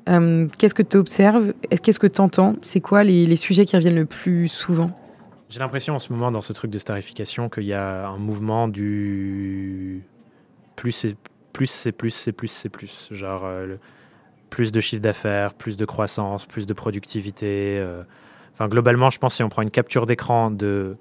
Euh, 0.10 0.50
Qu'est-ce 0.58 0.74
que 0.74 0.84
tu 0.84 0.98
observes 0.98 1.54
Qu'est-ce 1.82 2.02
que 2.02 2.08
tu 2.08 2.20
entends 2.20 2.56
C'est 2.62 2.82
quoi 2.82 3.06
les, 3.06 3.34
sujets 3.38 3.66
qui 3.66 3.78
reviennent 3.78 3.96
le 3.96 4.06
plus 4.06 4.50
souvent? 4.50 4.92
J'ai 5.48 5.62
l'impression 5.62 5.96
en 5.96 6.00
ce 6.00 6.12
moment, 6.12 6.30
dans 6.30 6.42
ce 6.42 6.52
truc 6.52 6.70
de 6.70 6.80
starification, 6.80 7.48
qu'il 7.48 7.64
y 7.64 7.74
a 7.74 8.10
un 8.10 8.18
mouvement 8.18 8.68
du 8.68 10.04
plus 10.76 10.92
c'est 10.92 11.16
plus, 11.54 11.68
c'est 11.68 11.94
plus, 11.94 12.10
c'est 12.10 12.34
plus, 12.34 12.50
c'est 12.50 12.70
plus. 12.70 13.08
Genre, 13.12 13.46
euh, 13.46 13.78
plus 14.50 14.74
de 14.74 14.82
chiffre 14.82 15.02
d'affaires, 15.02 15.54
plus 15.54 15.78
de 15.78 15.86
croissance, 15.86 16.46
plus 16.46 16.68
de 16.68 16.74
productivité. 16.74 17.78
euh. 17.80 18.04
Enfin, 18.60 18.68
globalement, 18.68 19.10
je 19.10 19.20
pense 19.20 19.36
si 19.36 19.44
on 19.44 19.48
prend 19.50 19.62
une 19.62 19.72
capture 19.72 20.06
d'écran 20.06 20.52
de. 20.52 20.98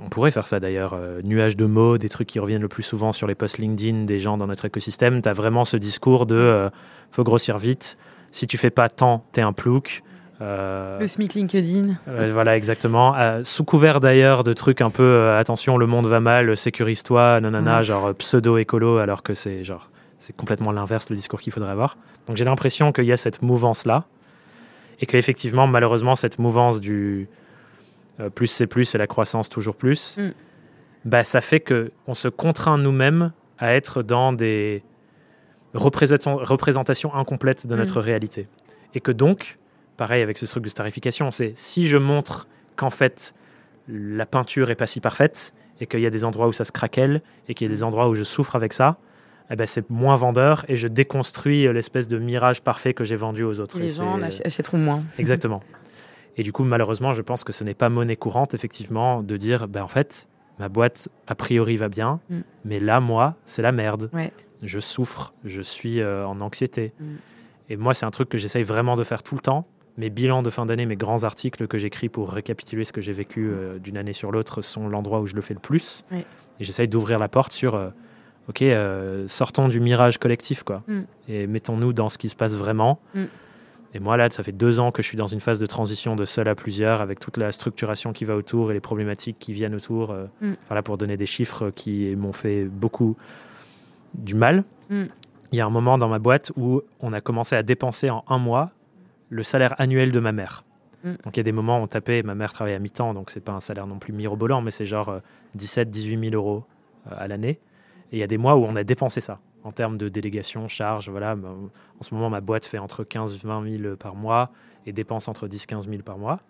On 0.00 0.08
pourrait 0.08 0.30
faire 0.30 0.46
ça 0.46 0.60
d'ailleurs, 0.60 0.94
euh, 0.94 1.20
nuage 1.22 1.56
de 1.56 1.64
mots, 1.64 1.98
des 1.98 2.08
trucs 2.08 2.28
qui 2.28 2.38
reviennent 2.38 2.62
le 2.62 2.68
plus 2.68 2.82
souvent 2.84 3.12
sur 3.12 3.26
les 3.26 3.34
posts 3.34 3.58
LinkedIn 3.58 4.04
des 4.04 4.18
gens 4.20 4.36
dans 4.38 4.46
notre 4.46 4.64
écosystème. 4.64 5.22
Tu 5.22 5.28
as 5.28 5.32
vraiment 5.32 5.64
ce 5.64 5.76
discours 5.76 6.26
de 6.26 6.36
euh, 6.36 6.70
faut 7.10 7.24
grossir 7.24 7.58
vite. 7.58 7.98
Si 8.30 8.46
tu 8.46 8.56
fais 8.58 8.70
pas 8.70 8.88
tant, 8.88 9.24
t'es 9.32 9.40
un 9.40 9.52
plouc. 9.52 10.02
Euh, 10.40 11.00
Le 11.00 11.06
SMIC 11.08 11.34
LinkedIn. 11.34 11.94
euh, 12.06 12.30
voilà, 12.32 12.56
exactement. 12.56 13.16
Euh, 13.16 13.42
sous 13.42 13.64
couvert 13.64 13.98
d'ailleurs 13.98 14.44
de 14.44 14.52
trucs 14.52 14.80
un 14.82 14.90
peu 14.90 15.30
attention, 15.30 15.78
le 15.78 15.86
monde 15.86 16.06
va 16.06 16.20
mal, 16.20 16.56
sécurise-toi, 16.56 17.40
nanana, 17.40 17.78
Ouais. 17.78 17.82
genre 17.82 18.14
pseudo-écolo, 18.14 18.98
alors 18.98 19.24
que 19.24 19.34
c'est 19.34 19.64
genre 19.64 19.90
c'est 20.20 20.36
complètement 20.36 20.70
l'inverse 20.72 21.10
le 21.10 21.16
discours 21.16 21.40
qu'il 21.40 21.52
faudrait 21.52 21.70
avoir. 21.70 21.96
Donc 22.28 22.36
j'ai 22.36 22.44
l'impression 22.44 22.92
qu'il 22.92 23.04
y 23.04 23.12
a 23.12 23.16
cette 23.16 23.42
mouvance-là, 23.42 24.04
et 25.00 25.06
qu'effectivement, 25.06 25.66
malheureusement, 25.66 26.16
cette 26.16 26.38
mouvance 26.38 26.80
du 26.80 27.28
euh, 28.20 28.30
plus 28.30 28.48
c'est 28.48 28.66
plus 28.66 28.94
et 28.94 28.98
la 28.98 29.06
croissance 29.06 29.48
toujours 29.48 29.76
plus, 29.76 30.18
Mm. 30.18 30.32
bah, 31.04 31.24
ça 31.24 31.40
fait 31.40 31.60
que 31.60 31.90
on 32.06 32.14
se 32.14 32.28
contraint 32.28 32.78
nous-mêmes 32.78 33.32
à 33.58 33.74
être 33.74 34.02
dans 34.02 34.32
des 34.32 34.82
représentation 35.74 37.14
incomplète 37.14 37.66
de 37.66 37.76
notre 37.76 38.00
mm. 38.00 38.02
réalité. 38.02 38.48
Et 38.94 39.00
que 39.00 39.12
donc, 39.12 39.58
pareil 39.96 40.22
avec 40.22 40.38
ce 40.38 40.46
truc 40.46 40.64
de 40.64 40.68
starification, 40.68 41.30
c'est 41.30 41.52
si 41.54 41.86
je 41.86 41.98
montre 41.98 42.48
qu'en 42.76 42.90
fait 42.90 43.34
la 43.88 44.26
peinture 44.26 44.70
est 44.70 44.74
pas 44.74 44.86
si 44.86 45.00
parfaite 45.00 45.54
et 45.80 45.86
qu'il 45.86 46.00
y 46.00 46.06
a 46.06 46.10
des 46.10 46.24
endroits 46.24 46.48
où 46.48 46.52
ça 46.52 46.64
se 46.64 46.72
craquelle 46.72 47.22
et 47.48 47.54
qu'il 47.54 47.66
y 47.68 47.70
a 47.70 47.72
des 47.72 47.82
endroits 47.82 48.08
où 48.08 48.14
je 48.14 48.24
souffre 48.24 48.56
avec 48.56 48.72
ça, 48.72 48.98
eh 49.50 49.56
ben 49.56 49.66
c'est 49.66 49.88
moins 49.90 50.16
vendeur 50.16 50.64
et 50.68 50.76
je 50.76 50.88
déconstruis 50.88 51.72
l'espèce 51.72 52.08
de 52.08 52.18
mirage 52.18 52.62
parfait 52.62 52.94
que 52.94 53.04
j'ai 53.04 53.16
vendu 53.16 53.44
aux 53.44 53.60
autres. 53.60 53.78
Les 53.78 53.88
gens 53.88 54.20
achèteront 54.20 54.78
moins. 54.78 55.02
Exactement. 55.18 55.62
Et 56.38 56.44
du 56.44 56.52
coup, 56.52 56.62
malheureusement, 56.62 57.12
je 57.14 57.22
pense 57.22 57.42
que 57.42 57.52
ce 57.52 57.64
n'est 57.64 57.74
pas 57.74 57.88
monnaie 57.88 58.16
courante, 58.16 58.54
effectivement, 58.54 59.22
de 59.24 59.36
dire, 59.36 59.66
ben, 59.66 59.82
en 59.82 59.88
fait, 59.88 60.28
ma 60.60 60.68
boîte, 60.68 61.08
a 61.26 61.34
priori, 61.34 61.76
va 61.76 61.88
bien, 61.88 62.20
mm. 62.30 62.40
mais 62.64 62.78
là, 62.78 63.00
moi, 63.00 63.34
c'est 63.44 63.60
la 63.60 63.72
merde. 63.72 64.08
Je 64.62 64.80
souffre, 64.80 65.34
je 65.44 65.60
suis 65.60 66.00
euh, 66.00 66.26
en 66.26 66.40
anxiété. 66.40 66.92
Mm. 66.98 67.06
Et 67.70 67.76
moi, 67.76 67.92
c'est 67.92 68.06
un 68.06 68.10
truc 68.12 68.28
que 68.28 68.38
j'essaye 68.38 68.62
vraiment 68.62 68.96
de 68.96 69.02
faire 69.02 69.24
tout 69.24 69.34
le 69.34 69.40
temps. 69.40 69.66
Mes 69.96 70.10
bilans 70.10 70.42
de 70.44 70.50
fin 70.50 70.64
d'année, 70.64 70.86
mes 70.86 70.96
grands 70.96 71.24
articles 71.24 71.66
que 71.66 71.76
j'écris 71.76 72.08
pour 72.08 72.30
récapituler 72.30 72.84
ce 72.84 72.92
que 72.92 73.00
j'ai 73.00 73.12
vécu 73.12 73.40
mm. 73.40 73.52
euh, 73.52 73.78
d'une 73.80 73.96
année 73.96 74.12
sur 74.12 74.30
l'autre 74.30 74.62
sont 74.62 74.88
l'endroit 74.88 75.20
où 75.20 75.26
je 75.26 75.34
le 75.34 75.40
fais 75.40 75.54
le 75.54 75.60
plus. 75.60 76.04
Et 76.12 76.64
j'essaye 76.64 76.86
d'ouvrir 76.86 77.18
la 77.18 77.28
porte 77.28 77.52
sur, 77.52 77.74
euh, 77.74 77.90
OK, 78.48 78.64
sortons 79.26 79.68
du 79.68 79.78
mirage 79.80 80.18
collectif, 80.18 80.62
quoi. 80.62 80.82
Et 81.28 81.46
mettons-nous 81.46 81.92
dans 81.92 82.08
ce 82.08 82.18
qui 82.18 82.28
se 82.28 82.34
passe 82.34 82.54
vraiment. 82.54 82.98
Et 83.94 84.00
moi, 84.00 84.16
là, 84.16 84.28
ça 84.30 84.42
fait 84.42 84.52
deux 84.52 84.80
ans 84.80 84.90
que 84.90 85.02
je 85.02 85.08
suis 85.08 85.16
dans 85.16 85.26
une 85.26 85.40
phase 85.40 85.58
de 85.58 85.66
transition 85.66 86.14
de 86.14 86.24
seul 86.24 86.48
à 86.48 86.54
plusieurs, 86.54 87.00
avec 87.00 87.20
toute 87.20 87.36
la 87.38 87.52
structuration 87.52 88.12
qui 88.12 88.24
va 88.24 88.36
autour 88.36 88.70
et 88.70 88.74
les 88.74 88.80
problématiques 88.80 89.38
qui 89.38 89.52
viennent 89.52 89.74
autour. 89.74 90.10
Euh, 90.10 90.26
mm. 90.40 90.52
Voilà, 90.68 90.82
pour 90.82 90.98
donner 90.98 91.16
des 91.16 91.26
chiffres 91.26 91.70
qui 91.70 92.14
m'ont 92.16 92.32
fait 92.32 92.64
beaucoup 92.64 93.16
du 94.14 94.34
mal. 94.34 94.64
Mm. 94.90 95.04
Il 95.52 95.58
y 95.58 95.60
a 95.60 95.66
un 95.66 95.70
moment 95.70 95.96
dans 95.96 96.08
ma 96.08 96.18
boîte 96.18 96.52
où 96.56 96.82
on 97.00 97.14
a 97.14 97.22
commencé 97.22 97.56
à 97.56 97.62
dépenser 97.62 98.10
en 98.10 98.24
un 98.28 98.38
mois 98.38 98.70
le 99.30 99.42
salaire 99.42 99.74
annuel 99.78 100.12
de 100.12 100.20
ma 100.20 100.32
mère. 100.32 100.64
Mm. 101.04 101.12
Donc 101.24 101.36
il 101.36 101.38
y 101.38 101.40
a 101.40 101.44
des 101.44 101.52
moments 101.52 101.80
où 101.80 101.82
on 101.82 101.86
tapait, 101.86 102.22
ma 102.22 102.34
mère 102.34 102.52
travaille 102.52 102.74
à 102.74 102.78
mi-temps, 102.78 103.14
donc 103.14 103.30
c'est 103.30 103.40
pas 103.40 103.52
un 103.52 103.60
salaire 103.60 103.86
non 103.86 103.98
plus 103.98 104.12
mirobolant, 104.12 104.60
mais 104.60 104.70
c'est 104.70 104.86
genre 104.86 105.20
17, 105.54 105.90
18 105.90 106.30
000 106.30 106.34
euros 106.34 106.64
euh, 107.06 107.14
à 107.16 107.26
l'année. 107.26 107.58
Et 108.12 108.16
il 108.16 108.18
y 108.18 108.22
a 108.22 108.26
des 108.26 108.38
mois 108.38 108.56
où 108.56 108.64
on 108.64 108.76
a 108.76 108.84
dépensé 108.84 109.20
ça 109.20 109.40
en 109.64 109.72
termes 109.72 109.98
de 109.98 110.08
délégation, 110.08 110.68
charge. 110.68 111.10
Voilà, 111.10 111.34
en 111.34 112.02
ce 112.02 112.14
moment, 112.14 112.30
ma 112.30 112.40
boîte 112.40 112.64
fait 112.64 112.78
entre 112.78 113.04
15 113.04 113.34
et 113.34 113.46
20 113.46 113.78
000 113.78 113.96
par 113.96 114.14
mois 114.14 114.50
et 114.86 114.92
dépense 114.92 115.28
entre 115.28 115.48
10 115.48 115.64
et 115.64 115.66
15 115.66 115.88
000 115.88 116.02
par 116.02 116.18
mois. 116.18 116.40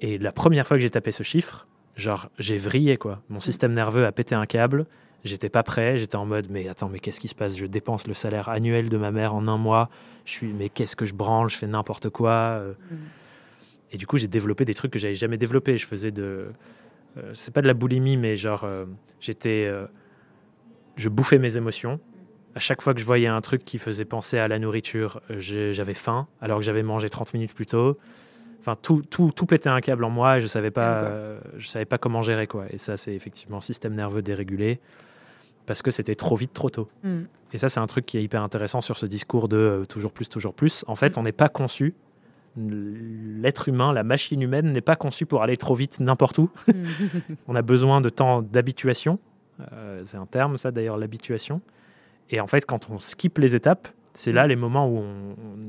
Et 0.00 0.18
la 0.18 0.32
première 0.32 0.66
fois 0.66 0.76
que 0.76 0.82
j'ai 0.82 0.90
tapé 0.90 1.12
ce 1.12 1.22
chiffre, 1.22 1.66
genre, 1.96 2.28
j'ai 2.38 2.58
vrillé, 2.58 2.96
quoi. 2.96 3.22
Mon 3.28 3.40
système 3.40 3.72
nerveux 3.72 4.06
a 4.06 4.12
pété 4.12 4.34
un 4.34 4.46
câble. 4.46 4.86
J'étais 5.24 5.48
pas 5.48 5.62
prêt. 5.62 5.98
J'étais 5.98 6.16
en 6.16 6.26
mode, 6.26 6.48
mais 6.50 6.68
attends, 6.68 6.88
mais 6.88 6.98
qu'est-ce 6.98 7.20
qui 7.20 7.28
se 7.28 7.34
passe? 7.34 7.56
Je 7.56 7.66
dépense 7.66 8.06
le 8.06 8.14
salaire 8.14 8.48
annuel 8.48 8.88
de 8.88 8.96
ma 8.96 9.10
mère 9.10 9.34
en 9.34 9.46
un 9.48 9.56
mois. 9.56 9.88
Je 10.24 10.32
suis, 10.32 10.52
mais 10.52 10.68
qu'est-ce 10.68 10.96
que 10.96 11.06
je 11.06 11.14
branle? 11.14 11.48
Je 11.48 11.56
fais 11.56 11.66
n'importe 11.66 12.10
quoi. 12.10 12.30
Euh. 12.30 12.74
Mm. 12.90 12.96
Et 13.92 13.96
du 13.96 14.06
coup, 14.06 14.18
j'ai 14.18 14.28
développé 14.28 14.64
des 14.64 14.74
trucs 14.74 14.92
que 14.92 14.98
j'avais 14.98 15.14
jamais 15.14 15.38
développés. 15.38 15.78
Je 15.78 15.86
faisais 15.86 16.10
de. 16.10 16.48
Euh, 17.16 17.30
c'est 17.32 17.54
pas 17.54 17.62
de 17.62 17.68
la 17.68 17.74
boulimie, 17.74 18.16
mais 18.16 18.36
genre, 18.36 18.64
euh, 18.64 18.84
j'étais 19.20 19.70
je 20.96 21.08
bouffais 21.08 21.38
mes 21.38 21.56
émotions. 21.56 22.00
À 22.54 22.60
chaque 22.60 22.82
fois 22.82 22.94
que 22.94 23.00
je 23.00 23.04
voyais 23.04 23.26
un 23.26 23.40
truc 23.40 23.64
qui 23.64 23.78
faisait 23.78 24.04
penser 24.04 24.38
à 24.38 24.46
la 24.46 24.58
nourriture, 24.58 25.20
j'avais 25.38 25.94
faim, 25.94 26.28
alors 26.40 26.58
que 26.58 26.64
j'avais 26.64 26.84
mangé 26.84 27.08
30 27.08 27.34
minutes 27.34 27.52
plus 27.52 27.66
tôt. 27.66 27.98
Enfin, 28.60 28.76
tout, 28.80 29.02
tout, 29.10 29.32
tout 29.34 29.44
pétait 29.44 29.68
un 29.68 29.80
câble 29.80 30.04
en 30.04 30.10
moi 30.10 30.38
et 30.38 30.40
je 30.40 30.46
savais 30.46 30.70
pas, 30.70 31.12
je 31.56 31.66
savais 31.66 31.84
pas 31.84 31.98
comment 31.98 32.22
gérer 32.22 32.46
quoi. 32.46 32.66
Et 32.70 32.78
ça, 32.78 32.96
c'est 32.96 33.12
effectivement 33.14 33.60
système 33.60 33.94
nerveux 33.94 34.22
dérégulé 34.22 34.80
parce 35.66 35.82
que 35.82 35.90
c'était 35.90 36.14
trop 36.14 36.36
vite, 36.36 36.52
trop 36.52 36.70
tôt. 36.70 36.88
Mm. 37.02 37.22
Et 37.52 37.58
ça, 37.58 37.68
c'est 37.68 37.80
un 37.80 37.86
truc 37.86 38.06
qui 38.06 38.18
est 38.18 38.22
hyper 38.22 38.42
intéressant 38.42 38.80
sur 38.80 38.98
ce 38.98 39.06
discours 39.06 39.48
de 39.48 39.56
euh, 39.56 39.84
toujours 39.84 40.12
plus, 40.12 40.28
toujours 40.28 40.54
plus. 40.54 40.84
En 40.88 40.94
fait, 40.94 41.16
mm. 41.16 41.20
on 41.20 41.22
n'est 41.22 41.32
pas 41.32 41.48
conçu. 41.48 41.94
L'être 42.56 43.68
humain, 43.68 43.92
la 43.92 44.04
machine 44.04 44.40
humaine 44.40 44.72
n'est 44.72 44.80
pas 44.80 44.96
conçue 44.96 45.26
pour 45.26 45.42
aller 45.42 45.56
trop 45.56 45.74
vite 45.74 46.00
n'importe 46.00 46.38
où. 46.38 46.50
Mm. 46.68 46.72
on 47.48 47.54
a 47.54 47.62
besoin 47.62 48.00
de 48.00 48.08
temps 48.08 48.42
d'habituation 48.42 49.18
euh, 49.72 50.02
c'est 50.04 50.16
un 50.16 50.26
terme, 50.26 50.58
ça 50.58 50.70
d'ailleurs, 50.70 50.96
l'habituation. 50.96 51.60
Et 52.30 52.40
en 52.40 52.46
fait, 52.46 52.64
quand 52.66 52.90
on 52.90 52.98
skip 52.98 53.38
les 53.38 53.54
étapes, 53.54 53.88
c'est 54.12 54.32
là 54.32 54.46
mm. 54.46 54.48
les 54.48 54.56
moments 54.56 54.88
où 54.88 55.04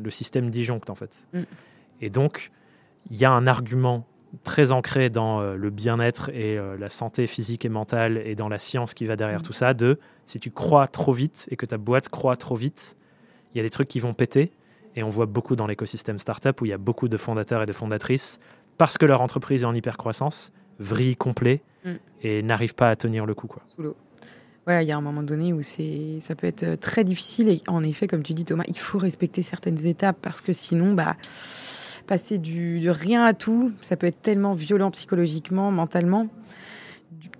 le 0.03 0.09
système 0.09 0.49
disjoncte, 0.49 0.89
en 0.89 0.95
fait. 0.95 1.27
Mm. 1.33 1.41
Et 2.01 2.09
donc, 2.09 2.51
il 3.09 3.17
y 3.17 3.25
a 3.25 3.31
un 3.31 3.47
argument 3.47 4.05
très 4.43 4.71
ancré 4.71 5.09
dans 5.09 5.39
euh, 5.39 5.55
le 5.55 5.69
bien-être 5.69 6.29
et 6.29 6.57
euh, 6.57 6.77
la 6.77 6.89
santé 6.89 7.25
physique 7.27 7.63
et 7.63 7.69
mentale 7.69 8.21
et 8.25 8.35
dans 8.35 8.49
la 8.49 8.59
science 8.59 8.93
qui 8.93 9.05
va 9.05 9.15
derrière 9.15 9.39
mm. 9.39 9.43
tout 9.43 9.53
ça, 9.53 9.73
de 9.73 9.99
si 10.25 10.39
tu 10.39 10.51
crois 10.51 10.87
trop 10.87 11.13
vite 11.13 11.47
et 11.51 11.55
que 11.55 11.65
ta 11.65 11.77
boîte 11.77 12.09
croit 12.09 12.35
trop 12.35 12.55
vite, 12.55 12.97
il 13.53 13.57
y 13.57 13.61
a 13.61 13.63
des 13.63 13.69
trucs 13.69 13.87
qui 13.87 13.99
vont 13.99 14.13
péter. 14.13 14.51
Et 14.97 15.03
on 15.03 15.09
voit 15.09 15.25
beaucoup 15.25 15.57
dans 15.57 15.67
l'écosystème 15.67 16.19
startup 16.19 16.61
où 16.61 16.65
il 16.65 16.69
y 16.69 16.73
a 16.73 16.77
beaucoup 16.77 17.09
de 17.09 17.17
fondateurs 17.17 17.61
et 17.61 17.65
de 17.65 17.73
fondatrices, 17.73 18.39
parce 18.77 18.97
que 18.97 19.05
leur 19.05 19.21
entreprise 19.21 19.63
est 19.63 19.65
en 19.65 19.73
hyper-croissance, 19.73 20.53
vrille 20.79 21.17
complet 21.17 21.61
mm. 21.85 21.95
et 22.23 22.43
n'arrive 22.43 22.75
pas 22.75 22.89
à 22.89 22.95
tenir 22.95 23.25
le 23.25 23.33
coup. 23.33 23.47
Quoi. 23.47 23.63
Ouais, 24.67 24.83
il 24.83 24.87
y 24.87 24.91
a 24.91 24.97
un 24.97 25.01
moment 25.01 25.21
donné 25.21 25.53
où 25.53 25.61
c'est, 25.61 26.17
ça 26.21 26.35
peut 26.35 26.47
être 26.47 26.63
euh, 26.63 26.75
très 26.75 27.03
difficile. 27.03 27.49
Et 27.49 27.61
en 27.67 27.83
effet, 27.83 28.07
comme 28.07 28.23
tu 28.23 28.33
dis, 28.33 28.45
Thomas, 28.45 28.63
il 28.67 28.77
faut 28.77 28.97
respecter 28.97 29.43
certaines 29.43 29.85
étapes 29.85 30.17
parce 30.21 30.41
que 30.41 30.53
sinon, 30.53 30.93
bah, 30.93 31.15
passer 32.07 32.39
du, 32.39 32.79
de 32.79 32.89
rien 32.89 33.23
à 33.23 33.33
tout, 33.33 33.71
ça 33.79 33.95
peut 33.95 34.07
être 34.07 34.21
tellement 34.21 34.55
violent 34.55 34.89
psychologiquement, 34.89 35.71
mentalement. 35.71 36.27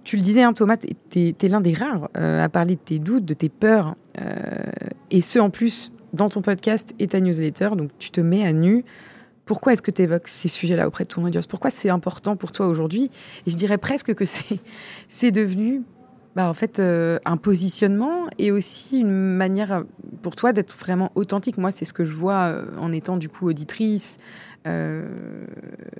Tu 0.04 0.18
le 0.18 0.22
disais, 0.22 0.44
hein, 0.44 0.54
Thomas, 0.54 0.78
tu 0.78 1.20
es, 1.20 1.48
l'un 1.48 1.62
des 1.62 1.74
rares 1.74 2.10
euh, 2.16 2.44
à 2.44 2.48
parler 2.48 2.76
de 2.76 2.82
tes 2.82 3.00
doutes, 3.00 3.26
de 3.26 3.34
tes 3.34 3.50
peurs. 3.50 3.96
Euh, 4.22 4.32
et 5.10 5.22
ce, 5.22 5.40
en 5.40 5.50
plus, 5.50 5.92
dans 6.14 6.30
ton 6.30 6.44
podcast 6.44 6.94
et 7.00 7.08
ta 7.08 7.20
newsletter. 7.20 7.70
Donc, 7.76 7.90
tu 7.98 8.12
te 8.12 8.22
mets 8.22 8.46
à 8.46 8.54
nu 8.54 8.86
pourquoi 9.46 9.74
est-ce 9.74 9.82
que 9.82 9.92
tu 9.92 10.02
évoques 10.02 10.28
ces 10.28 10.48
sujets-là 10.48 10.88
auprès 10.88 11.04
de 11.04 11.10
ton 11.10 11.24
audience? 11.24 11.48
Pourquoi 11.48 11.70
c'est 11.70 11.90
important 11.90 12.36
pour 12.36 12.52
toi 12.52 12.68
aujourd'hui? 12.68 13.12
Et 13.46 13.52
je 13.52 13.56
dirais 13.56 13.78
presque 13.78 14.14
que 14.14 14.26
c'est 15.08 15.32
devenu 15.32 15.84
bah, 16.36 16.50
en 16.50 16.54
fait 16.54 16.80
euh, 16.80 17.18
un 17.24 17.38
positionnement 17.38 18.28
et 18.38 18.52
aussi 18.52 19.00
une 19.00 19.12
manière 19.12 19.86
pour 20.22 20.36
toi 20.36 20.52
d'être 20.52 20.76
vraiment 20.76 21.12
authentique. 21.16 21.58
Moi, 21.58 21.72
c'est 21.72 21.86
ce 21.86 21.94
que 21.94 22.04
je 22.04 22.14
vois 22.14 22.48
euh, 22.48 22.66
en 22.78 22.92
étant 22.92 23.16
du 23.16 23.30
coup 23.30 23.48
auditrice 23.48 24.18
euh, 24.68 25.08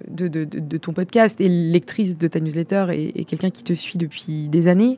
de, 0.10 0.78
ton 0.78 0.92
podcast 0.92 1.40
et 1.40 1.48
lectrice 1.48 2.18
de 2.18 2.28
ta 2.28 2.40
newsletter 2.40 2.88
et, 2.92 3.24
quelqu'un 3.26 3.52
qui 3.52 3.64
te 3.64 3.74
suit 3.74 3.98
depuis 3.98 4.50
des 4.50 4.68
années. 4.68 4.98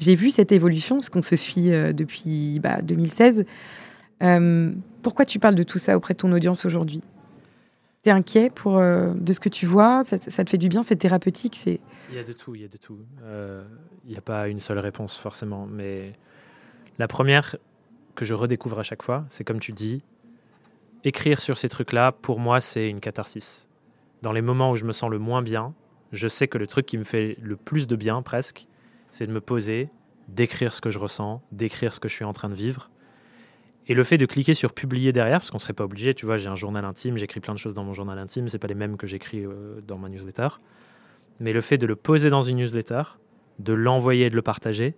J'ai 0.00 0.16
vu 0.16 0.30
cette 0.30 0.52
évolution 0.52 0.96
parce 0.96 1.08
qu'on 1.08 1.22
se 1.22 1.36
suit 1.36 1.70
depuis 1.94 2.58
bah, 2.58 2.82
2016. 2.82 3.46
pourquoi 5.00 5.24
tu 5.24 5.38
parles 5.38 5.54
de 5.54 5.62
tout 5.62 5.78
ça 5.78 5.96
auprès 5.96 6.14
de 6.14 6.18
ton 6.18 6.32
audience 6.32 6.66
aujourd'hui? 6.66 7.02
Tu 8.04 8.10
es 8.10 8.12
inquiet 8.12 8.50
pour, 8.50 8.78
euh, 8.78 9.12
de 9.14 9.32
ce 9.32 9.40
que 9.40 9.48
tu 9.48 9.66
vois 9.66 10.04
ça, 10.04 10.18
te 10.18 10.50
fait 10.50 10.58
du 10.58 10.68
bien 10.68 10.82
C'est 10.82 10.96
thérapeutique 10.96 11.56
c'est... 11.56 11.80
Il 12.10 12.16
y 12.16 12.18
a 12.18 12.24
de 12.24 12.32
tout, 12.32 12.54
il 12.54 12.60
y 12.60 12.64
a 12.64 12.68
de 12.68 12.76
tout. 12.76 12.98
Euh, 13.22 13.64
il 14.04 14.10
n'y 14.10 14.16
a 14.16 14.20
pas 14.20 14.48
une 14.48 14.60
seule 14.60 14.78
réponse 14.78 15.16
forcément. 15.16 15.66
Mais 15.66 16.12
la 16.98 17.08
première 17.08 17.56
que 18.14 18.24
je 18.24 18.34
redécouvre 18.34 18.78
à 18.78 18.82
chaque 18.82 19.02
fois, 19.02 19.24
c'est 19.30 19.42
comme 19.42 19.58
tu 19.58 19.72
dis, 19.72 20.02
écrire 21.02 21.40
sur 21.40 21.58
ces 21.58 21.68
trucs-là, 21.68 22.12
pour 22.12 22.38
moi, 22.38 22.60
c'est 22.60 22.88
une 22.88 23.00
catharsis. 23.00 23.66
Dans 24.22 24.32
les 24.32 24.42
moments 24.42 24.70
où 24.70 24.76
je 24.76 24.84
me 24.84 24.92
sens 24.92 25.10
le 25.10 25.18
moins 25.18 25.42
bien, 25.42 25.74
je 26.12 26.28
sais 26.28 26.46
que 26.46 26.58
le 26.58 26.66
truc 26.66 26.86
qui 26.86 26.98
me 26.98 27.04
fait 27.04 27.36
le 27.40 27.56
plus 27.56 27.86
de 27.86 27.96
bien, 27.96 28.22
presque, 28.22 28.68
c'est 29.10 29.26
de 29.26 29.32
me 29.32 29.40
poser, 29.40 29.88
d'écrire 30.28 30.72
ce 30.72 30.80
que 30.80 30.90
je 30.90 30.98
ressens, 30.98 31.42
d'écrire 31.52 31.92
ce 31.92 32.00
que 32.00 32.08
je 32.08 32.14
suis 32.14 32.24
en 32.24 32.32
train 32.32 32.48
de 32.48 32.54
vivre. 32.54 32.90
Et 33.86 33.94
le 33.94 34.02
fait 34.02 34.16
de 34.16 34.26
cliquer 34.26 34.54
sur 34.54 34.72
publier 34.72 35.12
derrière, 35.12 35.38
parce 35.38 35.50
qu'on 35.50 35.58
serait 35.58 35.74
pas 35.74 35.84
obligé, 35.84 36.14
tu 36.14 36.24
vois, 36.24 36.38
j'ai 36.38 36.48
un 36.48 36.56
journal 36.56 36.84
intime, 36.84 37.18
j'écris 37.18 37.40
plein 37.40 37.52
de 37.52 37.58
choses 37.58 37.74
dans 37.74 37.84
mon 37.84 37.92
journal 37.92 38.18
intime, 38.18 38.48
c'est 38.48 38.58
pas 38.58 38.66
les 38.66 38.74
mêmes 38.74 38.96
que 38.96 39.06
j'écris 39.06 39.44
euh, 39.44 39.80
dans 39.86 39.98
ma 39.98 40.08
newsletter. 40.08 40.48
Mais 41.40 41.52
le 41.52 41.60
fait 41.60 41.76
de 41.76 41.86
le 41.86 41.96
poser 41.96 42.30
dans 42.30 42.42
une 42.42 42.56
newsletter, 42.56 43.02
de 43.58 43.72
l'envoyer 43.74 44.26
et 44.26 44.30
de 44.30 44.36
le 44.36 44.42
partager, 44.42 44.94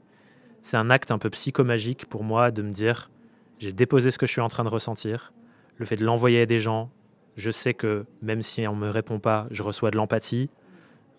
c'est 0.63 0.77
un 0.77 0.91
acte 0.91 1.11
un 1.11 1.19
peu 1.19 1.31
psychomagique 1.31 2.07
pour 2.07 2.23
moi 2.23 2.51
de 2.51 2.63
me 2.63 2.73
dire 2.73 3.11
j'ai 3.59 3.73
déposé 3.73 4.11
ce 4.11 4.19
que 4.19 4.27
je 4.27 4.33
suis 4.33 4.41
en 4.41 4.49
train 4.49 4.65
de 4.65 4.69
ressentir. 4.69 5.33
Le 5.79 5.87
fait 5.87 5.97
de 5.97 6.05
l'envoyer 6.05 6.43
à 6.43 6.47
des 6.47 6.59
gens, 6.59 6.91
je 7.37 7.51
sais 7.51 7.75
que 7.75 8.05
même 8.23 8.43
si 8.43 8.67
on 8.67 8.75
me 8.75 8.91
répond 8.91 9.19
pas, 9.19 9.47
je 9.51 9.63
reçois 9.63 9.91
de 9.91 9.97
l'empathie, 9.97 10.51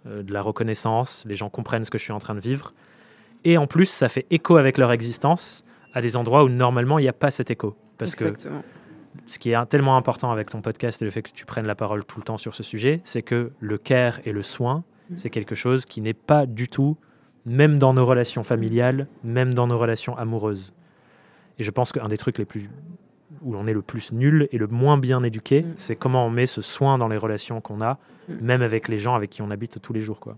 euh, 0.05 0.23
de 0.23 0.31
la 0.31 0.41
reconnaissance, 0.41 1.23
les 1.27 1.35
gens 1.35 1.49
comprennent 1.49 1.83
ce 1.83 1.91
que 1.91 1.97
je 1.97 2.03
suis 2.03 2.13
en 2.13 2.19
train 2.19 2.35
de 2.35 2.39
vivre. 2.39 2.73
Et 3.43 3.57
en 3.57 3.67
plus, 3.67 3.87
ça 3.87 4.09
fait 4.09 4.25
écho 4.29 4.57
avec 4.57 4.77
leur 4.77 4.91
existence 4.91 5.63
à 5.97 6.01
des 6.01 6.15
endroits 6.15 6.43
où 6.43 6.49
normalement 6.49 6.99
il 6.99 7.01
n'y 7.01 7.07
a 7.09 7.13
pas 7.13 7.31
cet 7.31 7.49
écho. 7.49 7.75
Parce 7.97 8.13
que 8.13 8.31
ce 9.25 9.39
qui 9.39 9.49
est 9.49 9.65
tellement 9.65 9.97
important 9.97 10.31
avec 10.31 10.51
ton 10.51 10.61
podcast 10.61 11.01
et 11.01 11.05
le 11.05 11.11
fait 11.11 11.23
que 11.23 11.31
tu 11.31 11.43
prennes 11.43 11.65
la 11.65 11.73
parole 11.73 12.05
tout 12.05 12.19
le 12.19 12.23
temps 12.23 12.37
sur 12.37 12.53
ce 12.53 12.61
sujet, 12.61 13.01
c'est 13.03 13.23
que 13.23 13.51
le 13.59 13.79
care 13.79 14.19
et 14.25 14.31
le 14.31 14.43
soin, 14.43 14.83
mm. 15.09 15.17
c'est 15.17 15.31
quelque 15.31 15.55
chose 15.55 15.87
qui 15.87 16.01
n'est 16.01 16.13
pas 16.13 16.45
du 16.45 16.69
tout, 16.69 16.97
même 17.47 17.79
dans 17.79 17.95
nos 17.95 18.05
relations 18.05 18.43
familiales, 18.43 19.07
même 19.23 19.55
dans 19.55 19.65
nos 19.65 19.77
relations 19.79 20.15
amoureuses. 20.15 20.71
Et 21.57 21.63
je 21.63 21.71
pense 21.71 21.91
qu'un 21.91 22.09
des 22.09 22.17
trucs 22.17 22.37
les 22.37 22.45
plus 22.45 22.69
où 23.41 23.55
on 23.55 23.65
est 23.65 23.73
le 23.73 23.81
plus 23.81 24.11
nul 24.11 24.47
et 24.51 24.59
le 24.59 24.67
moins 24.67 24.99
bien 24.99 25.23
éduqué, 25.23 25.63
mm. 25.63 25.73
c'est 25.77 25.95
comment 25.95 26.27
on 26.27 26.29
met 26.29 26.45
ce 26.45 26.61
soin 26.61 26.99
dans 26.99 27.07
les 27.07 27.17
relations 27.17 27.59
qu'on 27.59 27.81
a, 27.81 27.97
mm. 28.27 28.35
même 28.41 28.61
avec 28.61 28.87
les 28.87 28.99
gens 28.99 29.15
avec 29.15 29.31
qui 29.31 29.41
on 29.41 29.49
habite 29.49 29.81
tous 29.81 29.93
les 29.93 30.01
jours. 30.01 30.19
Quoi. 30.19 30.37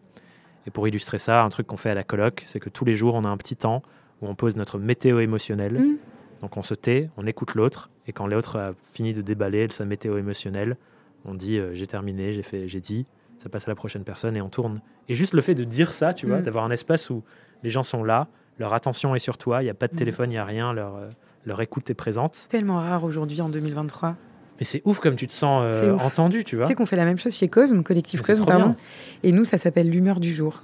Et 0.68 0.72
pour 0.72 0.88
illustrer 0.88 1.20
ça, 1.20 1.44
un 1.44 1.50
truc 1.50 1.68
qu'on 1.68 1.78
fait 1.78 1.90
à 1.90 1.96
la 1.96 2.06
coloc, 2.06 2.44
c'est 2.46 2.62
que 2.62 2.70
tous 2.70 2.86
les 2.86 2.94
jours, 2.94 3.16
on 3.16 3.26
a 3.26 3.30
un 3.30 3.38
petit 3.38 3.58
temps 3.58 3.82
où 4.22 4.28
on 4.28 4.36
pose 4.36 4.56
notre 4.56 4.80
météo 4.80 5.20
émotionnelle. 5.20 5.80
Mmh. 5.80 5.98
Donc 6.42 6.58
on 6.58 6.64
se 6.64 6.74
tait, 6.74 7.10
on 7.18 7.28
écoute 7.28 7.56
l'autre, 7.56 7.90
et 8.08 8.14
quand 8.14 8.28
l'autre 8.28 8.58
a 8.58 8.74
fini 8.84 9.14
de 9.14 9.22
déballer 9.22 9.68
sa 9.72 9.86
météo 9.86 10.18
émotionnelle, 10.18 10.78
on 11.26 11.34
dit 11.34 11.58
euh, 11.58 11.74
j'ai 11.74 11.88
terminé, 11.88 12.34
j'ai 12.34 12.44
fait, 12.44 12.68
j'ai 12.68 12.80
dit, 12.80 13.06
ça 13.38 13.50
passe 13.50 13.68
à 13.68 13.72
la 13.72 13.76
prochaine 13.76 14.04
personne 14.04 14.36
et 14.36 14.42
on 14.42 14.50
tourne. 14.50 14.82
Et 15.08 15.16
juste 15.16 15.34
le 15.34 15.42
fait 15.42 15.56
de 15.56 15.64
dire 15.64 15.94
ça, 15.94 16.14
tu 16.14 16.26
vois, 16.26 16.40
mm. 16.40 16.44
d'avoir 16.44 16.64
un 16.64 16.72
espace 16.72 17.10
où 17.10 17.24
les 17.64 17.70
gens 17.70 17.84
sont 17.84 18.04
là, 18.04 18.28
leur 18.58 18.74
attention 18.74 19.16
est 19.16 19.20
sur 19.20 19.38
toi, 19.38 19.62
il 19.62 19.66
n'y 19.66 19.70
a 19.70 19.74
pas 19.74 19.88
de 19.88 19.94
mm. 19.94 19.98
téléphone, 19.98 20.30
il 20.30 20.34
n'y 20.34 20.38
a 20.38 20.46
rien, 20.46 20.74
leur, 20.74 20.96
euh, 20.96 21.10
leur 21.46 21.62
écoute 21.62 21.90
est 21.90 21.96
présente. 21.96 22.48
Tellement 22.50 22.78
rare 22.78 23.04
aujourd'hui 23.04 23.42
en 23.42 23.50
2023. 23.50 24.16
Mais 24.60 24.66
c'est 24.66 24.82
ouf 24.86 25.00
comme 25.00 25.16
tu 25.16 25.28
te 25.28 25.32
sens 25.32 25.64
euh, 25.66 25.96
entendu, 25.98 26.44
tu 26.44 26.56
vois. 26.56 26.66
Tu 26.66 26.70
sais 26.70 26.76
qu'on 26.76 26.86
fait 26.86 26.96
la 26.96 27.06
même 27.06 27.18
chose 27.18 27.34
chez 27.34 27.48
Cosme, 27.48 27.84
collectif 27.84 28.22
Cosme, 28.22 28.46
pardon. 28.46 28.76
Et 29.24 29.32
nous, 29.32 29.44
ça 29.44 29.58
s'appelle 29.58 29.90
l'humeur 29.90 30.20
du 30.20 30.34
jour. 30.34 30.64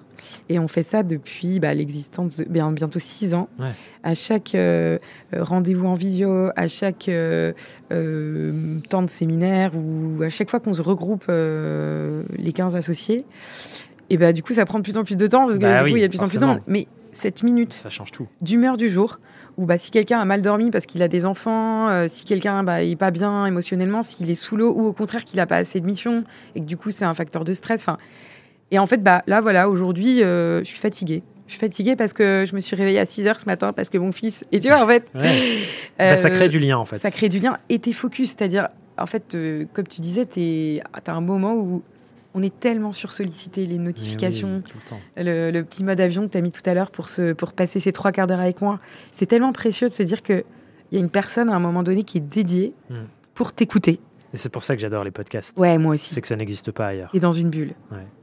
Et 0.49 0.59
on 0.59 0.67
fait 0.67 0.83
ça 0.83 1.03
depuis 1.03 1.59
bah, 1.59 1.73
l'existence 1.73 2.37
de 2.37 2.45
bien, 2.45 2.71
bientôt 2.71 2.99
six 2.99 3.33
ans. 3.33 3.47
À 4.03 4.15
chaque 4.15 4.55
euh, 4.55 4.97
rendez-vous 5.33 5.87
en 5.87 5.93
visio, 5.93 6.49
à 6.55 6.67
chaque 6.67 7.09
euh, 7.09 7.53
temps 8.89 9.03
de 9.03 9.09
séminaire 9.09 9.71
ou 9.75 10.21
à 10.23 10.29
chaque 10.29 10.49
fois 10.49 10.59
qu'on 10.59 10.73
se 10.73 10.81
regroupe 10.81 11.25
les 11.27 12.51
15 12.53 12.75
associés, 12.75 13.25
et 14.09 14.17
bah, 14.17 14.33
du 14.33 14.43
coup, 14.43 14.53
ça 14.53 14.65
prend 14.65 14.79
de 14.79 14.83
plus 14.83 14.97
en 14.97 15.03
plus 15.03 15.17
de 15.17 15.27
temps 15.27 15.45
parce 15.45 15.57
que 15.57 15.63
bah 15.63 15.83
du 15.83 15.91
coup, 15.91 15.97
il 15.97 16.01
y 16.01 16.03
a 16.03 16.07
de 16.07 16.11
plus 16.11 16.21
en 16.21 16.27
plus 16.27 16.39
de 16.39 16.45
monde. 16.45 16.61
Mais 16.67 16.87
cette 17.11 17.43
minute 17.43 17.73
ça 17.73 17.89
change 17.89 18.11
tout. 18.11 18.27
d'humeur 18.41 18.77
du 18.77 18.89
jour, 18.89 19.19
ou 19.57 19.65
bah, 19.65 19.77
si 19.77 19.91
quelqu'un 19.91 20.19
a 20.19 20.25
mal 20.25 20.41
dormi 20.41 20.71
parce 20.71 20.85
qu'il 20.85 21.01
a 21.03 21.07
des 21.07 21.25
enfants, 21.25 21.89
euh, 21.89 22.07
si 22.07 22.25
quelqu'un 22.25 22.63
bah, 22.63 22.83
est 22.83 22.95
pas 22.95 23.11
bien 23.11 23.45
émotionnellement, 23.45 24.01
s'il 24.01 24.29
est 24.29 24.35
sous 24.35 24.55
l'eau, 24.55 24.73
ou 24.73 24.85
au 24.85 24.93
contraire 24.93 25.23
qu'il 25.23 25.37
n'a 25.37 25.45
pas 25.45 25.57
assez 25.57 25.79
de 25.79 25.85
mission 25.85 26.23
et 26.55 26.61
que 26.61 26.65
du 26.65 26.77
coup 26.77 26.91
c'est 26.91 27.05
un 27.05 27.13
facteur 27.13 27.43
de 27.43 27.53
stress. 27.53 27.81
Enfin, 27.81 27.97
et 28.71 28.79
en 28.79 28.87
fait, 28.87 29.01
bah, 29.01 29.23
là 29.27 29.41
voilà, 29.41 29.69
aujourd'hui, 29.69 30.23
euh, 30.23 30.59
je 30.59 30.65
suis 30.65 30.79
fatiguée. 30.79 31.23
Je 31.47 31.53
suis 31.53 31.59
fatiguée 31.59 31.95
parce 31.95 32.13
que 32.13 32.45
je 32.47 32.55
me 32.55 32.59
suis 32.59 32.75
réveillée 32.75 32.99
à 32.99 33.05
6 33.05 33.27
heures 33.27 33.39
ce 33.39 33.45
matin 33.45 33.71
parce 33.71 33.89
que 33.89 33.97
mon 33.97 34.11
fils. 34.11 34.43
Et 34.51 34.59
tu 34.59 34.67
vois, 34.67 34.83
en 34.83 34.87
fait. 34.87 35.11
Bah, 35.97 36.17
ça 36.17 36.29
crée 36.29 36.49
du 36.49 36.59
lien, 36.59 36.77
en 36.77 36.83
fait. 36.83 36.97
Ça 36.97 37.09
crée 37.09 37.29
du 37.29 37.39
lien 37.39 37.57
et 37.69 37.79
t'es 37.79 37.93
focus. 37.93 38.31
C'est-à-dire, 38.31 38.67
en 38.97 39.05
fait, 39.05 39.33
euh, 39.33 39.65
comme 39.73 39.87
tu 39.87 40.01
disais, 40.01 40.25
tu 40.25 40.79
as 40.93 41.13
un 41.13 41.21
moment 41.21 41.53
où 41.53 41.83
on 42.35 42.43
est 42.43 42.59
tellement 42.59 42.91
sursollicité, 42.91 43.65
les 43.65 43.77
notifications, 43.77 44.61
le, 45.15 45.61
petit 45.61 45.83
mode 45.83 46.01
avion 46.01 46.27
que 46.27 46.33
tu 46.33 46.37
as 46.37 46.41
mis 46.41 46.51
tout 46.51 46.61
à 46.65 46.73
l'heure 46.73 46.91
pour, 46.91 47.07
pour 47.37 47.53
passer 47.53 47.79
ces 47.79 47.93
trois 47.93 48.11
quarts 48.11 48.27
d'heure 48.27 48.41
avec 48.41 48.61
moi. 48.61 48.79
C'est 49.11 49.25
tellement 49.25 49.53
précieux 49.53 49.87
de 49.87 49.93
se 49.93 50.03
dire 50.03 50.21
qu'il 50.21 50.43
y 50.91 50.97
a 50.97 50.99
une 50.99 51.09
personne 51.09 51.49
à 51.49 51.55
un 51.55 51.59
moment 51.59 51.81
donné 51.81 52.03
qui 52.03 52.17
est 52.17 52.21
dédiée 52.21 52.73
hmm. 52.89 53.05
pour 53.33 53.53
t'écouter. 53.53 54.01
Et 54.33 54.37
c'est 54.37 54.49
pour 54.49 54.65
ça 54.65 54.75
que 54.75 54.81
j'adore 54.81 55.05
les 55.05 55.11
podcasts. 55.11 55.57
Ouais, 55.57 55.77
moi 55.77 55.93
aussi. 55.93 56.13
C'est 56.13 56.19
que 56.19 56.27
ça 56.27 56.35
n'existe 56.35 56.71
pas 56.71 56.87
ailleurs. 56.87 57.09
Et 57.13 57.21
dans 57.21 57.31
une 57.31 57.49
bulle. 57.49 57.73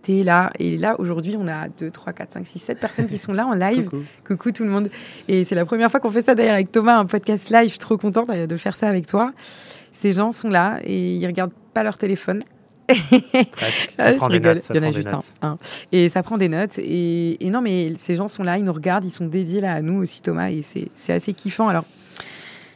Tu 0.02 0.18
es 0.18 0.22
là. 0.24 0.52
Et 0.58 0.76
là, 0.76 0.94
aujourd'hui, 0.98 1.36
on 1.38 1.48
a 1.48 1.68
2, 1.68 1.90
3, 1.90 2.12
4, 2.12 2.32
5, 2.32 2.46
6, 2.46 2.58
7 2.58 2.80
personnes 2.80 3.06
qui 3.06 3.16
sont 3.16 3.32
là 3.32 3.46
en 3.46 3.54
live. 3.54 3.88
Coucou. 4.26 4.52
tout 4.52 4.64
le 4.64 4.68
monde. 4.68 4.90
Et 5.26 5.44
c'est 5.44 5.54
la 5.54 5.64
première 5.64 5.90
fois 5.90 6.00
qu'on 6.00 6.10
fait 6.10 6.20
ça 6.20 6.34
d'ailleurs 6.34 6.52
avec 6.52 6.70
Thomas, 6.70 6.98
un 6.98 7.06
podcast 7.06 7.48
live. 7.48 7.64
Je 7.64 7.70
suis 7.70 7.78
trop 7.78 7.96
contente 7.96 8.28
de 8.28 8.56
faire 8.58 8.76
ça 8.76 8.88
avec 8.88 9.06
toi. 9.06 9.32
Ces 9.92 10.12
gens 10.12 10.32
sont 10.32 10.50
là 10.50 10.80
et 10.84 11.14
ils 11.14 11.26
regardent 11.26 11.54
pas 11.72 11.82
leur 11.82 11.96
téléphone. 11.96 12.42
Ça 13.96 14.12
prend 14.14 14.28
des 14.28 14.40
notes. 14.40 14.66
Il 14.70 14.76
y 14.76 14.78
en 14.78 14.82
a 14.82 14.90
juste 14.90 15.10
un, 15.42 15.58
Et 15.92 16.08
ça 16.08 16.22
prend 16.22 16.38
des 16.38 16.48
notes. 16.48 16.78
Et, 16.78 17.38
non, 17.44 17.60
mais 17.60 17.94
ces 17.96 18.14
gens 18.14 18.28
sont 18.28 18.42
là, 18.42 18.58
ils 18.58 18.64
nous 18.64 18.72
regardent, 18.72 19.04
ils 19.04 19.10
sont 19.10 19.26
dédiés 19.26 19.60
là 19.60 19.74
à 19.74 19.82
nous 19.82 20.02
aussi, 20.02 20.22
Thomas. 20.22 20.50
Et 20.50 20.62
c'est 20.62 21.12
assez 21.12 21.34
kiffant. 21.34 21.68
Alors. 21.68 21.84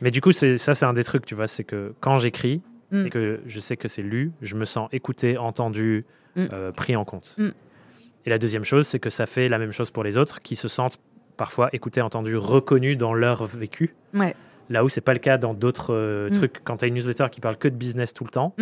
Mais 0.01 0.11
du 0.11 0.21
coup, 0.21 0.33
ça, 0.33 0.57
c'est 0.57 0.85
un 0.85 0.93
des 0.93 1.05
trucs, 1.05 1.25
tu 1.25 1.35
vois, 1.35 1.47
c'est 1.47 1.65
que 1.65 1.95
quand 2.01 2.19
j'écris 2.19 2.61
mm. 2.91 3.07
et 3.07 3.11
que 3.11 3.41
je 3.47 3.61
sais 3.61 3.77
que 3.77 3.89
c'est 3.89 4.03
lu, 4.03 4.33
je 4.43 4.55
me 4.55 4.65
sens 4.65 4.89
écouté, 4.93 5.39
entendu, 5.39 6.05
mm. 6.37 6.47
euh, 6.53 6.73
pris 6.73 6.97
en 6.97 7.05
compte. 7.05 7.35
Mm. 7.39 7.51
Et 8.27 8.31
la 8.31 8.39
deuxième 8.39 8.65
chose, 8.65 8.87
c'est 8.87 8.99
que 8.99 9.11
ça 9.11 9.27
fait 9.27 9.49
la 9.49 9.59
même 9.59 9.73
chose 9.73 9.91
pour 9.91 10.05
les 10.05 10.17
autres 10.17 10.43
qui 10.43 10.57
se 10.57 10.69
sentent 10.69 10.99
parfois 11.37 11.69
écoutés, 11.73 12.01
entendus, 12.01 12.37
reconnus 12.37 12.99
dans 12.99 13.15
leur 13.15 13.45
vécu. 13.45 13.95
Ouais. 14.15 14.35
Là 14.69 14.85
où 14.85 14.89
c'est 14.89 15.01
pas 15.01 15.13
le 15.13 15.21
cas 15.21 15.39
dans 15.39 15.55
d'autres 15.55 15.95
euh, 15.95 16.29
trucs. 16.31 16.61
Quand 16.65 16.79
tu 16.79 16.85
as 16.85 16.89
une 16.89 16.95
newsletter 16.95 17.27
qui 17.31 17.41
parle 17.41 17.57
que 17.57 17.69
de 17.69 17.77
business 17.77 18.13
tout 18.13 18.25
le 18.25 18.31
temps, 18.31 18.55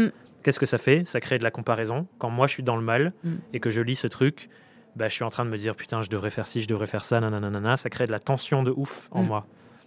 Qu'est-ce 0.45 0.61
que 0.61 0.67
ça 0.67 0.79
fait? 0.79 1.05
Ça 1.07 1.21
crée 1.21 1.39
de 1.39 1.43
la 1.43 1.51
comparaison. 1.51 2.07
Quand 2.19 2.29
moi 2.29 2.47
je 2.47 2.53
suis 2.53 2.63
dans 2.63 2.77
le 2.77 2.83
mal 2.83 3.15
mm. 3.25 3.37
et 3.55 3.61
que 3.61 3.71
je 3.71 3.81
lis 3.81 3.97
ce 3.97 4.07
truc, 4.07 4.51
bah, 4.95 5.09
je 5.09 5.15
suis 5.15 5.25
en 5.25 5.31
train 5.31 5.45
de 5.45 5.51
me 5.51 5.57
dire 5.57 5.75
putain, 5.75 6.03
je 6.03 6.11
devrais 6.11 6.31
faire 6.31 6.47
ci, 6.47 6.61
je 6.61 6.69
devrais 6.69 6.87
faire 6.87 7.03
ça, 7.03 7.19
nanana. 7.19 7.77
Ça 7.79 7.89
crée 7.89 8.07
de 8.07 8.13
la 8.13 8.19
tension 8.19 8.63
de 8.63 8.71
ouf 8.71 9.09
en 9.11 9.23
mm. 9.23 9.27
moi. 9.27 9.47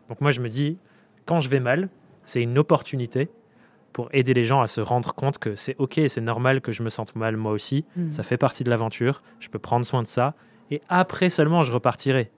Donc 0.10 0.20
moi 0.20 0.32
je 0.32 0.42
me 0.42 0.50
dis, 0.50 0.80
quand 1.26 1.40
je 1.40 1.48
vais 1.48 1.60
mal, 1.60 1.90
c'est 2.24 2.42
une 2.42 2.58
opportunité 2.58 3.30
pour 3.94 4.10
aider 4.12 4.34
les 4.34 4.44
gens 4.44 4.62
à 4.62 4.68
se 4.68 4.82
rendre 4.82 5.14
compte 5.14 5.38
que 5.38 5.56
c'est 5.56 5.76
ok, 5.78 6.02
c'est 6.08 6.22
normal 6.22 6.62
que 6.62 6.72
je 6.72 6.82
me 6.82 6.90
sente 6.90 7.16
mal 7.16 7.38
moi 7.38 7.52
aussi. 7.52 7.86
Mm. 7.96 8.10
Ça 8.10 8.24
fait 8.24 8.38
partie 8.38 8.64
de 8.64 8.72
l'aventure. 8.72 9.22
Je 9.40 9.50
peux 9.50 9.60
prendre 9.60 9.86
soin 9.86 10.02
de 10.02 10.08
ça. 10.08 10.34
Et 10.72 10.82
après 10.90 11.30
seulement, 11.30 11.62
je 11.62 11.72
repartirai. 11.72 12.32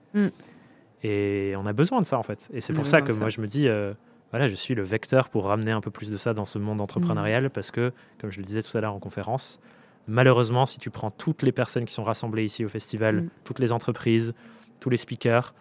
Et 1.02 1.54
on 1.56 1.64
a 1.64 1.72
besoin 1.72 2.02
de 2.02 2.06
ça 2.06 2.18
en 2.18 2.22
fait. 2.22 2.50
Et 2.52 2.60
c'est 2.60 2.74
pour 2.74 2.86
ça 2.86 3.00
que 3.00 3.12
moi 3.14 3.30
je 3.30 3.40
me 3.40 3.46
dis. 3.46 3.66
Euh, 3.66 3.94
voilà, 4.30 4.48
je 4.48 4.54
suis 4.54 4.74
le 4.74 4.82
vecteur 4.82 5.28
pour 5.28 5.46
ramener 5.46 5.72
un 5.72 5.80
peu 5.80 5.90
plus 5.90 6.10
de 6.10 6.16
ça 6.16 6.34
dans 6.34 6.44
ce 6.44 6.58
monde 6.58 6.80
entrepreneurial 6.80 7.46
mm. 7.46 7.50
parce 7.50 7.70
que, 7.70 7.92
comme 8.20 8.30
je 8.30 8.38
le 8.38 8.44
disais 8.44 8.62
tout 8.62 8.76
à 8.76 8.80
l'heure 8.80 8.94
en 8.94 9.00
conférence, 9.00 9.60
malheureusement, 10.06 10.66
si 10.66 10.78
tu 10.78 10.90
prends 10.90 11.10
toutes 11.10 11.42
les 11.42 11.52
personnes 11.52 11.84
qui 11.84 11.92
sont 11.92 12.04
rassemblées 12.04 12.44
ici 12.44 12.64
au 12.64 12.68
festival, 12.68 13.22
mm. 13.22 13.30
toutes 13.44 13.58
les 13.58 13.72
entreprises, 13.72 14.34
tous 14.78 14.90
les 14.90 14.96
speakers, 14.96 15.54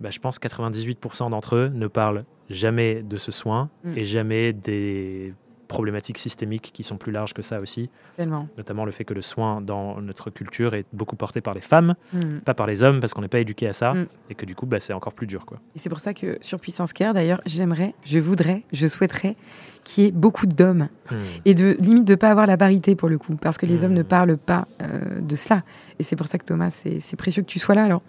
bah, 0.00 0.10
je 0.10 0.18
pense 0.18 0.40
98% 0.40 1.30
d'entre 1.30 1.56
eux 1.56 1.68
ne 1.68 1.86
parlent 1.86 2.24
jamais 2.50 3.02
de 3.02 3.16
ce 3.16 3.32
soin 3.32 3.70
mm. 3.84 3.98
et 3.98 4.04
jamais 4.04 4.52
des 4.52 5.34
problématiques 5.68 6.18
systémiques 6.18 6.70
qui 6.72 6.82
sont 6.82 6.96
plus 6.96 7.12
larges 7.12 7.34
que 7.34 7.42
ça 7.42 7.60
aussi. 7.60 7.90
Notamment 8.18 8.84
le 8.84 8.92
fait 8.92 9.04
que 9.04 9.14
le 9.14 9.22
soin 9.22 9.60
dans 9.60 10.00
notre 10.00 10.30
culture 10.30 10.74
est 10.74 10.86
beaucoup 10.92 11.16
porté 11.16 11.40
par 11.40 11.54
les 11.54 11.60
femmes, 11.60 11.94
mm. 12.12 12.38
pas 12.44 12.54
par 12.54 12.66
les 12.66 12.82
hommes, 12.82 13.00
parce 13.00 13.14
qu'on 13.14 13.22
n'est 13.22 13.28
pas 13.28 13.38
éduqué 13.38 13.66
à 13.66 13.72
ça, 13.72 13.94
mm. 13.94 14.06
et 14.30 14.34
que 14.34 14.46
du 14.46 14.54
coup, 14.54 14.66
bah, 14.66 14.80
c'est 14.80 14.92
encore 14.92 15.14
plus 15.14 15.26
dur. 15.26 15.46
Quoi. 15.46 15.58
Et 15.74 15.78
c'est 15.78 15.88
pour 15.88 16.00
ça 16.00 16.14
que 16.14 16.38
sur 16.40 16.60
Puissance 16.60 16.92
Care, 16.92 17.14
d'ailleurs, 17.14 17.40
j'aimerais, 17.46 17.94
je 18.04 18.18
voudrais, 18.18 18.62
je 18.72 18.86
souhaiterais 18.86 19.36
qu'il 19.84 20.04
y 20.04 20.06
ait 20.06 20.12
beaucoup 20.12 20.46
d'hommes, 20.46 20.88
mm. 21.10 21.16
et 21.44 21.54
de 21.54 21.76
limite 21.80 22.04
de 22.04 22.12
ne 22.12 22.16
pas 22.16 22.30
avoir 22.30 22.46
la 22.46 22.56
parité 22.56 22.94
pour 22.94 23.08
le 23.08 23.18
coup, 23.18 23.36
parce 23.36 23.58
que 23.58 23.66
les 23.66 23.84
hommes 23.84 23.94
ne 23.94 24.02
parlent 24.02 24.38
pas 24.38 24.66
euh, 24.82 25.20
de 25.20 25.36
cela. 25.36 25.62
Et 25.98 26.02
c'est 26.02 26.16
pour 26.16 26.26
ça 26.26 26.38
que 26.38 26.44
Thomas, 26.44 26.70
c'est 26.70 27.16
précieux 27.16 27.42
que 27.42 27.48
tu 27.48 27.58
sois 27.58 27.74
là. 27.74 27.84
Alors, 27.84 28.02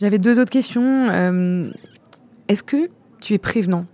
j'avais 0.00 0.18
deux 0.18 0.38
autres 0.40 0.50
questions. 0.50 1.08
Euh, 1.10 1.70
est-ce 2.48 2.62
que 2.62 2.88
tu 3.20 3.34
es 3.34 3.38
prévenant? 3.38 3.86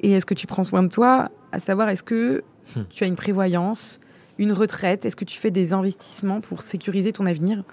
Et 0.00 0.12
est-ce 0.12 0.26
que 0.26 0.34
tu 0.34 0.46
prends 0.46 0.62
soin 0.62 0.82
de 0.82 0.88
toi? 0.88 1.30
À 1.52 1.58
savoir 1.58 1.88
est-ce 1.88 2.02
que 2.02 2.42
hmm. 2.76 2.82
tu 2.90 3.04
as 3.04 3.06
une 3.06 3.16
prévoyance, 3.16 4.00
une 4.38 4.52
retraite, 4.52 5.04
est-ce 5.04 5.16
que 5.16 5.24
tu 5.24 5.38
fais 5.38 5.50
des 5.50 5.72
investissements 5.72 6.40
pour 6.40 6.62
sécuriser 6.62 7.12
ton 7.12 7.26
avenir? 7.26 7.64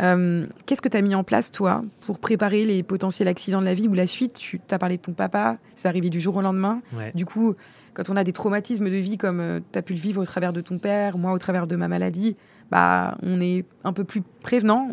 Euh, 0.00 0.46
Qu'est-ce 0.66 0.82
que 0.82 0.88
tu 0.88 0.96
as 0.96 1.02
mis 1.02 1.14
en 1.14 1.24
place, 1.24 1.50
toi, 1.50 1.84
pour 2.00 2.18
préparer 2.18 2.64
les 2.64 2.82
potentiels 2.82 3.28
accidents 3.28 3.60
de 3.60 3.64
la 3.64 3.74
vie 3.74 3.88
ou 3.88 3.94
la 3.94 4.06
suite? 4.06 4.34
Tu 4.34 4.60
as 4.70 4.78
parlé 4.78 4.96
de 4.96 5.02
ton 5.02 5.12
papa, 5.12 5.58
c'est 5.74 5.88
arrivé 5.88 6.10
du 6.10 6.20
jour 6.20 6.36
au 6.36 6.42
lendemain. 6.42 6.82
Du 7.14 7.24
coup, 7.24 7.54
quand 7.94 8.10
on 8.10 8.16
a 8.16 8.24
des 8.24 8.32
traumatismes 8.32 8.90
de 8.90 8.96
vie 8.96 9.18
comme 9.18 9.40
euh, 9.40 9.60
tu 9.72 9.78
as 9.78 9.82
pu 9.82 9.94
le 9.94 10.00
vivre 10.00 10.20
au 10.20 10.24
travers 10.24 10.52
de 10.52 10.60
ton 10.60 10.78
père, 10.78 11.16
moi 11.16 11.32
au 11.32 11.38
travers 11.38 11.66
de 11.66 11.76
ma 11.76 11.88
maladie, 11.88 12.34
bah, 12.70 13.16
on 13.22 13.40
est 13.40 13.64
un 13.84 13.92
peu 13.92 14.04
plus 14.04 14.22
prévenant. 14.42 14.88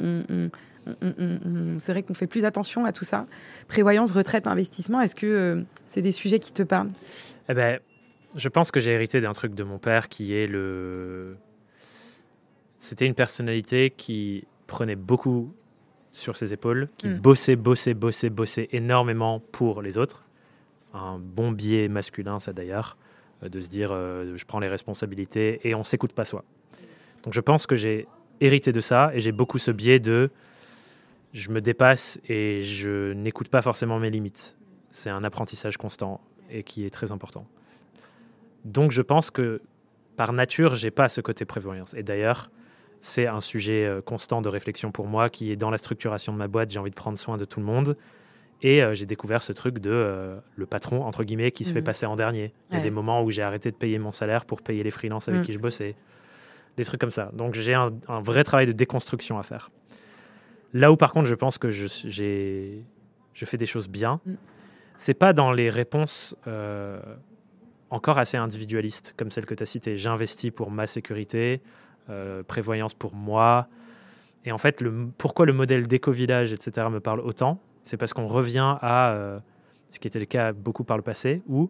c'est 1.80 1.92
vrai 1.92 2.04
qu'on 2.04 2.14
fait 2.14 2.28
plus 2.28 2.46
attention 2.46 2.86
à 2.86 2.92
tout 2.92 3.06
ça. 3.06 3.26
Prévoyance, 3.68 4.12
retraite, 4.12 4.46
investissement, 4.46 5.02
est-ce 5.02 5.16
que 5.16 5.26
euh, 5.26 5.62
c'est 5.86 6.02
des 6.02 6.12
sujets 6.12 6.40
qui 6.40 6.54
te 6.54 6.64
parlent? 6.64 6.92
Eh 7.50 7.54
ben, 7.54 7.80
je 8.36 8.50
pense 8.50 8.72
que 8.72 8.80
j'ai 8.80 8.92
hérité 8.92 9.22
d'un 9.22 9.34
truc 9.34 9.54
de 9.54 9.64
mon 9.64 9.78
père 9.78 10.10
qui 10.10 10.36
est 10.36 10.48
le. 10.48 11.38
C'était 12.78 13.06
une 13.06 13.14
personnalité 13.14 13.90
qui 13.92 14.46
prenait 14.68 14.96
beaucoup 14.96 15.54
sur 16.12 16.36
ses 16.36 16.54
épaules, 16.54 16.90
qui 16.98 17.08
mm. 17.08 17.20
bossait, 17.20 17.56
bossait, 17.56 17.94
bossait, 17.94 18.30
bossait 18.30 18.68
énormément 18.72 19.40
pour 19.40 19.82
les 19.82 19.98
autres. 19.98 20.26
Un 20.94 21.20
bon 21.20 21.52
biais 21.52 21.88
masculin, 21.88 22.40
ça 22.40 22.54
d'ailleurs, 22.54 22.98
euh, 23.44 23.50
de 23.50 23.60
se 23.60 23.70
dire 23.70 23.92
euh, 23.92 24.36
je 24.36 24.46
prends 24.46 24.60
les 24.60 24.68
responsabilités 24.68 25.68
et 25.68 25.76
on 25.76 25.84
s'écoute 25.84 26.14
pas 26.14 26.26
soi. 26.26 26.44
Donc 27.24 27.34
je 27.34 27.42
pense 27.42 27.66
que 27.66 27.76
j'ai 27.76 28.08
hérité 28.42 28.72
de 28.72 28.82
ça 28.82 29.12
et 29.14 29.22
j'ai 29.22 29.32
beaucoup 29.32 29.60
ce 29.60 29.72
biais 29.72 30.00
de 30.00 30.32
je 31.34 31.50
me 31.52 31.62
dépasse 31.62 32.20
et 32.28 32.62
je 32.62 33.14
n'écoute 33.14 33.48
pas 33.48 33.62
forcément 33.62 34.00
mes 34.00 34.10
limites. 34.10 34.58
C'est 34.90 35.10
un 35.10 35.24
apprentissage 35.24 35.78
constant 35.78 36.20
et 36.50 36.64
qui 36.64 36.86
est 36.86 36.90
très 36.90 37.12
important. 37.14 37.48
Donc 38.66 38.92
je 38.92 39.02
pense 39.02 39.32
que 39.32 39.62
par 40.16 40.34
nature, 40.34 40.76
j'ai 40.76 40.92
pas 40.92 41.10
ce 41.10 41.22
côté 41.22 41.46
prévoyance. 41.46 41.94
Et 41.94 42.04
d'ailleurs, 42.04 42.52
c'est 43.00 43.28
un 43.28 43.42
sujet 43.42 43.86
euh, 43.86 44.02
constant 44.02 44.42
de 44.42 44.50
réflexion 44.50 44.92
pour 44.92 45.08
moi 45.08 45.30
qui 45.30 45.52
est 45.52 45.56
dans 45.56 45.72
la 45.72 45.78
structuration 45.78 46.32
de 46.32 46.38
ma 46.38 46.48
boîte. 46.48 46.70
J'ai 46.70 46.80
envie 46.80 46.92
de 46.92 46.96
prendre 46.96 47.18
soin 47.18 47.38
de 47.38 47.46
tout 47.46 47.60
le 47.60 47.66
monde. 47.66 47.98
Et 48.62 48.84
euh, 48.84 48.94
j'ai 48.94 49.08
découvert 49.08 49.42
ce 49.42 49.54
truc 49.54 49.80
de 49.80 49.90
euh, 49.92 50.38
le 50.56 50.66
patron, 50.68 51.04
entre 51.04 51.24
guillemets, 51.24 51.50
qui 51.50 51.66
se 51.66 51.74
fait 51.74 51.80
mhm. 51.80 51.86
passer 51.86 52.06
en 52.06 52.16
dernier. 52.16 52.54
Il 52.70 52.78
y 52.78 52.80
a 52.80 52.84
des 52.84 52.92
moments 52.92 53.24
où 53.24 53.32
j'ai 53.32 53.42
arrêté 53.42 53.72
de 53.72 53.76
payer 53.76 53.98
mon 53.98 54.12
salaire 54.12 54.46
pour 54.46 54.62
payer 54.62 54.84
les 54.84 54.92
freelances 54.92 55.28
avec 55.28 55.42
mhm. 55.42 55.46
qui 55.48 55.54
je 55.54 55.60
bossais. 55.60 55.96
Des 56.78 56.86
trucs 56.86 57.02
comme 57.02 57.12
ça. 57.12 57.32
Donc 57.34 57.56
j'ai 57.56 57.74
un, 57.74 57.90
vrai 58.08 58.44
travail 58.44 58.68
de 58.68 58.72
déconstruction 58.72 59.40
à 59.40 59.44
faire. 59.44 59.72
Là 60.74 60.92
où 60.92 60.96
par 60.96 61.12
contre 61.12 61.28
je 61.28 61.36
pense 61.36 61.58
que 61.58 61.70
je, 61.70 61.88
je 61.88 63.46
fais 63.46 63.58
des 63.58 63.66
choses 63.66 63.90
bien, 63.90 64.22
mm. 64.26 64.34
c'est 64.96 65.14
pas 65.14 65.34
dans 65.34 65.52
les 65.52 65.70
réponses 65.70 66.34
encore 67.92 68.18
assez 68.18 68.38
individualiste, 68.38 69.14
comme 69.18 69.30
celle 69.30 69.46
que 69.46 69.54
tu 69.54 69.62
as 69.62 69.66
citée. 69.66 69.98
J'investis 69.98 70.50
pour 70.50 70.72
ma 70.72 70.88
sécurité, 70.88 71.62
euh, 72.10 72.42
prévoyance 72.42 72.94
pour 72.94 73.14
moi. 73.14 73.68
Et 74.46 74.52
en 74.52 74.58
fait, 74.58 74.82
le, 74.82 75.10
pourquoi 75.18 75.46
le 75.46 75.54
modèle 75.54 75.88
d'éco-village, 75.88 76.54
etc., 76.54 76.88
me 76.90 77.00
parle 77.00 77.20
autant 77.20 77.62
C'est 77.84 77.98
parce 77.98 78.14
qu'on 78.14 78.28
revient 78.28 78.78
à, 78.82 79.12
euh, 79.12 79.40
ce 79.90 80.00
qui 80.00 80.08
était 80.08 80.20
le 80.20 80.26
cas 80.26 80.54
beaucoup 80.54 80.86
par 80.86 80.98
le 80.98 81.04
passé, 81.04 81.44
où 81.48 81.70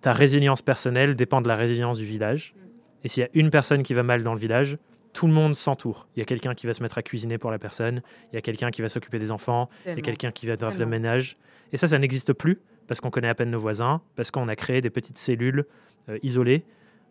ta 0.00 0.12
résilience 0.12 0.62
personnelle 0.62 1.16
dépend 1.16 1.42
de 1.42 1.48
la 1.48 1.56
résilience 1.56 1.98
du 1.98 2.04
village. 2.04 2.54
Et 3.02 3.08
s'il 3.08 3.22
y 3.22 3.26
a 3.26 3.30
une 3.34 3.50
personne 3.50 3.82
qui 3.82 3.94
va 3.94 4.02
mal 4.02 4.22
dans 4.22 4.32
le 4.32 4.38
village, 4.38 4.78
tout 5.12 5.26
le 5.26 5.32
monde 5.32 5.56
s'entoure. 5.56 6.06
Il 6.14 6.20
y 6.20 6.22
a 6.22 6.24
quelqu'un 6.24 6.54
qui 6.54 6.68
va 6.68 6.72
se 6.72 6.82
mettre 6.82 6.98
à 6.98 7.02
cuisiner 7.02 7.36
pour 7.36 7.50
la 7.50 7.58
personne, 7.58 8.00
il 8.32 8.36
y 8.36 8.38
a 8.38 8.42
quelqu'un 8.42 8.70
qui 8.70 8.80
va 8.80 8.88
s'occuper 8.88 9.18
des 9.18 9.32
enfants, 9.32 9.68
il 9.86 9.96
y 9.96 9.98
a 9.98 10.02
quelqu'un 10.02 10.30
qui 10.30 10.46
va 10.46 10.56
faire 10.56 10.78
le 10.78 10.86
ménage. 10.86 11.36
Et 11.72 11.76
ça, 11.76 11.88
ça 11.88 11.98
n'existe 11.98 12.32
plus 12.32 12.60
parce 12.90 13.00
qu'on 13.00 13.10
connaît 13.10 13.28
à 13.28 13.36
peine 13.36 13.52
nos 13.52 13.60
voisins, 13.60 14.02
parce 14.16 14.32
qu'on 14.32 14.48
a 14.48 14.56
créé 14.56 14.80
des 14.80 14.90
petites 14.90 15.16
cellules 15.16 15.64
euh, 16.08 16.18
isolées, 16.24 16.64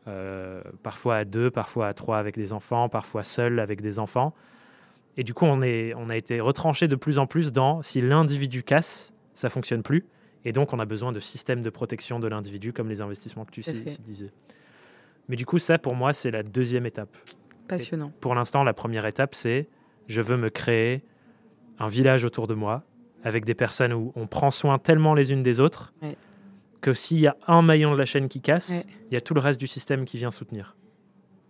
euh, 0.09 0.61
parfois 0.83 1.15
à 1.15 1.23
deux, 1.23 1.49
parfois 1.49 1.87
à 1.87 1.93
trois 1.93 2.17
avec 2.17 2.35
des 2.35 2.51
enfants, 2.51 2.89
parfois 2.89 3.23
seuls 3.23 3.61
avec 3.61 3.81
des 3.81 3.97
enfants. 3.97 4.35
Et 5.15 5.23
du 5.23 5.33
coup, 5.33 5.45
on, 5.45 5.61
est, 5.61 5.93
on 5.95 6.09
a 6.09 6.17
été 6.17 6.41
retranché 6.41 6.89
de 6.89 6.97
plus 6.97 7.17
en 7.17 7.27
plus 7.27 7.53
dans 7.53 7.81
si 7.81 8.01
l'individu 8.01 8.61
casse, 8.61 9.13
ça 9.33 9.47
fonctionne 9.47 9.81
plus. 9.81 10.05
Et 10.43 10.51
donc, 10.51 10.73
on 10.73 10.79
a 10.79 10.85
besoin 10.85 11.13
de 11.13 11.21
systèmes 11.21 11.61
de 11.61 11.69
protection 11.69 12.19
de 12.19 12.27
l'individu, 12.27 12.73
comme 12.73 12.89
les 12.89 12.99
investissements 12.99 13.45
que 13.45 13.51
tu 13.51 13.61
disais. 13.61 14.31
Mais 15.29 15.37
du 15.37 15.45
coup, 15.45 15.59
ça, 15.59 15.77
pour 15.77 15.95
moi, 15.95 16.11
c'est 16.11 16.31
la 16.31 16.43
deuxième 16.43 16.87
étape. 16.87 17.15
Passionnant. 17.69 18.11
pour 18.19 18.35
l'instant, 18.35 18.65
la 18.65 18.73
première 18.73 19.05
étape, 19.05 19.33
c'est 19.33 19.69
je 20.07 20.19
veux 20.19 20.35
me 20.35 20.49
créer 20.49 21.05
un 21.77 21.87
village 21.87 22.25
autour 22.25 22.47
de 22.47 22.53
moi, 22.53 22.83
avec 23.23 23.45
des 23.45 23.55
personnes 23.55 23.93
où 23.93 24.11
on 24.15 24.27
prend 24.27 24.51
soin 24.51 24.77
tellement 24.77 25.13
les 25.13 25.31
unes 25.31 25.43
des 25.43 25.59
autres 25.59 25.93
que 26.81 26.93
s'il 26.93 27.19
y 27.19 27.27
a 27.27 27.35
un 27.47 27.61
maillon 27.61 27.91
de 27.91 27.97
la 27.97 28.05
chaîne 28.05 28.29
qui 28.29 28.41
casse, 28.41 28.85
il 29.07 29.13
y 29.13 29.17
a 29.17 29.21
tout 29.21 29.33
le 29.33 29.41
reste 29.41 29.59
du 29.59 29.67
système 29.67 30.05
qui 30.05 30.17
vient 30.17 30.31
soutenir. 30.31 30.75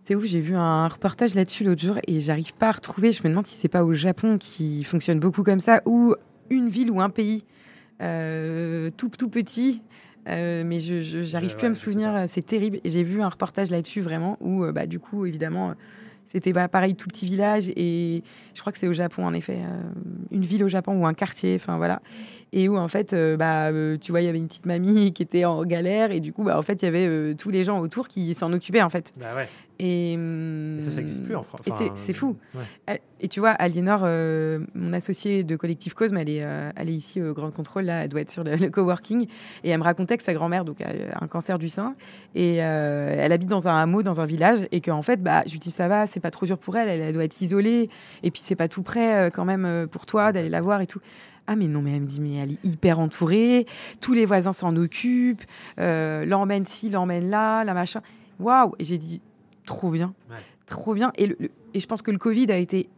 C'est 0.04 0.14
ouf, 0.14 0.24
j'ai 0.24 0.40
vu 0.40 0.56
un 0.56 0.88
reportage 0.88 1.34
là-dessus 1.34 1.62
l'autre 1.62 1.82
jour 1.82 1.98
et 2.06 2.20
j'arrive 2.20 2.54
pas 2.54 2.68
à 2.68 2.72
retrouver. 2.72 3.12
Je 3.12 3.22
me 3.22 3.28
demande 3.28 3.46
si 3.46 3.56
c'est 3.56 3.68
pas 3.68 3.84
au 3.84 3.92
Japon 3.92 4.38
qui 4.38 4.82
fonctionne 4.82 5.20
beaucoup 5.20 5.42
comme 5.42 5.60
ça 5.60 5.82
ou 5.86 6.14
une 6.48 6.68
ville 6.68 6.90
ou 6.90 7.00
un 7.00 7.10
pays 7.10 7.44
euh, 8.02 8.90
tout 8.96 9.10
tout 9.10 9.28
petit. 9.28 9.82
Euh, 10.28 10.64
mais 10.64 10.78
je 10.78 11.22
j'arrive 11.22 11.54
plus 11.54 11.66
à 11.66 11.68
me 11.68 11.74
souvenir. 11.74 12.24
C'est 12.28 12.44
terrible. 12.44 12.80
J'ai 12.84 13.02
vu 13.02 13.22
un 13.22 13.28
reportage 13.28 13.70
là-dessus 13.70 14.00
vraiment 14.00 14.36
où 14.40 14.64
euh, 14.64 14.72
bah 14.72 14.86
du 14.86 14.98
coup 14.98 15.26
évidemment 15.26 15.74
c'était 16.32 16.52
bah, 16.52 16.68
pareil, 16.68 16.94
tout 16.94 17.08
petit 17.08 17.26
village. 17.26 17.70
Et 17.74 18.22
je 18.54 18.60
crois 18.60 18.72
que 18.72 18.78
c'est 18.78 18.86
au 18.86 18.92
Japon, 18.92 19.26
en 19.26 19.34
effet. 19.34 19.58
Euh, 19.58 19.82
une 20.30 20.42
ville 20.42 20.62
au 20.62 20.68
Japon 20.68 20.92
ou 20.96 21.04
un 21.04 21.14
quartier. 21.14 21.56
Enfin, 21.56 21.76
voilà. 21.76 22.00
Et 22.52 22.68
où, 22.68 22.76
en 22.76 22.86
fait, 22.86 23.12
euh, 23.12 23.36
bah, 23.36 23.70
euh, 23.70 23.96
tu 23.96 24.12
vois, 24.12 24.20
il 24.20 24.26
y 24.26 24.28
avait 24.28 24.38
une 24.38 24.46
petite 24.46 24.66
mamie 24.66 25.12
qui 25.14 25.24
était 25.24 25.44
en 25.44 25.64
galère. 25.64 26.12
Et 26.12 26.20
du 26.20 26.32
coup, 26.32 26.44
bah, 26.44 26.56
en 26.56 26.62
fait, 26.62 26.82
il 26.82 26.84
y 26.84 26.88
avait 26.88 27.34
tous 27.34 27.50
les 27.50 27.64
gens 27.64 27.80
autour 27.80 28.06
qui 28.06 28.32
s'en 28.34 28.52
occupaient, 28.52 28.82
en 28.82 28.90
fait. 28.90 29.12
Bah 29.18 29.34
ouais. 29.34 29.48
Et, 29.82 30.18
ça, 30.80 30.90
ça 30.90 31.00
n'existe 31.00 31.24
plus 31.24 31.34
en 31.34 31.42
France. 31.42 31.60
c'est 31.94 32.12
fou. 32.12 32.36
Et 33.22 33.28
tu 33.28 33.40
vois, 33.40 33.50
Aliénor, 33.50 34.00
mon 34.74 34.92
associée 34.92 35.42
de 35.42 35.56
Collectif 35.56 35.94
Cosme, 35.94 36.16
elle 36.16 36.30
est, 36.30 36.44
elle 36.76 36.88
est 36.88 36.94
ici 36.94 37.22
au 37.22 37.34
Grand 37.34 37.50
Contrôle, 37.50 37.84
là, 37.84 38.04
elle 38.04 38.10
doit 38.10 38.20
être 38.20 38.30
sur 38.30 38.44
le, 38.44 38.68
coworking. 38.70 39.26
Et 39.64 39.70
elle 39.70 39.78
me 39.78 39.84
racontait 39.84 40.16
que 40.16 40.22
sa 40.22 40.34
grand-mère 40.34 40.64
donc, 40.64 40.80
a 40.80 40.90
un 41.20 41.26
cancer 41.26 41.58
du 41.58 41.68
sein. 41.68 41.94
Et 42.34 42.56
elle 42.56 43.32
habite 43.32 43.48
dans 43.48 43.68
un 43.68 43.76
hameau, 43.76 44.02
dans 44.02 44.20
un 44.20 44.26
village. 44.26 44.66
Et 44.70 44.80
qu'en 44.80 45.02
fait, 45.02 45.22
bah, 45.22 45.42
je 45.46 45.52
lui 45.52 45.58
dis, 45.58 45.70
ça 45.70 45.88
va, 45.88 46.06
c'est 46.06 46.20
pas 46.20 46.30
trop 46.30 46.46
dur 46.46 46.58
pour 46.58 46.76
elle, 46.76 46.88
elle, 46.88 47.12
doit 47.14 47.24
être 47.24 47.40
isolée, 47.40 47.88
et 48.22 48.30
puis 48.30 48.42
c'est 48.44 48.56
pas 48.56 48.68
tout 48.68 48.82
près 48.82 49.14
euh, 49.14 49.30
quand 49.30 49.44
même 49.44 49.64
euh, 49.64 49.86
pour 49.86 50.06
toi 50.06 50.32
d'aller 50.32 50.48
la 50.48 50.60
voir 50.60 50.80
et 50.80 50.86
tout. 50.86 51.00
Ah 51.46 51.56
mais 51.56 51.66
non, 51.66 51.82
mais 51.82 51.92
elle 51.92 52.02
me 52.02 52.06
dit, 52.06 52.20
mais 52.20 52.36
elle 52.36 52.52
est 52.52 52.64
hyper 52.64 53.00
entourée, 53.00 53.66
tous 54.00 54.12
les 54.12 54.24
voisins 54.24 54.52
s'en 54.52 54.76
occupent, 54.76 55.42
euh, 55.80 56.24
l'emmène 56.24 56.66
ci, 56.66 56.90
l'emmène 56.90 57.28
là, 57.30 57.64
la 57.64 57.74
machin. 57.74 58.02
Waouh 58.38 58.74
Et 58.78 58.84
j'ai 58.84 58.98
dit, 58.98 59.22
trop 59.70 59.90
bien, 59.90 60.14
trop 60.66 60.94
bien. 60.94 61.12
Et, 61.16 61.36
et 61.74 61.80
je 61.80 61.86
pense 61.86 62.02
que 62.02 62.10
le 62.10 62.18
Covid 62.18 62.50
a 62.50 62.56
été 62.56 62.88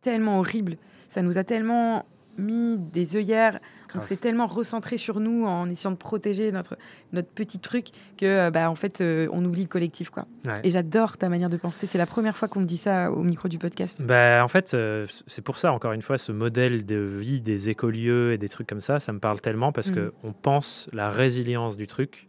tellement 0.00 0.38
horrible, 0.38 0.76
ça 1.08 1.22
nous 1.22 1.38
a 1.38 1.44
tellement 1.44 2.06
mis 2.36 2.78
des 2.78 3.16
œillères 3.16 3.60
on 3.94 4.00
s'est 4.00 4.16
tellement 4.16 4.46
recentré 4.46 4.96
sur 4.96 5.20
nous 5.20 5.44
en 5.46 5.68
essayant 5.70 5.92
de 5.92 5.96
protéger 5.96 6.52
notre, 6.52 6.76
notre 7.12 7.28
petit 7.28 7.58
truc 7.58 7.88
que, 8.16 8.26
euh, 8.26 8.50
bah, 8.50 8.70
en 8.70 8.74
fait, 8.74 9.00
euh, 9.00 9.28
on 9.32 9.44
oublie 9.44 9.62
le 9.62 9.68
collectif. 9.68 10.10
Quoi. 10.10 10.26
Et 10.62 10.70
j'adore 10.70 11.16
ta 11.16 11.28
manière 11.28 11.48
de 11.48 11.56
penser. 11.56 11.86
C'est 11.86 11.98
la 11.98 12.06
première 12.06 12.36
fois 12.36 12.48
qu'on 12.48 12.60
me 12.60 12.66
dit 12.66 12.76
ça 12.76 13.10
au 13.12 13.22
micro 13.22 13.48
du 13.48 13.58
podcast. 13.58 14.02
Bah, 14.02 14.42
en 14.42 14.48
fait, 14.48 14.74
euh, 14.74 15.06
c'est 15.26 15.42
pour 15.42 15.58
ça, 15.58 15.72
encore 15.72 15.92
une 15.92 16.02
fois, 16.02 16.18
ce 16.18 16.32
modèle 16.32 16.84
de 16.84 16.96
vie 16.96 17.40
des 17.40 17.68
écolieux 17.68 18.32
et 18.32 18.38
des 18.38 18.48
trucs 18.48 18.66
comme 18.66 18.80
ça, 18.80 18.98
ça 18.98 19.12
me 19.12 19.20
parle 19.20 19.40
tellement 19.40 19.72
parce 19.72 19.90
mm. 19.90 20.10
qu'on 20.22 20.32
pense 20.32 20.88
la 20.92 21.10
résilience 21.10 21.76
du 21.76 21.86
truc 21.86 22.28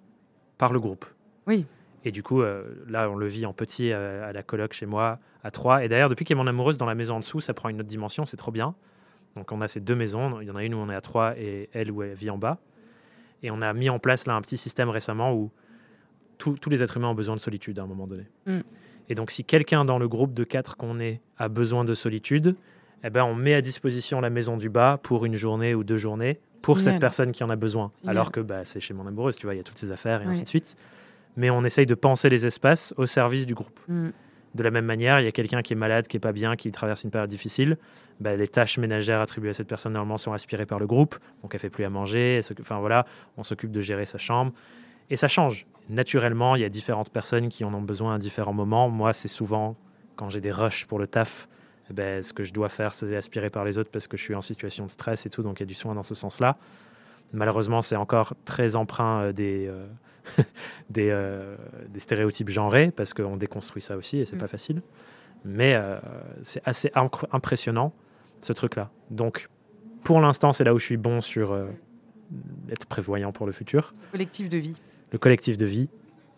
par 0.57 0.71
le 0.71 0.79
groupe. 0.79 1.05
Oui. 1.47 1.65
Et 2.05 2.11
du 2.11 2.23
coup, 2.23 2.43
là, 2.87 3.09
on 3.09 3.15
le 3.15 3.25
vit 3.25 3.45
en 3.45 3.53
petit 3.53 3.91
à, 3.91 4.31
la 4.31 4.43
coloc 4.43 4.73
chez 4.73 4.85
moi, 4.85 5.17
à 5.43 5.51
trois. 5.51 5.83
Et 5.83 5.89
d'ailleurs, 5.89 6.07
depuis 6.07 6.23
qu'il 6.23 6.37
y 6.37 6.39
a 6.39 6.41
mon 6.41 6.47
amoureuse 6.47 6.77
dans 6.77 6.85
la 6.85 6.95
maison 6.95 7.15
en 7.15 7.19
dessous, 7.19 7.41
ça 7.41 7.53
prend 7.53 7.67
une 7.67 7.79
autre 7.79 7.89
dimension, 7.89 8.25
c'est 8.25 8.37
trop 8.37 8.51
bien. 8.51 8.75
Donc 9.35 9.51
on 9.51 9.59
a 9.61 9.67
ces 9.67 9.81
deux 9.81 9.95
maisons, 9.95 10.39
il 10.39 10.47
y 10.47 10.51
en 10.51 10.55
a 10.55 10.63
une 10.63 10.73
où 10.73 10.77
on 10.77 10.89
est 10.89 10.95
à 10.95 11.01
trois 11.01 11.37
et 11.37 11.69
elle 11.73 11.91
où 11.91 12.03
elle 12.03 12.13
vit 12.13 12.29
en 12.29 12.37
bas. 12.37 12.59
Et 13.43 13.51
on 13.51 13.61
a 13.61 13.73
mis 13.73 13.89
en 13.89 13.99
place 13.99 14.27
là 14.27 14.35
un 14.35 14.41
petit 14.41 14.57
système 14.57 14.89
récemment 14.89 15.33
où 15.33 15.51
tous 16.37 16.69
les 16.69 16.83
êtres 16.83 16.97
humains 16.97 17.09
ont 17.09 17.15
besoin 17.15 17.35
de 17.35 17.41
solitude 17.41 17.79
à 17.79 17.83
un 17.83 17.87
moment 17.87 18.07
donné. 18.07 18.23
Mm. 18.45 18.59
Et 19.09 19.15
donc 19.15 19.31
si 19.31 19.43
quelqu'un 19.43 19.83
dans 19.83 19.99
le 19.99 20.07
groupe 20.07 20.33
de 20.33 20.43
quatre 20.43 20.77
qu'on 20.77 20.99
est 20.99 21.21
a 21.37 21.49
besoin 21.49 21.85
de 21.85 21.93
solitude, 21.93 22.55
eh 23.03 23.09
ben, 23.09 23.23
on 23.23 23.35
met 23.35 23.53
à 23.53 23.61
disposition 23.61 24.21
la 24.21 24.29
maison 24.29 24.57
du 24.57 24.69
bas 24.69 24.99
pour 25.03 25.25
une 25.25 25.35
journée 25.35 25.75
ou 25.75 25.83
deux 25.83 25.97
journées 25.97 26.39
pour 26.61 26.79
cette 26.79 26.99
personne 26.99 27.31
qui 27.31 27.43
en 27.43 27.49
a 27.51 27.55
besoin. 27.55 27.91
Alors 28.07 28.31
que 28.31 28.39
bah, 28.39 28.65
c'est 28.65 28.79
chez 28.79 28.95
mon 28.95 29.05
amoureuse, 29.05 29.35
tu 29.35 29.45
vois, 29.45 29.53
il 29.53 29.57
y 29.57 29.59
a 29.59 29.63
toutes 29.63 29.77
ces 29.77 29.91
affaires 29.91 30.21
et 30.21 30.25
ainsi 30.25 30.43
de 30.43 30.47
suite. 30.47 30.75
Mais 31.37 31.49
on 31.49 31.63
essaye 31.63 31.85
de 31.85 31.95
penser 31.95 32.29
les 32.29 32.45
espaces 32.45 32.93
au 32.97 33.05
service 33.05 33.45
du 33.45 33.53
groupe. 33.53 33.79
Mm. 33.87 34.09
De 34.55 34.63
la 34.63 34.71
même 34.71 34.85
manière, 34.85 35.19
il 35.19 35.25
y 35.25 35.27
a 35.27 35.33
quelqu'un 35.33 35.61
qui 35.61 35.73
est 35.73 35.75
malade, 35.75 36.07
qui 36.07 36.15
est 36.15 36.21
pas 36.21 36.31
bien, 36.31 36.55
qui 36.55 36.71
traverse 36.71 37.03
une 37.03 37.11
période 37.11 37.29
difficile. 37.29 37.77
Bah, 38.21 38.37
les 38.37 38.47
tâches 38.47 38.77
ménagères 38.77 39.19
attribuées 39.19 39.49
à 39.49 39.53
cette 39.53 39.67
personne 39.67 39.91
normalement 39.91 40.17
sont 40.17 40.31
aspirées 40.31 40.65
par 40.65 40.79
le 40.79 40.87
groupe, 40.87 41.17
donc 41.41 41.53
elle 41.53 41.59
fait 41.59 41.69
plus 41.69 41.83
à 41.83 41.89
manger. 41.89 42.39
Enfin 42.61 42.79
voilà, 42.79 43.05
on 43.35 43.43
s'occupe 43.43 43.71
de 43.71 43.81
gérer 43.81 44.05
sa 44.05 44.17
chambre 44.17 44.53
et 45.09 45.17
ça 45.17 45.27
change. 45.27 45.65
Naturellement, 45.89 46.55
il 46.55 46.61
y 46.61 46.65
a 46.65 46.69
différentes 46.69 47.11
personnes 47.11 47.49
qui 47.49 47.65
en 47.65 47.73
ont 47.73 47.81
besoin 47.81 48.15
à 48.15 48.17
différents 48.17 48.53
moments. 48.53 48.89
Moi, 48.89 49.11
c'est 49.11 49.27
souvent 49.27 49.75
quand 50.15 50.29
j'ai 50.29 50.39
des 50.39 50.51
rushs 50.51 50.85
pour 50.85 50.99
le 50.99 51.07
taf, 51.07 51.49
eh 51.89 51.93
ben, 51.93 52.23
ce 52.23 52.31
que 52.31 52.43
je 52.43 52.53
dois 52.53 52.69
faire, 52.69 52.93
c'est 52.93 53.13
aspirer 53.15 53.49
par 53.49 53.65
les 53.65 53.77
autres 53.77 53.91
parce 53.91 54.07
que 54.07 54.15
je 54.15 54.23
suis 54.23 54.35
en 54.35 54.41
situation 54.41 54.85
de 54.85 54.91
stress 54.91 55.25
et 55.25 55.29
tout, 55.29 55.43
donc 55.43 55.59
il 55.59 55.63
y 55.63 55.65
a 55.65 55.67
du 55.67 55.73
soin 55.73 55.93
dans 55.93 56.03
ce 56.03 56.15
sens-là. 56.15 56.57
Malheureusement, 57.33 57.81
c'est 57.81 57.97
encore 57.97 58.33
très 58.45 58.75
emprunt 58.75 59.21
euh, 59.21 59.31
des, 59.33 59.67
euh, 59.67 59.85
des, 60.89 61.09
euh, 61.09 61.55
des, 61.89 61.99
stéréotypes 61.99 62.49
genrés, 62.49 62.91
parce 62.91 63.13
qu'on 63.13 63.37
déconstruit 63.37 63.81
ça 63.81 63.97
aussi 63.97 64.19
et 64.19 64.25
c'est 64.25 64.35
mm. 64.35 64.39
pas 64.39 64.47
facile. 64.47 64.81
Mais 65.43 65.75
euh, 65.75 65.99
c'est 66.41 66.61
assez 66.65 66.91
impressionnant, 67.31 67.93
ce 68.41 68.53
truc-là. 68.53 68.89
Donc, 69.11 69.49
pour 70.03 70.19
l'instant, 70.19 70.53
c'est 70.53 70.63
là 70.63 70.73
où 70.73 70.79
je 70.79 70.85
suis 70.85 70.97
bon 70.97 71.21
sur 71.21 71.51
euh, 71.51 71.67
être 72.71 72.87
prévoyant 72.87 73.31
pour 73.31 73.45
le 73.45 73.51
futur. 73.51 73.93
Le 74.05 74.11
collectif 74.17 74.49
de 74.49 74.57
vie. 74.57 74.79
Le 75.11 75.19
collectif 75.19 75.57
de 75.57 75.65
vie. 75.65 75.89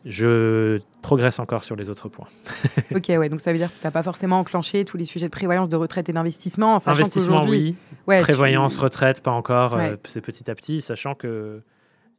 Je 0.06 0.80
progresse 1.02 1.40
encore 1.40 1.64
sur 1.64 1.76
les 1.76 1.90
autres 1.90 2.08
points. 2.08 2.28
ok, 2.96 3.08
ouais, 3.10 3.30
donc 3.30 3.42
ça 3.42 3.52
veut 3.52 3.58
dire 3.58 3.70
que 3.70 3.80
tu 3.80 3.88
n'as 3.88 3.92
pas 3.92 4.04
forcément 4.04 4.40
enclenché 4.40 4.86
tous 4.86 4.96
les 4.96 5.06
sujets 5.06 5.26
de 5.26 5.32
prévoyance, 5.32 5.70
de 5.70 5.76
retraite 5.76 6.08
et 6.08 6.14
d'investissement. 6.14 6.78
Investissement, 6.86 7.46
oui. 7.46 7.76
prévoyance, 8.06 8.78
retraite, 8.78 9.22
pas 9.22 9.32
encore. 9.32 9.78
c'est 10.06 10.22
petit 10.22 10.50
à 10.50 10.56
petit, 10.56 10.82
sachant 10.82 11.16
que 11.16 11.62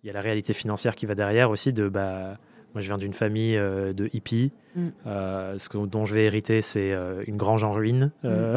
il 0.03 0.07
y 0.07 0.11
a 0.11 0.13
la 0.13 0.21
réalité 0.21 0.53
financière 0.53 0.95
qui 0.95 1.07
va 1.07 1.15
derrière 1.15 1.51
aussi 1.51 1.73
de 1.73 1.89
bah, 1.89 2.39
moi 2.75 2.81
je 2.81 2.87
viens 2.87 2.99
d'une 2.99 3.13
famille 3.13 3.57
euh, 3.57 3.93
de 3.93 4.09
hippies. 4.13 4.53
Mm. 4.75 4.89
Euh, 5.07 5.59
ce 5.59 5.87
dont 5.87 6.05
je 6.05 6.15
vais 6.15 6.25
hériter, 6.25 6.63
c'est 6.63 6.93
euh, 6.93 7.23
une 7.27 7.37
grange 7.37 7.65
en 7.65 7.73
ruine. 7.73 8.13
Mm. 8.23 8.29
Mm. 8.29 8.57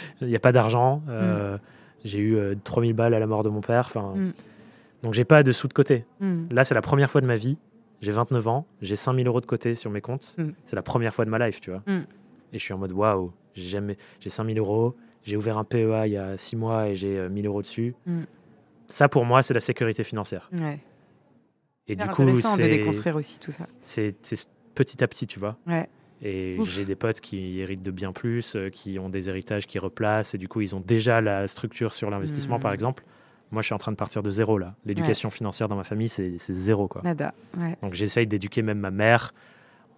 Il 0.22 0.28
n'y 0.28 0.36
a 0.36 0.40
pas 0.40 0.52
d'argent. 0.52 1.02
J'ai 2.04 2.20
eu 2.20 2.38
3000 2.62 2.92
balles 2.92 3.14
à 3.14 3.18
la 3.18 3.26
mort 3.26 3.42
de 3.42 3.48
mon 3.48 3.60
père. 3.60 3.86
Enfin, 3.86 4.14
Donc 5.02 5.14
j'ai 5.14 5.24
pas 5.24 5.42
de 5.42 5.50
sous 5.50 5.66
de 5.66 5.72
côté. 5.72 6.04
Là, 6.20 6.62
c'est 6.62 6.74
la 6.74 6.82
première 6.82 7.10
fois 7.10 7.20
de 7.20 7.26
ma 7.26 7.34
vie. 7.34 7.58
J'ai 8.00 8.12
29 8.12 8.46
ans. 8.46 8.66
J'ai 8.80 8.94
5000 8.94 9.26
euros 9.26 9.40
de 9.40 9.46
côté 9.46 9.74
sur 9.74 9.90
mes 9.90 10.00
comptes. 10.00 10.36
C'est 10.64 10.76
la 10.76 10.82
première 10.82 11.14
fois 11.14 11.24
de 11.24 11.30
ma 11.30 11.44
life, 11.44 11.60
tu 11.60 11.70
vois. 11.70 11.82
Et 12.52 12.58
je 12.58 12.62
suis 12.62 12.72
en 12.72 12.78
mode 12.78 12.92
waouh, 12.92 13.32
j'ai 13.54 13.64
jamais... 13.64 13.98
5000 14.24 14.58
euros. 14.58 14.94
J'ai 15.24 15.36
ouvert 15.36 15.58
un 15.58 15.64
PEA 15.64 16.06
il 16.06 16.12
y 16.12 16.16
a 16.16 16.38
6 16.38 16.54
mois 16.54 16.88
et 16.88 16.94
j'ai 16.94 17.28
1000 17.28 17.46
euros 17.46 17.62
dessus 17.62 17.96
ça 18.88 19.08
pour 19.08 19.24
moi, 19.24 19.42
c'est 19.42 19.54
la 19.54 19.60
sécurité 19.60 20.04
financière. 20.04 20.48
Ouais. 20.52 20.80
Et 21.88 21.96
du 21.96 22.06
coup, 22.08 22.36
c'est 22.40 22.62
de 22.62 22.68
déconstruire 22.68 23.16
aussi 23.16 23.38
tout 23.38 23.52
ça. 23.52 23.66
C'est 23.80 24.14
petit 24.74 25.02
à 25.02 25.08
petit, 25.08 25.26
tu 25.26 25.38
vois. 25.38 25.56
Ouais. 25.66 25.88
Et 26.22 26.56
j'ai 26.64 26.84
des 26.84 26.96
potes 26.96 27.20
qui 27.20 27.60
héritent 27.60 27.82
de 27.82 27.90
bien 27.90 28.12
plus, 28.12 28.56
euh, 28.56 28.70
qui 28.70 28.98
ont 28.98 29.10
des 29.10 29.28
héritages 29.28 29.66
qui 29.66 29.78
replacent, 29.78 30.34
et 30.34 30.38
du 30.38 30.48
coup, 30.48 30.62
ils 30.62 30.74
ont 30.74 30.80
déjà 30.80 31.20
la 31.20 31.46
structure 31.46 31.92
sur 31.92 32.10
l'investissement, 32.10 32.58
par 32.58 32.70
hmm. 32.70 32.74
exemple. 32.74 33.04
Moi, 33.52 33.62
je 33.62 33.66
suis 33.66 33.74
en 33.74 33.78
train 33.78 33.92
de 33.92 33.96
partir 33.96 34.22
de 34.22 34.30
zéro 34.30 34.58
là. 34.58 34.74
L'éducation 34.84 35.30
financière 35.30 35.68
dans 35.68 35.76
ma 35.76 35.84
famille, 35.84 36.08
c'est 36.08 36.36
zéro 36.38 36.88
quoi. 36.88 37.02
Nada. 37.02 37.32
Donc 37.82 37.94
j'essaye 37.94 38.26
d'éduquer 38.26 38.62
même 38.62 38.80
ma 38.80 38.90
mère. 38.90 39.34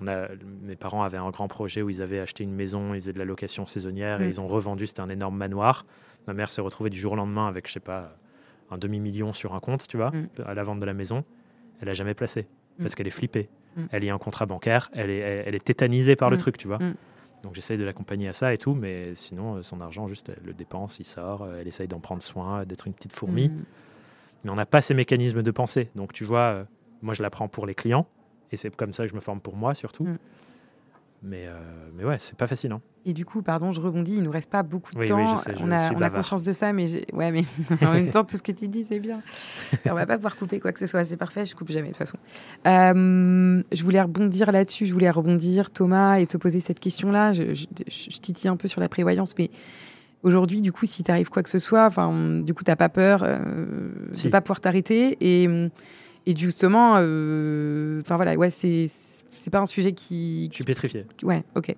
On 0.00 0.06
a, 0.06 0.28
mes 0.62 0.76
parents 0.76 1.02
avaient 1.02 1.18
un 1.18 1.30
grand 1.30 1.48
projet 1.48 1.82
où 1.82 1.90
ils 1.90 2.02
avaient 2.02 2.20
acheté 2.20 2.44
une 2.44 2.54
maison, 2.54 2.94
ils 2.94 3.00
faisaient 3.00 3.12
de 3.12 3.18
la 3.18 3.24
location 3.24 3.66
saisonnière 3.66 4.20
et 4.20 4.26
hmm. 4.26 4.28
ils 4.28 4.40
ont 4.40 4.46
revendu. 4.46 4.86
C'était 4.86 5.00
un 5.00 5.08
énorme 5.08 5.36
manoir. 5.36 5.86
Ma 6.26 6.34
mère 6.34 6.50
s'est 6.50 6.60
retrouvée 6.60 6.90
du 6.90 6.98
jour 6.98 7.12
au 7.12 7.16
lendemain 7.16 7.48
avec, 7.48 7.66
je 7.68 7.72
sais 7.72 7.80
pas, 7.80 8.14
un 8.70 8.78
demi-million 8.78 9.32
sur 9.32 9.54
un 9.54 9.60
compte, 9.60 9.86
tu 9.88 9.96
vois, 9.96 10.10
mm. 10.10 10.28
à 10.46 10.54
la 10.54 10.62
vente 10.62 10.80
de 10.80 10.84
la 10.84 10.94
maison, 10.94 11.24
elle 11.80 11.88
a 11.88 11.94
jamais 11.94 12.14
placé 12.14 12.42
mm. 12.42 12.82
parce 12.82 12.94
qu'elle 12.94 13.06
est 13.06 13.10
flippée. 13.10 13.48
Mm. 13.76 13.84
Elle 13.92 14.04
y 14.04 14.10
a 14.10 14.14
un 14.14 14.18
contrat 14.18 14.46
bancaire, 14.46 14.90
elle 14.92 15.10
est, 15.10 15.18
elle, 15.18 15.54
est 15.54 15.64
tétanisée 15.64 16.16
par 16.16 16.30
le 16.30 16.36
truc, 16.36 16.58
tu 16.58 16.68
vois. 16.68 16.78
Donc 17.42 17.54
j'essaye 17.54 17.78
de 17.78 17.84
l'accompagner 17.84 18.28
à 18.28 18.32
ça 18.32 18.52
et 18.52 18.58
tout, 18.58 18.74
mais 18.74 19.14
sinon, 19.14 19.56
euh, 19.56 19.62
son 19.62 19.80
argent, 19.80 20.08
juste, 20.08 20.30
elle 20.30 20.44
le 20.44 20.52
dépense, 20.52 20.98
il 20.98 21.04
sort, 21.04 21.42
euh, 21.42 21.58
elle 21.60 21.68
essaye 21.68 21.88
d'en 21.88 22.00
prendre 22.00 22.22
soin, 22.22 22.64
d'être 22.64 22.86
une 22.86 22.94
petite 22.94 23.12
fourmi. 23.12 23.50
mais 24.44 24.50
on 24.50 24.56
n'a 24.56 24.66
pas 24.66 24.80
ces 24.80 24.94
mécanismes 24.94 25.42
de 25.42 25.50
pensée. 25.50 25.90
Donc 25.94 26.12
tu 26.12 26.24
vois, 26.24 26.40
euh, 26.40 26.64
moi 27.02 27.14
je 27.14 27.22
l'apprends 27.22 27.48
pour 27.48 27.66
les 27.66 27.74
clients, 27.74 28.06
et 28.50 28.56
c'est 28.56 28.74
comme 28.74 28.92
ça 28.92 29.04
que 29.04 29.10
je 29.10 29.14
me 29.14 29.20
forme 29.20 29.40
pour 29.40 29.56
moi 29.56 29.74
surtout. 29.74 30.08
Mais, 31.22 31.46
euh, 31.46 31.58
mais 31.96 32.04
ouais, 32.04 32.16
c'est 32.18 32.36
pas 32.36 32.46
facile. 32.46 32.70
Hein. 32.72 32.80
Et 33.04 33.12
du 33.12 33.24
coup, 33.24 33.42
pardon, 33.42 33.72
je 33.72 33.80
rebondis, 33.80 34.16
il 34.16 34.22
nous 34.22 34.30
reste 34.30 34.50
pas 34.50 34.62
beaucoup 34.62 34.94
de 34.94 35.04
temps. 35.04 35.18
on, 35.60 35.70
a, 35.72 35.92
on 35.92 36.00
a, 36.00 36.10
conscience 36.10 36.42
de 36.42 36.52
ça, 36.52 36.72
mais, 36.72 37.06
ouais, 37.12 37.32
mais 37.32 37.42
en 37.86 37.92
même 37.92 38.10
temps, 38.10 38.22
tout 38.22 38.36
ce 38.36 38.42
que 38.42 38.52
tu 38.52 38.68
dis, 38.68 38.84
c'est 38.84 39.00
bien. 39.00 39.20
on 39.86 39.94
va 39.94 40.06
pas 40.06 40.16
pouvoir 40.16 40.36
couper 40.36 40.60
quoi 40.60 40.72
que 40.72 40.78
ce 40.78 40.86
soit, 40.86 41.04
c'est 41.04 41.16
parfait, 41.16 41.44
je 41.44 41.56
coupe 41.56 41.70
jamais 41.70 41.88
de 41.88 41.92
toute 41.92 41.98
façon. 41.98 42.18
Euh, 42.66 43.62
je 43.72 43.82
voulais 43.82 44.00
rebondir 44.00 44.52
là-dessus, 44.52 44.86
je 44.86 44.92
voulais 44.92 45.10
rebondir, 45.10 45.70
Thomas, 45.70 46.18
et 46.18 46.26
te 46.26 46.36
poser 46.36 46.60
cette 46.60 46.78
question-là. 46.80 47.32
Je, 47.32 47.54
je, 47.54 48.18
titille 48.20 48.48
un 48.48 48.56
peu 48.56 48.68
sur 48.68 48.80
la 48.80 48.88
prévoyance, 48.88 49.34
mais 49.38 49.50
aujourd'hui, 50.22 50.60
du 50.60 50.70
coup, 50.70 50.86
si 50.86 51.02
t'arrive 51.02 51.30
quoi 51.30 51.42
que 51.42 51.50
ce 51.50 51.58
soit, 51.58 51.86
enfin, 51.86 52.42
du 52.42 52.54
coup, 52.54 52.62
t'as 52.62 52.76
pas 52.76 52.88
peur 52.88 53.22
euh, 53.24 53.38
de 54.12 54.28
pas 54.28 54.40
pouvoir 54.40 54.60
t'arrêter. 54.60 55.16
Et, 55.20 55.48
et 56.26 56.36
justement, 56.36 56.96
euh, 56.98 58.02
enfin 58.02 58.16
voilà, 58.16 58.36
ouais, 58.36 58.50
c'est 58.50 58.86
c'est 59.30 59.50
pas 59.50 59.60
un 59.60 59.66
sujet 59.66 59.92
qui. 59.92 60.48
Je 60.50 60.56
suis 60.56 60.64
pétrifié. 60.64 61.06
Ouais, 61.22 61.44
ok. 61.54 61.74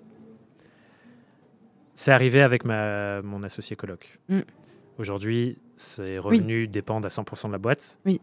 C'est 1.93 2.11
arrivé 2.11 2.41
avec 2.41 2.65
ma, 2.65 3.21
mon 3.21 3.43
associé 3.43 3.75
coloc. 3.75 4.19
Mm. 4.29 4.39
Aujourd'hui, 4.97 5.57
ses 5.75 6.19
revenus 6.19 6.69
dépendent 6.69 7.05
à 7.05 7.09
100% 7.09 7.47
de 7.47 7.51
la 7.51 7.57
boîte. 7.57 7.99
Oui. 8.05 8.21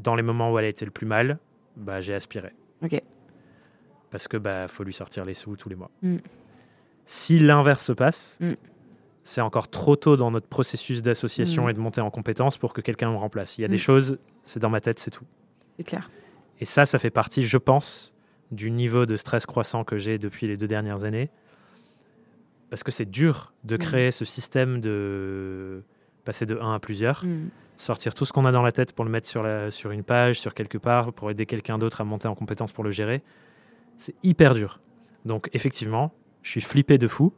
Dans 0.00 0.14
les 0.14 0.22
moments 0.22 0.52
où 0.52 0.58
elle 0.58 0.64
a 0.64 0.68
été 0.68 0.84
le 0.84 0.90
plus 0.90 1.06
mal, 1.06 1.38
bah, 1.76 2.00
j'ai 2.00 2.14
aspiré. 2.14 2.52
Ok. 2.82 3.00
Parce 4.10 4.28
que 4.28 4.36
bah 4.36 4.68
faut 4.68 4.84
lui 4.84 4.92
sortir 4.92 5.24
les 5.24 5.34
sous 5.34 5.56
tous 5.56 5.68
les 5.68 5.76
mois. 5.76 5.90
Mm. 6.02 6.16
Si 7.04 7.38
l'inverse 7.38 7.84
se 7.84 7.92
passe, 7.92 8.38
mm. 8.40 8.52
c'est 9.22 9.40
encore 9.40 9.68
trop 9.68 9.96
tôt 9.96 10.16
dans 10.16 10.30
notre 10.30 10.46
processus 10.46 11.02
d'association 11.02 11.68
et 11.68 11.72
de 11.72 11.80
montée 11.80 12.00
en 12.00 12.10
compétences 12.10 12.58
pour 12.58 12.72
que 12.72 12.80
quelqu'un 12.80 13.10
me 13.10 13.16
remplace. 13.16 13.58
Il 13.58 13.62
y 13.62 13.64
a 13.64 13.68
des 13.68 13.78
choses, 13.78 14.18
c'est 14.42 14.60
dans 14.60 14.70
ma 14.70 14.80
tête, 14.80 14.98
c'est 14.98 15.10
tout. 15.10 15.24
C'est 15.76 15.84
clair. 15.84 16.10
Et 16.60 16.64
ça, 16.64 16.86
ça 16.86 16.98
fait 16.98 17.10
partie, 17.10 17.42
je 17.42 17.58
pense, 17.58 18.14
du 18.50 18.70
niveau 18.70 19.06
de 19.06 19.16
stress 19.16 19.46
croissant 19.46 19.84
que 19.84 19.98
j'ai 19.98 20.18
depuis 20.18 20.46
les 20.46 20.56
deux 20.56 20.68
dernières 20.68 21.04
années. 21.04 21.30
Parce 22.70 22.82
que 22.82 22.90
c'est 22.90 23.08
dur 23.10 23.52
de 23.64 23.76
mm. 23.76 23.78
créer 23.78 24.10
ce 24.10 24.24
système 24.24 24.80
de 24.80 25.82
passer 26.24 26.46
de 26.46 26.58
1 26.58 26.74
à 26.74 26.78
plusieurs, 26.78 27.24
mm. 27.24 27.50
sortir 27.76 28.14
tout 28.14 28.24
ce 28.24 28.32
qu'on 28.32 28.44
a 28.44 28.52
dans 28.52 28.62
la 28.62 28.72
tête 28.72 28.92
pour 28.92 29.04
le 29.04 29.10
mettre 29.10 29.28
sur, 29.28 29.42
la, 29.42 29.70
sur 29.70 29.90
une 29.90 30.02
page, 30.02 30.40
sur 30.40 30.54
quelque 30.54 30.78
part, 30.78 31.12
pour 31.12 31.30
aider 31.30 31.46
quelqu'un 31.46 31.78
d'autre 31.78 32.00
à 32.00 32.04
monter 32.04 32.28
en 32.28 32.34
compétence 32.34 32.72
pour 32.72 32.84
le 32.84 32.90
gérer. 32.90 33.22
C'est 33.96 34.14
hyper 34.22 34.54
dur. 34.54 34.80
Donc 35.24 35.48
effectivement, 35.52 36.12
je 36.42 36.50
suis 36.50 36.60
flippé 36.60 36.98
de 36.98 37.06
fou. 37.06 37.32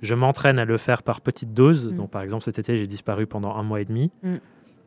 Je 0.00 0.16
m'entraîne 0.16 0.58
à 0.58 0.64
le 0.64 0.76
faire 0.78 1.04
par 1.04 1.20
petites 1.20 1.54
doses. 1.54 1.88
Mm. 1.88 1.96
Donc 1.96 2.10
par 2.10 2.22
exemple, 2.22 2.44
cet 2.44 2.58
été, 2.58 2.76
j'ai 2.76 2.86
disparu 2.86 3.26
pendant 3.26 3.54
un 3.54 3.62
mois 3.62 3.80
et 3.80 3.84
demi. 3.84 4.10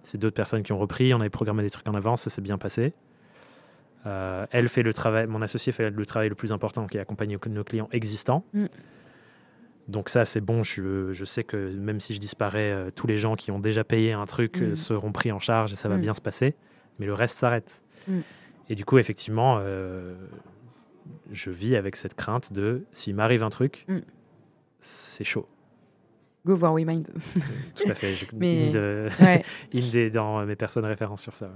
C'est 0.01 0.19
d'autres 0.19 0.35
personnes 0.35 0.61
qui 0.61 0.71
ont 0.71 0.77
repris. 0.77 1.13
On 1.13 1.19
avait 1.19 1.29
programmé 1.29 1.63
des 1.63 1.69
trucs 1.69 1.87
en 1.87 1.93
avance, 1.93 2.23
ça 2.23 2.29
s'est 2.29 2.41
bien 2.41 2.57
passé. 2.57 2.93
Euh, 4.05 4.45
elle 4.51 4.69
fait 4.69 4.83
le 4.83 4.93
travail, 4.93 5.27
mon 5.27 5.41
associé 5.41 5.71
fait 5.71 5.89
le 5.89 6.05
travail 6.05 6.29
le 6.29 6.35
plus 6.35 6.51
important 6.51 6.85
qui 6.87 6.97
est 6.97 6.99
accompagner 6.99 7.37
nos 7.47 7.63
clients 7.63 7.89
existants. 7.91 8.45
Mm. 8.53 8.65
Donc 9.87 10.09
ça, 10.09 10.25
c'est 10.25 10.41
bon. 10.41 10.63
Je, 10.63 11.11
je, 11.11 11.25
sais 11.25 11.43
que 11.43 11.73
même 11.75 11.99
si 11.99 12.13
je 12.13 12.19
disparais, 12.19 12.71
euh, 12.71 12.91
tous 12.93 13.07
les 13.07 13.17
gens 13.17 13.35
qui 13.35 13.51
ont 13.51 13.59
déjà 13.59 13.83
payé 13.83 14.13
un 14.13 14.25
truc 14.25 14.61
euh, 14.61 14.71
mm. 14.71 14.75
seront 14.75 15.11
pris 15.11 15.31
en 15.31 15.39
charge 15.39 15.73
et 15.73 15.75
ça 15.75 15.89
va 15.89 15.97
mm. 15.97 16.01
bien 16.01 16.13
se 16.13 16.21
passer. 16.21 16.55
Mais 16.99 17.05
le 17.05 17.13
reste 17.13 17.37
s'arrête. 17.37 17.81
Et 18.69 18.75
du 18.75 18.85
coup, 18.85 18.99
effectivement, 18.99 19.59
je 21.31 21.49
vis 21.49 21.75
avec 21.75 21.95
cette 21.95 22.13
crainte 22.13 22.53
de 22.53 22.85
s'il 22.91 23.15
m'arrive 23.15 23.43
un 23.43 23.49
truc, 23.49 23.85
c'est 24.79 25.23
chaud. 25.23 25.47
Go 26.45 26.55
voir 26.55 26.73
WeMind. 26.73 27.09
Tout 27.75 27.89
à 27.89 27.95
fait. 27.95 28.13
Je, 28.13 28.25
Mais... 28.33 28.71
est 29.73 30.09
dans 30.11 30.45
mes 30.45 30.55
personnes 30.55 30.85
références 30.85 31.23
sur 31.23 31.35
ça. 31.35 31.49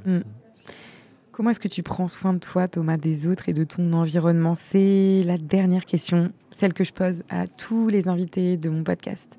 Comment 1.39 1.51
est-ce 1.51 1.61
que 1.61 1.69
tu 1.69 1.83
prends 1.83 2.09
soin 2.09 2.33
de 2.33 2.37
toi, 2.37 2.67
Thomas, 2.67 2.97
des 2.97 3.25
autres 3.25 3.47
et 3.47 3.53
de 3.53 3.63
ton 3.63 3.93
environnement? 3.93 4.55
C'est 4.55 5.23
la 5.25 5.37
dernière 5.37 5.85
question, 5.85 6.33
celle 6.51 6.73
que 6.73 6.83
je 6.83 6.91
pose 6.91 7.23
à 7.29 7.47
tous 7.47 7.87
les 7.87 8.09
invités 8.09 8.57
de 8.57 8.67
mon 8.67 8.83
podcast. 8.83 9.37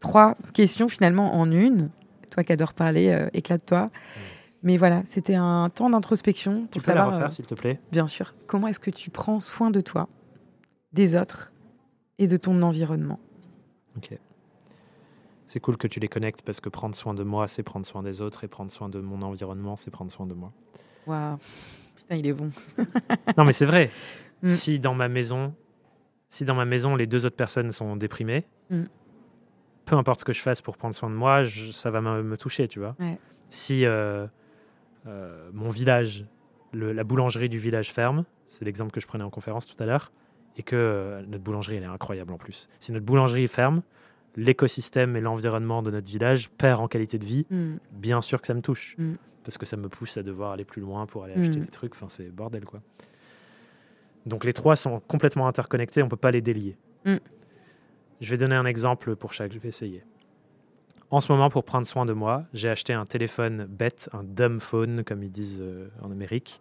Trois 0.00 0.36
questions 0.54 0.88
finalement 0.88 1.38
en 1.38 1.52
une. 1.52 1.90
Toi 2.30 2.44
qui 2.44 2.52
adores 2.52 2.72
parler, 2.72 3.08
euh, 3.08 3.28
éclate-toi. 3.34 3.88
Mais 4.62 4.78
voilà, 4.78 5.02
c'était 5.04 5.34
un 5.34 5.68
temps 5.68 5.90
d'introspection 5.90 6.62
pour 6.62 6.70
tu 6.70 6.78
peux 6.78 6.84
savoir. 6.86 7.10
la 7.10 7.12
refaire, 7.12 7.26
euh, 7.26 7.30
s'il 7.30 7.44
te 7.44 7.52
plaît? 7.52 7.78
Bien 7.92 8.06
sûr. 8.06 8.34
Comment 8.46 8.68
est-ce 8.68 8.80
que 8.80 8.90
tu 8.90 9.10
prends 9.10 9.38
soin 9.38 9.70
de 9.70 9.82
toi, 9.82 10.08
des 10.94 11.14
autres 11.14 11.52
et 12.18 12.26
de 12.26 12.38
ton 12.38 12.62
environnement? 12.62 13.20
Ok. 13.98 14.16
C'est 15.46 15.60
cool 15.60 15.76
que 15.76 15.88
tu 15.88 16.00
les 16.00 16.08
connectes 16.08 16.40
parce 16.40 16.60
que 16.60 16.70
prendre 16.70 16.94
soin 16.94 17.12
de 17.12 17.22
moi, 17.22 17.48
c'est 17.48 17.62
prendre 17.62 17.84
soin 17.84 18.02
des 18.02 18.22
autres 18.22 18.44
et 18.44 18.48
prendre 18.48 18.72
soin 18.72 18.88
de 18.88 18.98
mon 18.98 19.20
environnement, 19.20 19.76
c'est 19.76 19.90
prendre 19.90 20.10
soin 20.10 20.24
de 20.24 20.32
moi. 20.32 20.50
Waouh, 21.06 21.36
putain, 21.96 22.16
il 22.16 22.26
est 22.26 22.32
bon. 22.32 22.50
non, 23.36 23.44
mais 23.44 23.52
c'est 23.52 23.66
vrai. 23.66 23.90
Mm. 24.42 24.48
Si 24.48 24.78
dans 24.78 24.94
ma 24.94 25.08
maison, 25.08 25.54
si 26.28 26.44
dans 26.44 26.54
ma 26.54 26.64
maison 26.64 26.96
les 26.96 27.06
deux 27.06 27.26
autres 27.26 27.36
personnes 27.36 27.72
sont 27.72 27.96
déprimées, 27.96 28.44
mm. 28.70 28.84
peu 29.84 29.96
importe 29.96 30.20
ce 30.20 30.24
que 30.24 30.32
je 30.32 30.40
fasse 30.40 30.60
pour 30.60 30.76
prendre 30.76 30.94
soin 30.94 31.10
de 31.10 31.14
moi, 31.14 31.42
ça 31.72 31.90
va 31.90 32.00
me, 32.00 32.36
toucher, 32.36 32.68
tu 32.68 32.78
vois. 32.78 32.96
Si 33.48 33.84
euh, 33.84 34.26
euh, 35.06 35.50
mon 35.52 35.70
village, 35.70 36.26
la 36.72 37.04
boulangerie 37.04 37.48
du 37.48 37.58
village 37.58 37.92
ferme, 37.92 38.24
c'est 38.48 38.64
l'exemple 38.64 38.92
que 38.92 39.00
je 39.00 39.06
prenais 39.06 39.24
en 39.24 39.30
conférence 39.30 39.66
tout 39.66 39.80
à 39.82 39.86
l'heure, 39.86 40.12
et 40.56 40.62
que 40.62 40.76
euh, 40.76 41.22
notre 41.26 41.42
boulangerie, 41.42 41.76
elle 41.76 41.82
est 41.82 41.86
incroyable 41.86 42.32
en 42.32 42.38
plus. 42.38 42.68
Si 42.80 42.92
notre 42.92 43.04
boulangerie 43.04 43.48
ferme, 43.48 43.82
l'écosystème 44.36 45.16
et 45.16 45.20
l'environnement 45.20 45.82
de 45.82 45.90
notre 45.90 46.08
village 46.08 46.50
perd 46.50 46.80
en 46.80 46.88
qualité 46.88 47.18
de 47.18 47.24
vie, 47.24 47.46
mm. 47.50 47.76
bien 47.92 48.20
sûr 48.20 48.40
que 48.40 48.46
ça 48.46 48.54
me 48.54 48.62
touche 48.62 48.96
parce 49.44 49.58
que 49.58 49.66
ça 49.66 49.76
me 49.76 49.88
pousse 49.88 50.16
à 50.16 50.22
devoir 50.22 50.52
aller 50.52 50.64
plus 50.64 50.80
loin 50.80 51.06
pour 51.06 51.24
aller 51.24 51.34
acheter 51.34 51.58
mm. 51.58 51.64
des 51.64 51.70
trucs. 51.70 51.94
Enfin, 51.94 52.08
c'est 52.08 52.28
bordel, 52.30 52.64
quoi. 52.64 52.80
Donc 54.26 54.44
les 54.44 54.52
trois 54.52 54.74
sont 54.74 55.00
complètement 55.00 55.46
interconnectés, 55.46 56.02
on 56.02 56.08
peut 56.08 56.16
pas 56.16 56.30
les 56.30 56.40
délier. 56.40 56.76
Mm. 57.04 57.16
Je 58.20 58.30
vais 58.30 58.38
donner 58.38 58.56
un 58.56 58.66
exemple 58.66 59.16
pour 59.16 59.32
chaque, 59.32 59.52
je 59.52 59.58
vais 59.58 59.68
essayer. 59.68 60.02
En 61.10 61.20
ce 61.20 61.30
moment, 61.30 61.50
pour 61.50 61.64
prendre 61.64 61.86
soin 61.86 62.06
de 62.06 62.12
moi, 62.12 62.44
j'ai 62.52 62.68
acheté 62.68 62.92
un 62.92 63.04
téléphone 63.04 63.66
bête, 63.66 64.08
un 64.12 64.24
dumb 64.24 64.58
phone, 64.58 65.04
comme 65.04 65.22
ils 65.22 65.30
disent 65.30 65.60
euh, 65.60 65.88
en 66.02 66.10
Amérique, 66.10 66.60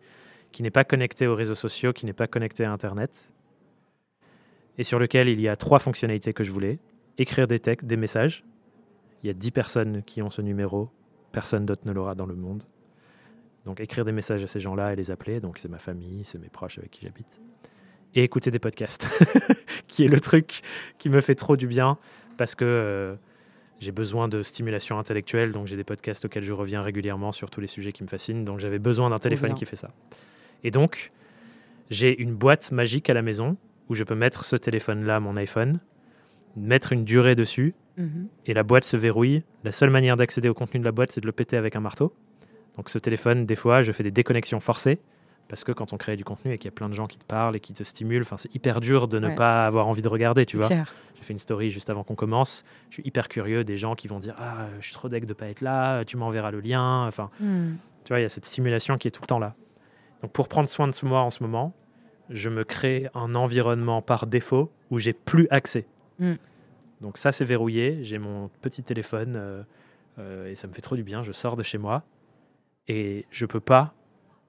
qui 0.51 0.61
n'est 0.61 0.71
pas 0.71 0.83
connecté 0.83 1.25
aux 1.25 1.35
réseaux 1.35 1.55
sociaux, 1.55 1.93
qui 1.93 2.05
n'est 2.05 2.13
pas 2.13 2.27
connecté 2.27 2.65
à 2.65 2.71
Internet, 2.71 3.31
et 4.77 4.83
sur 4.83 4.99
lequel 4.99 5.29
il 5.29 5.39
y 5.39 5.47
a 5.47 5.55
trois 5.55 5.79
fonctionnalités 5.79 6.33
que 6.33 6.43
je 6.43 6.51
voulais. 6.51 6.79
Écrire 7.17 7.47
des 7.47 7.59
textes, 7.59 7.87
des 7.87 7.97
messages. 7.97 8.43
Il 9.23 9.27
y 9.27 9.29
a 9.29 9.33
dix 9.33 9.51
personnes 9.51 10.03
qui 10.03 10.21
ont 10.21 10.29
ce 10.29 10.41
numéro, 10.41 10.89
personne 11.31 11.65
d'autre 11.65 11.87
ne 11.87 11.91
l'aura 11.91 12.13
dans 12.13 12.25
le 12.25 12.35
monde. 12.35 12.63
Donc 13.65 13.79
écrire 13.79 14.05
des 14.05 14.11
messages 14.11 14.43
à 14.43 14.47
ces 14.47 14.59
gens-là 14.59 14.93
et 14.93 14.95
les 14.95 15.11
appeler, 15.11 15.39
donc 15.39 15.57
c'est 15.57 15.69
ma 15.69 15.79
famille, 15.79 16.23
c'est 16.25 16.39
mes 16.39 16.49
proches 16.49 16.77
avec 16.77 16.91
qui 16.91 17.01
j'habite. 17.03 17.39
Et 18.15 18.23
écouter 18.23 18.51
des 18.51 18.59
podcasts, 18.59 19.09
qui 19.87 20.03
est 20.03 20.07
le 20.07 20.19
truc 20.19 20.61
qui 20.97 21.09
me 21.09 21.21
fait 21.21 21.35
trop 21.35 21.55
du 21.55 21.67
bien, 21.67 21.97
parce 22.37 22.55
que 22.55 22.65
euh, 22.65 23.15
j'ai 23.79 23.91
besoin 23.91 24.27
de 24.27 24.43
stimulation 24.43 24.99
intellectuelle, 24.99 25.51
donc 25.51 25.67
j'ai 25.67 25.77
des 25.77 25.83
podcasts 25.83 26.25
auxquels 26.25 26.43
je 26.43 26.53
reviens 26.53 26.81
régulièrement 26.81 27.31
sur 27.31 27.49
tous 27.49 27.61
les 27.61 27.67
sujets 27.67 27.91
qui 27.91 28.03
me 28.03 28.07
fascinent, 28.07 28.43
donc 28.43 28.59
j'avais 28.59 28.79
besoin 28.79 29.09
d'un 29.09 29.17
téléphone 29.17 29.53
qui 29.53 29.65
fait 29.65 29.75
ça. 29.75 29.91
Et 30.63 30.71
donc, 30.71 31.11
j'ai 31.89 32.19
une 32.21 32.33
boîte 32.33 32.71
magique 32.71 33.09
à 33.09 33.13
la 33.13 33.21
maison 33.21 33.57
où 33.89 33.95
je 33.95 34.03
peux 34.03 34.15
mettre 34.15 34.45
ce 34.45 34.55
téléphone-là, 34.55 35.19
mon 35.19 35.35
iPhone, 35.37 35.79
mettre 36.55 36.93
une 36.93 37.03
durée 37.03 37.35
dessus, 37.35 37.73
mhm. 37.97 38.27
et 38.45 38.53
la 38.53 38.63
boîte 38.63 38.83
se 38.83 38.97
verrouille. 38.97 39.43
La 39.63 39.71
seule 39.71 39.89
manière 39.89 40.15
d'accéder 40.15 40.49
au 40.49 40.53
contenu 40.53 40.79
de 40.79 40.85
la 40.85 40.91
boîte, 40.91 41.11
c'est 41.11 41.21
de 41.21 41.25
le 41.25 41.31
péter 41.31 41.57
avec 41.57 41.75
un 41.75 41.79
marteau. 41.79 42.13
Donc 42.75 42.89
ce 42.89 42.97
téléphone, 42.97 43.45
des 43.45 43.55
fois, 43.55 43.81
je 43.81 43.91
fais 43.91 44.03
des 44.03 44.11
déconnexions 44.11 44.59
forcées 44.59 44.99
parce 45.47 45.63
que 45.63 45.71
quand 45.71 45.93
on 45.93 45.97
crée 45.97 46.15
du 46.15 46.23
contenu 46.23 46.53
et 46.53 46.57
qu'il 46.57 46.65
y 46.65 46.73
a 46.73 46.75
plein 46.75 46.89
de 46.89 46.93
gens 46.93 47.05
qui 47.05 47.17
te 47.17 47.25
parlent 47.25 47.55
et 47.55 47.59
qui 47.59 47.73
te 47.73 47.83
stimulent, 47.83 48.25
c'est 48.37 48.53
hyper 48.55 48.81
dur 48.81 49.07
de 49.07 49.19
ne 49.19 49.35
pas 49.35 49.65
avoir 49.65 49.87
envie 49.87 50.01
de 50.01 50.07
regarder, 50.07 50.45
tu 50.45 50.57
vois. 50.57 50.69
J'ai 50.69 51.23
fait 51.27 51.33
une 51.33 51.39
story 51.39 51.69
juste 51.69 51.89
avant 51.89 52.03
qu'on 52.03 52.15
commence. 52.15 52.63
Je 52.89 52.95
suis 52.95 53.03
hyper 53.05 53.29
curieux 53.29 53.63
des 53.63 53.77
gens 53.77 53.95
qui 53.95 54.07
vont 54.07 54.19
dire 54.19 54.35
ah 54.39 54.67
je 54.79 54.85
suis 54.85 54.93
trop 54.93 55.09
deg 55.09 55.25
de 55.25 55.33
pas 55.33 55.47
être 55.47 55.61
là, 55.61 56.03
tu 56.05 56.17
m'enverras 56.17 56.51
le 56.51 56.59
lien. 56.59 57.05
Enfin, 57.07 57.29
hmm. 57.39 57.75
tu 58.03 58.09
vois, 58.09 58.19
il 58.19 58.23
y 58.23 58.25
a 58.25 58.29
cette 58.29 58.45
stimulation 58.45 58.97
qui 58.97 59.07
est 59.07 59.11
tout 59.11 59.21
le 59.21 59.27
temps 59.27 59.39
là. 59.39 59.55
Donc 60.21 60.31
pour 60.31 60.47
prendre 60.47 60.67
soin 60.67 60.87
de 60.87 60.93
moi 61.03 61.21
en 61.21 61.29
ce 61.29 61.43
moment, 61.43 61.73
je 62.29 62.49
me 62.49 62.63
crée 62.63 63.09
un 63.13 63.35
environnement 63.35 64.01
par 64.01 64.27
défaut 64.27 64.71
où 64.89 64.99
j'ai 64.99 65.13
plus 65.13 65.47
accès. 65.49 65.85
Hmm. 66.19 66.35
Donc 67.01 67.17
ça 67.17 67.31
c'est 67.31 67.45
verrouillé. 67.45 67.99
J'ai 68.01 68.17
mon 68.17 68.49
petit 68.61 68.83
téléphone 68.83 69.33
euh, 69.35 69.63
euh, 70.19 70.49
et 70.49 70.55
ça 70.55 70.67
me 70.67 70.73
fait 70.73 70.81
trop 70.81 70.95
du 70.95 71.03
bien. 71.03 71.23
Je 71.23 71.31
sors 71.31 71.55
de 71.55 71.63
chez 71.63 71.77
moi 71.77 72.03
et 72.87 73.25
je 73.29 73.45
peux 73.45 73.59
pas 73.59 73.93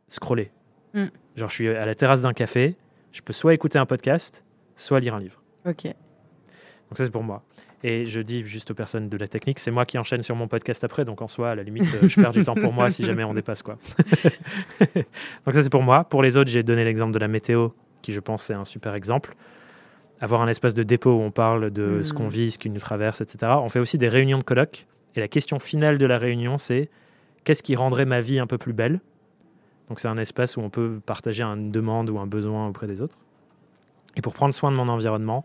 scroller. 0.08 0.50
Mm. 0.94 1.06
Genre, 1.36 1.48
je 1.48 1.54
suis 1.54 1.68
à 1.68 1.86
la 1.86 1.94
terrasse 1.94 2.22
d'un 2.22 2.32
café, 2.32 2.76
je 3.12 3.20
peux 3.22 3.32
soit 3.32 3.54
écouter 3.54 3.78
un 3.78 3.86
podcast, 3.86 4.44
soit 4.76 5.00
lire 5.00 5.14
un 5.14 5.20
livre. 5.20 5.42
Ok. 5.66 5.84
Donc 5.84 6.98
ça, 6.98 7.04
c'est 7.04 7.10
pour 7.10 7.22
moi. 7.22 7.42
Et 7.82 8.06
je 8.06 8.20
dis 8.20 8.46
juste 8.46 8.70
aux 8.70 8.74
personnes 8.74 9.08
de 9.08 9.16
la 9.18 9.28
technique, 9.28 9.58
c'est 9.58 9.70
moi 9.70 9.84
qui 9.84 9.98
enchaîne 9.98 10.22
sur 10.22 10.34
mon 10.36 10.48
podcast 10.48 10.84
après, 10.84 11.04
donc 11.04 11.20
en 11.20 11.28
soi, 11.28 11.50
à 11.50 11.54
la 11.54 11.62
limite, 11.62 11.84
euh, 11.94 12.08
je 12.08 12.20
perds 12.20 12.32
du 12.32 12.42
temps 12.42 12.54
pour 12.54 12.72
moi 12.72 12.90
si 12.90 13.04
jamais 13.04 13.24
on 13.24 13.34
dépasse 13.34 13.62
quoi. 13.62 13.76
donc 14.94 15.54
ça, 15.54 15.62
c'est 15.62 15.70
pour 15.70 15.82
moi. 15.82 16.04
Pour 16.04 16.22
les 16.22 16.36
autres, 16.38 16.50
j'ai 16.50 16.62
donné 16.62 16.82
l'exemple 16.82 17.12
de 17.12 17.18
la 17.18 17.28
météo, 17.28 17.68
qui 18.00 18.12
je 18.12 18.20
pense 18.20 18.48
est 18.48 18.54
un 18.54 18.64
super 18.64 18.94
exemple. 18.94 19.34
Avoir 20.20 20.40
un 20.40 20.48
espace 20.48 20.74
de 20.74 20.82
dépôt 20.82 21.12
où 21.12 21.20
on 21.20 21.30
parle 21.30 21.70
de 21.70 22.02
ce 22.02 22.14
qu'on 22.14 22.26
mm. 22.26 22.30
vit, 22.30 22.50
ce 22.52 22.58
qui 22.58 22.70
nous 22.70 22.80
traverse, 22.80 23.20
etc. 23.20 23.52
On 23.60 23.68
fait 23.68 23.80
aussi 23.80 23.98
des 23.98 24.08
réunions 24.08 24.38
de 24.38 24.44
colloques. 24.44 24.86
Et 25.14 25.20
la 25.20 25.28
question 25.28 25.58
finale 25.58 25.98
de 25.98 26.06
la 26.06 26.16
réunion, 26.16 26.56
c'est 26.56 26.88
qu'est-ce 27.44 27.62
qui 27.62 27.76
rendrait 27.76 28.06
ma 28.06 28.20
vie 28.20 28.38
un 28.38 28.46
peu 28.46 28.58
plus 28.58 28.72
belle. 28.72 29.00
Donc 29.88 30.00
c'est 30.00 30.08
un 30.08 30.16
espace 30.16 30.56
où 30.56 30.60
on 30.60 30.70
peut 30.70 31.00
partager 31.04 31.42
une 31.42 31.70
demande 31.70 32.10
ou 32.10 32.18
un 32.18 32.26
besoin 32.26 32.68
auprès 32.68 32.86
des 32.86 33.02
autres. 33.02 33.18
Et 34.16 34.22
pour 34.22 34.32
prendre 34.32 34.54
soin 34.54 34.70
de 34.70 34.76
mon 34.76 34.88
environnement, 34.88 35.44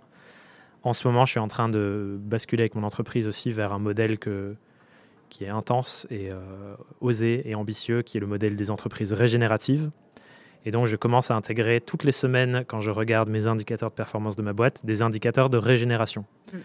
en 0.83 0.93
ce 0.93 1.07
moment, 1.07 1.25
je 1.25 1.31
suis 1.31 1.39
en 1.39 1.47
train 1.47 1.67
de 1.69 2.17
basculer 2.21 2.63
avec 2.63 2.75
mon 2.75 2.83
entreprise 2.83 3.27
aussi 3.27 3.51
vers 3.51 3.73
un 3.73 3.79
modèle 3.79 4.17
que, 4.17 4.55
qui 5.29 5.43
est 5.43 5.49
intense 5.49 6.07
et 6.09 6.31
euh, 6.31 6.37
osé 7.01 7.49
et 7.49 7.55
ambitieux, 7.55 8.01
qui 8.01 8.17
est 8.17 8.21
le 8.21 8.27
modèle 8.27 8.55
des 8.55 8.71
entreprises 8.71 9.11
régénératives. 9.11 9.91
Et 10.65 10.71
donc, 10.71 10.87
je 10.87 10.95
commence 10.95 11.31
à 11.31 11.35
intégrer 11.35 11.81
toutes 11.81 12.03
les 12.03 12.11
semaines, 12.11 12.63
quand 12.67 12.79
je 12.79 12.91
regarde 12.91 13.29
mes 13.29 13.47
indicateurs 13.47 13.89
de 13.89 13.95
performance 13.95 14.35
de 14.35 14.41
ma 14.41 14.53
boîte, 14.53 14.85
des 14.85 15.01
indicateurs 15.01 15.49
de 15.49 15.57
régénération. 15.57 16.25
Mm. 16.53 16.57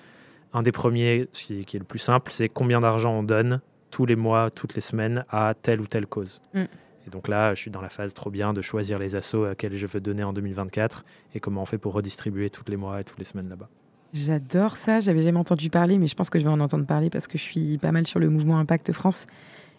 Un 0.53 0.62
des 0.62 0.72
premiers, 0.72 1.28
qui, 1.32 1.61
est 1.61 1.74
le 1.74 1.85
plus 1.85 1.99
simple, 1.99 2.30
c'est 2.30 2.49
combien 2.49 2.78
d'argent 2.78 3.12
on 3.12 3.22
donne 3.24 3.61
tous 3.95 4.07
les 4.07 4.17
mois, 4.17 4.51
toutes 4.51 4.75
les 4.75 4.81
semaines 4.81 5.25
à 5.31 5.55
telle 5.55 5.81
ou 5.81 5.87
telle 5.87 6.09
cause. 6.09 6.41
Mm. 6.53 6.63
Et 7.07 7.11
donc 7.11 7.29
là, 7.29 7.55
je 7.55 7.61
suis 7.61 7.71
dans 7.71 7.81
la 7.81 7.91
phase 7.91 8.13
trop 8.13 8.29
bien 8.29 8.53
de 8.53 8.61
choisir 8.61 8.99
les 8.99 9.15
assos 9.15 9.45
à 9.45 9.51
lesquels 9.51 9.77
je 9.77 9.87
veux 9.87 10.01
donner 10.01 10.25
en 10.25 10.33
2024 10.33 11.05
et 11.33 11.39
comment 11.39 11.63
on 11.63 11.65
fait 11.65 11.79
pour 11.79 11.93
redistribuer 11.93 12.51
tous 12.51 12.65
les 12.67 12.77
mois 12.77 13.01
et 13.01 13.05
toutes 13.05 13.21
les 13.21 13.25
semaines 13.25 13.49
là-bas. 13.49 13.69
J'adore 14.13 14.77
ça. 14.77 14.99
J'avais 14.99 15.23
jamais 15.23 15.39
entendu 15.39 15.71
parler, 15.71 15.99
mais 15.99 16.09
je 16.09 16.17
pense 16.17 16.29
que 16.29 16.41
je 16.41 16.45
vais 16.45 16.51
en 16.51 16.59
entendre 16.59 16.87
parler 16.87 17.09
parce 17.09 17.29
que 17.29 17.39
je 17.39 17.45
suis 17.45 17.79
pas 17.79 17.93
mal 17.93 18.05
sur 18.05 18.19
le 18.19 18.29
mouvement 18.31 18.59
Impact 18.59 18.91
France. 18.91 19.29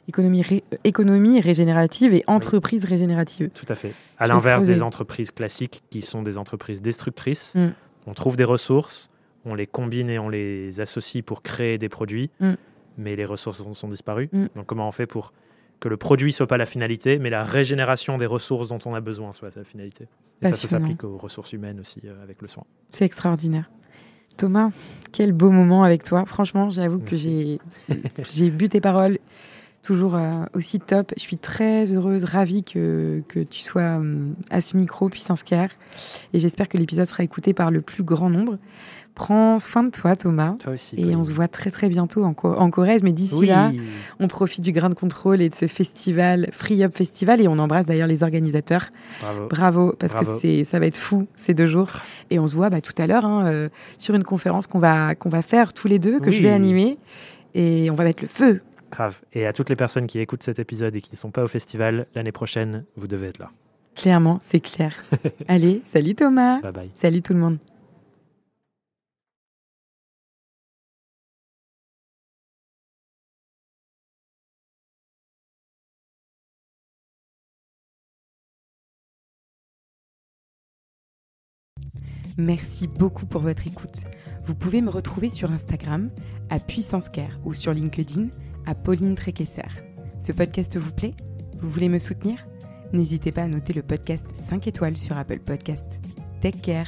Économie, 0.07 0.45
économie 0.85 1.41
régénérative 1.41 2.13
et 2.13 2.23
entreprise 2.27 2.85
régénérative. 2.85 3.49
Tout 3.49 3.65
à 3.67 3.75
fait. 3.75 3.93
À 4.17 4.27
l'inverse 4.27 4.63
des 4.63 4.81
entreprises 4.81 5.31
classiques 5.31 5.83
qui 5.89 6.01
sont 6.01 6.23
des 6.23 6.37
entreprises 6.37 6.81
destructrices, 6.81 7.53
mm. 7.55 7.73
on 8.07 8.13
trouve 8.13 8.37
des 8.37 8.45
ressources, 8.45 9.09
on 9.43 9.55
les 9.55 9.67
combine 9.67 10.09
et 10.09 10.19
on 10.19 10.29
les 10.29 10.79
associe 10.79 11.21
pour 11.21 11.41
créer 11.41 11.77
des 11.77 11.89
produits, 11.89 12.29
mm. 12.39 12.53
Mais 12.97 13.15
les 13.15 13.25
ressources 13.25 13.63
sont, 13.73 13.87
disparues. 13.87 14.29
Mm. 14.31 14.45
Donc 14.55 14.65
comment 14.65 14.87
on 14.87 14.91
fait 14.91 15.07
pour 15.07 15.33
que 15.79 15.89
le 15.89 15.97
produit 15.97 16.31
soit 16.31 16.47
pas 16.47 16.57
la 16.57 16.65
finalité, 16.65 17.19
mais 17.19 17.29
la 17.29 17.43
régénération 17.43 18.17
des 18.17 18.25
ressources 18.25 18.69
dont 18.69 18.79
on 18.85 18.93
a 18.93 19.01
besoin 19.01 19.33
soit 19.33 19.55
la 19.55 19.63
finalité? 19.63 20.07
Et 20.41 20.47
ça, 20.47 20.53
ça 20.53 20.67
s'applique 20.67 21.03
aux 21.03 21.17
ressources 21.17 21.53
humaines 21.53 21.79
aussi 21.79 22.01
euh, 22.05 22.23
avec 22.23 22.41
le 22.41 22.47
soin. 22.47 22.63
C'est 22.91 23.05
extraordinaire. 23.05 23.69
Thomas, 24.37 24.69
quel 25.11 25.31
beau 25.31 25.49
moment 25.49 25.83
avec 25.83 26.03
toi. 26.03 26.25
Franchement, 26.25 26.69
j'avoue 26.69 26.99
que 26.99 27.15
j'ai 27.15 27.59
bu 28.49 28.69
tes 28.69 28.81
paroles 28.81 29.17
toujours 29.85 30.15
euh, 30.15 30.45
aussi 30.53 30.79
top. 30.79 31.13
Je 31.15 31.21
suis 31.21 31.37
très 31.37 31.93
heureuse, 31.93 32.23
ravie 32.23 32.63
que, 32.63 33.21
que 33.27 33.39
tu 33.39 33.61
sois 33.61 33.99
euh, 33.99 34.31
à 34.49 34.59
ce 34.59 34.75
micro, 34.77 35.09
Puissance 35.09 35.43
Care. 35.43 35.69
Et 36.33 36.39
j'espère 36.39 36.67
que 36.67 36.77
l'épisode 36.77 37.05
sera 37.05 37.23
écouté 37.23 37.53
par 37.53 37.69
le 37.69 37.81
plus 37.81 38.03
grand 38.03 38.29
nombre. 38.29 38.57
Prends 39.13 39.59
soin 39.59 39.83
de 39.83 39.91
toi, 39.91 40.15
Thomas. 40.15 40.55
Toi 40.59 40.73
aussi. 40.73 40.95
Et 40.99 41.15
on 41.15 41.23
se 41.23 41.31
voit 41.31 41.47
très, 41.47 41.71
très 41.71 41.87
bientôt 41.87 42.25
en, 42.25 42.35
en 42.43 42.69
Corrèze. 42.69 43.03
Mais 43.03 43.13
d'ici 43.13 43.45
là, 43.45 43.71
on 44.19 44.27
profite 44.27 44.61
du 44.61 44.73
grain 44.73 44.89
de 44.89 44.95
contrôle 44.95 45.39
et 45.39 45.49
de 45.49 45.55
ce 45.55 45.67
festival, 45.67 46.49
Free 46.51 46.83
Up 46.83 46.91
Festival. 46.93 47.39
Et 47.39 47.47
on 47.47 47.57
embrasse 47.59 47.85
d'ailleurs 47.85 48.07
les 48.07 48.23
organisateurs. 48.23 48.89
Bravo. 49.21 49.47
Bravo, 49.47 49.93
parce 49.97 50.15
que 50.15 50.25
c'est, 50.41 50.65
ça 50.65 50.79
va 50.79 50.87
être 50.87 50.97
fou 50.97 51.27
ces 51.35 51.53
deux 51.53 51.67
jours. 51.67 51.91
Et 52.29 52.39
on 52.39 52.47
se 52.47 52.55
voit 52.55 52.69
bah, 52.69 52.81
tout 52.81 52.93
à 52.97 53.07
l'heure 53.07 53.23
hein, 53.23 53.45
euh, 53.45 53.69
sur 53.97 54.15
une 54.15 54.25
conférence 54.25 54.67
qu'on 54.67 54.79
va, 54.79 55.15
qu'on 55.15 55.29
va 55.29 55.41
faire 55.41 55.71
tous 55.71 55.87
les 55.87 55.99
deux, 55.99 56.19
que 56.19 56.31
je 56.31 56.41
vais 56.41 56.51
animer. 56.51 56.97
Et 57.53 57.89
on 57.89 57.95
va 57.95 58.03
mettre 58.03 58.21
le 58.21 58.27
feu. 58.27 58.59
Grave. 58.95 59.19
Et 59.33 59.45
à 59.45 59.51
toutes 59.51 59.69
les 59.69 59.75
personnes 59.75 60.07
qui 60.07 60.19
écoutent 60.19 60.43
cet 60.43 60.57
épisode 60.57 60.95
et 60.95 61.01
qui 61.01 61.11
ne 61.11 61.17
sont 61.17 61.29
pas 61.29 61.43
au 61.43 61.49
festival, 61.49 62.07
l'année 62.15 62.31
prochaine, 62.31 62.85
vous 62.95 63.07
devez 63.07 63.27
être 63.27 63.39
là. 63.39 63.51
Clairement, 63.93 64.39
c'est 64.41 64.61
clair. 64.61 65.03
Allez, 65.49 65.81
salut 65.83 66.15
Thomas. 66.15 66.61
Bye 66.61 66.71
bye. 66.71 66.91
Salut 66.95 67.21
tout 67.21 67.33
le 67.33 67.39
monde. 67.39 67.57
Merci 82.37 82.87
beaucoup 82.87 83.25
pour 83.25 83.41
votre 83.41 83.67
écoute. 83.67 84.01
Vous 84.45 84.55
pouvez 84.55 84.81
me 84.81 84.89
retrouver 84.89 85.29
sur 85.29 85.51
Instagram 85.51 86.09
à 86.49 86.59
Puissance 86.59 87.09
Care 87.09 87.39
ou 87.43 87.53
sur 87.53 87.73
LinkedIn 87.73 88.27
à 88.65 88.75
Pauline 88.75 89.15
Tréquesser. 89.15 89.61
Ce 90.19 90.31
podcast 90.31 90.77
vous 90.77 90.91
plaît? 90.91 91.13
Vous 91.59 91.69
voulez 91.69 91.89
me 91.89 91.99
soutenir? 91.99 92.45
N'hésitez 92.93 93.31
pas 93.31 93.43
à 93.43 93.47
noter 93.47 93.73
le 93.73 93.81
podcast 93.81 94.25
5 94.49 94.67
étoiles 94.67 94.97
sur 94.97 95.17
Apple 95.17 95.39
Podcast. 95.39 95.99
Take 96.41 96.59
care 96.59 96.87